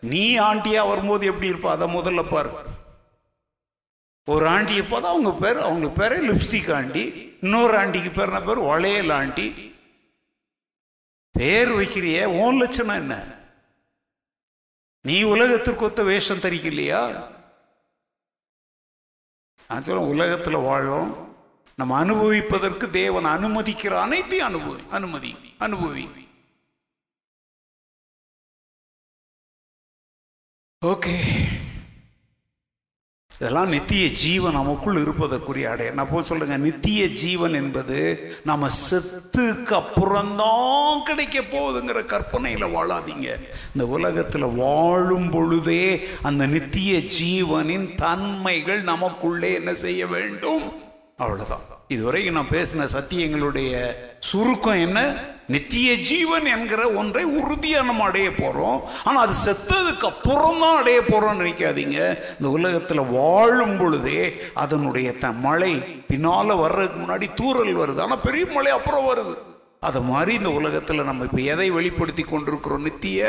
நீ 0.00 0.38
ஆண்டியாக 0.38 0.90
வரும்போது 0.90 1.26
எப்படி 1.26 1.50
இருப்பா? 1.52 1.70
அதை 1.76 1.86
முதல்ல 1.96 2.22
பாரு. 2.30 2.50
ஒரு 4.24 4.46
ஆண்டியை 4.48 4.84
பார்த்தா 4.90 5.10
அவங்க 5.14 5.32
பேர் 5.32 5.58
அவங்க 5.68 5.88
பேரே 6.00 6.18
லிப்ஸ்டிக் 6.28 6.70
ஆண்டி 6.74 7.04
இன்னொரு 7.40 7.74
ஆண்டிக்கு 7.78 8.10
பேர் 8.10 8.32
என்ன 8.32 8.40
பேர்? 8.40 8.66
வளையல் 8.72 9.12
ஆண்டி 9.20 9.48
பேர் 11.34 11.70
வைக்கிறிய 11.72 12.24
உன் 12.44 12.60
லட்சணம் 12.60 13.00
என்ன? 13.02 13.14
நீ 15.04 15.22
உலகத்திற்கு 15.22 15.84
ஒத்த 15.84 16.02
வேஷம் 16.02 16.44
தரிக்கலையா 16.46 17.02
நான் 19.70 19.82
சொல்ல 19.82 20.02
உலகத்தில் 20.02 20.56
வாழும் 20.56 21.10
நம்ம 21.76 22.04
அனுபவிப்பதற்கு 22.04 22.90
தேவன் 22.90 23.24
அனுமதிக்கிற 23.24 23.98
அனைத்தையும் 23.98 24.48
அனுபவி 24.48 24.82
அனுமதி 24.90 25.30
அனுபவி. 25.58 26.04
ஓகே 30.82 31.14
இதெல்லாம் 33.40 33.68
நித்திய 33.68 34.10
ஜீவன் 34.10 34.52
நமக்குள் 34.52 34.96
இருப்பதற்குரிய 34.96 35.70
அடைய 35.70 35.90
நான் 35.90 36.08
போய் 36.10 36.24
சொல்லுங்க 36.24 36.56
நித்திய 36.56 37.08
ஜீவன் 37.08 37.54
என்பது 37.54 38.32
நம்ம 38.44 38.68
செத்துக்கு 38.90 39.72
அப்புறம்தான் 39.72 41.02
கிடைக்க 41.04 41.40
போகுதுங்கிற 41.40 42.06
கற்பனையில் 42.06 42.64
வாழாதீங்க. 42.64 43.28
இந்த 43.74 43.86
உலகத்தில் 43.86 44.54
வாழும் 44.54 45.30
பொழுதே 45.30 46.08
அந்த 46.22 46.46
நித்திய 46.46 46.98
ஜீவனின் 46.98 47.94
தன்மைகள் 47.94 48.82
நமக்குள்ளே 48.82 49.52
என்ன 49.52 49.74
செய்ய 49.74 50.06
வேண்டும்? 50.06 50.72
அவ்வளோதான் 51.18 51.79
இதுவரைக்கும் 51.94 52.36
நான் 52.38 52.54
பேசின 52.56 52.86
சத்தியங்களுடைய 52.96 53.70
சுருக்கம் 54.28 54.82
என்ன? 54.86 54.98
நித்திய 55.54 55.88
ஜீவன் 56.08 56.44
என்கிற 56.54 56.82
ஒன்றை 57.00 57.22
உறுதியாக 57.38 57.86
நம்ம 57.88 58.04
அடைய 58.08 58.28
போகிறோம் 58.34 58.76
ஆனால் 59.04 59.22
அது 59.24 59.34
செத்ததுக்கு 59.46 60.06
அப்புறம் 60.10 60.60
தான் 60.64 60.78
அடைய 60.80 60.98
போகிறோம்னு 61.00 61.42
நினைக்காதீங்க. 61.42 61.98
இந்த 62.36 62.48
உலகத்தில் 62.58 63.10
வாழும் 63.16 63.76
பொழுதே 63.80 64.22
அதனுடைய 64.64 65.08
த 65.24 65.32
மழை 65.46 65.72
பின்னால் 66.10 66.60
வர்றதுக்கு 66.64 67.00
முன்னாடி 67.00 67.28
தூரல் 67.40 67.72
வருது. 67.80 68.00
ஆனால் 68.06 68.24
பெரிய 68.26 68.46
மழை 68.56 68.72
அப்புறம் 68.78 69.08
வருது. 69.10 69.34
அது 69.88 70.00
மாதிரி 70.12 70.34
இந்த 70.34 70.52
உலகத்தில் 70.60 71.08
நம்ம 71.10 71.26
இப்போ 71.28 71.42
எதை 71.54 71.68
வெளிப்படுத்தி 71.78 72.22
கொண்டிருக்கிறோம்? 72.22 72.86
நித்திய 72.88 73.20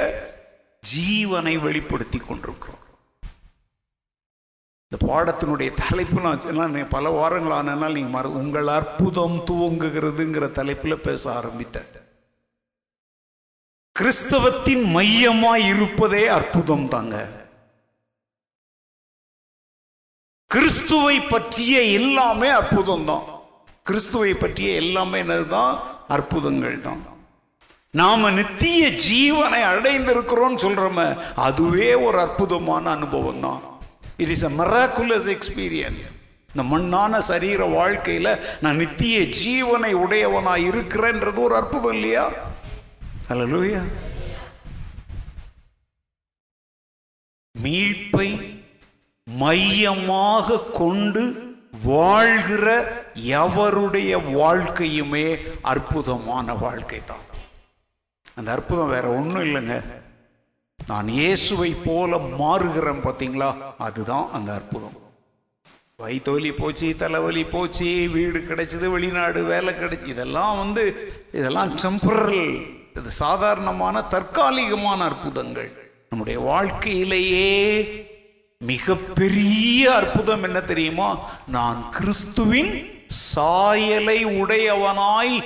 ஜீவனை 0.93 1.55
வெளிப்படுத்தி 1.67 2.21
கொண்டிருக்கிறோம். 2.29 2.80
இந்த 4.91 5.05
பாடத்தினுடைய 5.09 5.69
தலைப்பு 5.81 6.21
நான் 6.55 6.73
பல 6.93 7.09
வாரங்கள் 7.17 7.53
ஆனால் 7.57 7.93
நீங்கள் 7.97 8.15
மற 8.15 8.29
உங்கள் 8.39 8.69
அற்புதம் 8.77 9.37
துவங்குகிறதுங்கிற 9.49 10.45
தலைப்பில் 10.57 11.03
பேச 11.05 11.23
ஆரம்பித்தேன். 11.35 11.87
கிறிஸ்தவத்தின் 13.95 14.83
மையமாய் 14.95 15.63
இருப்பதே 15.73 16.23
அற்புதம் 16.37 16.85
தாங்க. 16.95 17.15
கிறிஸ்துவை 20.51 21.17
பற்றிய 21.33 21.79
எல்லாமே 22.01 22.51
அற்புதம் 22.59 23.07
தான். 23.11 23.25
கிறிஸ்துவை 23.89 24.35
பற்றிய 24.43 24.75
எல்லாமே 24.83 25.23
என்னதுதான்? 25.25 25.73
அற்புதங்கள் 26.17 26.79
தான். 26.89 27.01
நாம 28.01 28.29
நித்திய 28.41 28.81
ஜீவனை 29.07 29.63
அடைந்திருக்கிறோம் 29.73 30.61
சொல்றோமே 30.67 31.09
அதுவே 31.47 31.91
ஒரு 32.05 32.17
அற்புதமான 32.27 32.83
அனுபவம் 32.97 33.43
தான். 33.47 33.61
It 34.21 34.29
is 34.29 34.45
a 34.45 34.53
miraculous 34.57 35.29
experience 35.35 36.07
இந்த 36.49 36.63
மண்ணான 36.71 37.19
சரீர 37.21 37.65
வாழ்க்கையில் 37.73 38.31
நான் 38.61 38.75
நித்திய 38.75 39.19
ஜீவனை 39.37 39.91
உடையவனா 40.03 40.55
இருக்கிறேன்றது 40.69 41.39
ஒரு 41.39 41.55
அற்புதம் 41.55 41.93
இல்லையா? 41.93 42.25
அல்ல 43.27 43.43
லூயா 43.45 43.81
மீட்பை 47.55 48.29
மையமாக 49.27 50.61
கொண்டு 50.73 51.23
வாழ்கிற 51.85 52.67
எவருடைய 53.37 54.11
வாழ்க்கையுமே 54.33 55.25
அற்புதமான 55.61 56.53
வாழ்க்கை 56.57 57.01
தான் 57.05 57.25
அந்த 58.37 58.51
அற்புதம் 58.51 58.87
வேற 58.87 59.07
ஒன்றும் 59.11 59.45
இல்லைங்க. 59.45 59.75
நான் 60.87 61.07
இயேசுவை 61.07 61.75
போல 61.85 62.17
மாறுகிறேன் 62.17 63.01
பார்த்தீங்களா? 63.03 63.55
அதுதான் 63.77 64.29
அந்த 64.31 64.53
அற்புதம். 64.53 64.95
வயிற்றுவலி 65.97 66.51
போச்சு 66.51 66.95
தலைவலி 66.95 67.43
போச்சு 67.43 68.09
வீடு 68.13 68.39
கிடைச்சது 68.39 68.87
வெளிநாடு 68.89 69.43
வேலை 69.43 69.73
கிடைச்சி 69.73 70.05
இதெல்லாம் 70.05 70.57
வந்து 70.57 71.13
இதெல்லாம் 71.33 71.77
டெம்பரல் 71.77 72.65
இது 72.97 73.09
சாதாரணமான 73.09 74.01
தற்காலிகமான 74.01 75.03
அற்புதங்கள். 75.03 75.71
நம்முடைய 76.09 76.39
வாழ்க்கையிலேயே 76.39 77.49
மிகப்பெரிய 78.59 79.95
அற்புதம் 79.95 80.43
என்ன 80.43 80.61
தெரியுமா? 80.61 81.17
நான் 81.47 81.89
கிறிஸ்துவின் 81.89 82.89
சாயலை 83.07 84.25
உடையவனாய் 84.25 85.41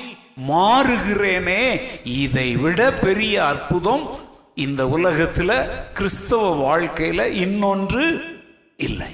மாறுகிறேனே 0.47 1.81
இதை 2.03 2.55
விட 2.55 2.91
பெரிய 2.91 3.45
அற்புதம் 3.45 4.24
இந்த 4.55 4.87
உலகத்தில் 4.87 5.69
கிறிஸ்தவ 5.93 6.49
வாழ்க்கையில் 6.49 7.33
இன்னொன்று 7.33 8.21
இல்லை. 8.77 9.07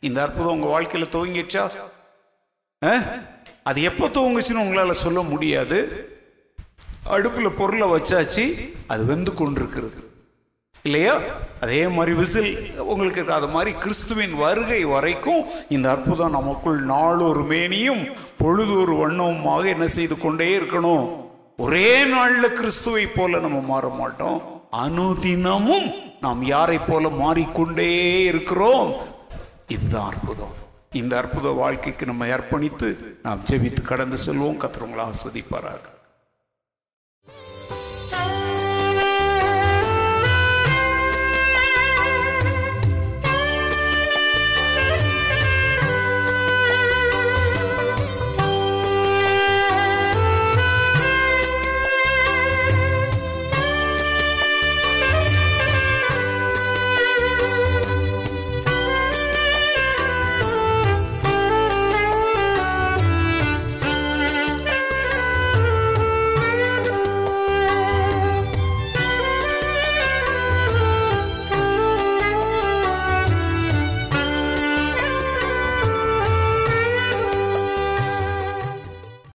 இந்த 0.00 0.22
அற்புதம் 0.22 0.52
உங்கள் 0.52 0.70
வாழ்க்கையில் 0.70 1.08
துவங்கிடுச்சா? 1.08 1.70
அது 3.62 3.82
எப்போ 3.82 4.08
துவங்குச்சுன்னு 4.08 4.62
உங்களால் 4.64 4.94
சொல்ல 4.94 5.22
முடியாது. 5.22 5.78
அடுப்பில் 7.08 7.50
பொருளை 7.50 7.88
வச்சாச்சு 7.88 8.74
அது 8.86 9.04
வெந்து 9.04 9.34
கொண்டிருக்கிறது. 9.34 10.10
இல்லையா? 10.82 11.20
அதே 11.60 11.86
மாதிரி 11.88 12.16
விசில் 12.16 12.80
உங்களுக்கு 12.80 13.32
அது 13.32 13.48
மாதிரி 13.48 13.78
கிறிஸ்துவின் 13.78 14.34
வருகை 14.34 14.84
வரைக்கும் 14.84 15.44
இந்த 15.68 15.90
அற்புதம் 15.90 16.30
நமக்குள் 16.30 16.82
நாளொரு 16.82 17.44
மேனியும் 17.44 18.12
பொழுதொரு 18.38 18.96
வண்ணமுமாக 18.96 19.66
என்ன 19.66 19.86
செய்து 19.86 20.18
கொண்டே 20.18 20.58
இருக்கணும்? 20.58 21.24
ஒரே 21.56 22.04
நாளில் 22.04 22.52
கிறிஸ்துவை 22.52 23.06
போல 23.06 23.38
நம்ம 23.38 23.60
மாற 23.60 23.88
மாட்டோம். 23.88 24.55
அனுதினமும் 24.72 25.94
நாம் 26.20 26.42
யாரை 26.42 26.78
போல 26.78 27.08
மாறிக்கொண்டே 27.08 28.22
இருக்கிறோம். 28.24 28.92
இதுதான் 29.66 30.08
அற்புதம். 30.08 30.54
இந்த 30.92 31.16
அற்புத 31.16 31.48
வாழ்க்கைக்கு 31.48 32.06
நம்ம 32.06 32.26
அர்ப்பணித்து 32.26 32.96
நாம் 33.22 33.40
ஜெபித்து 33.50 33.82
கடந்து 33.82 34.18
செல்வோம். 34.26 34.60
கத்திரவங்களை 34.60 35.10
ஆஸ்வதிப்பார்கள் 35.10 35.94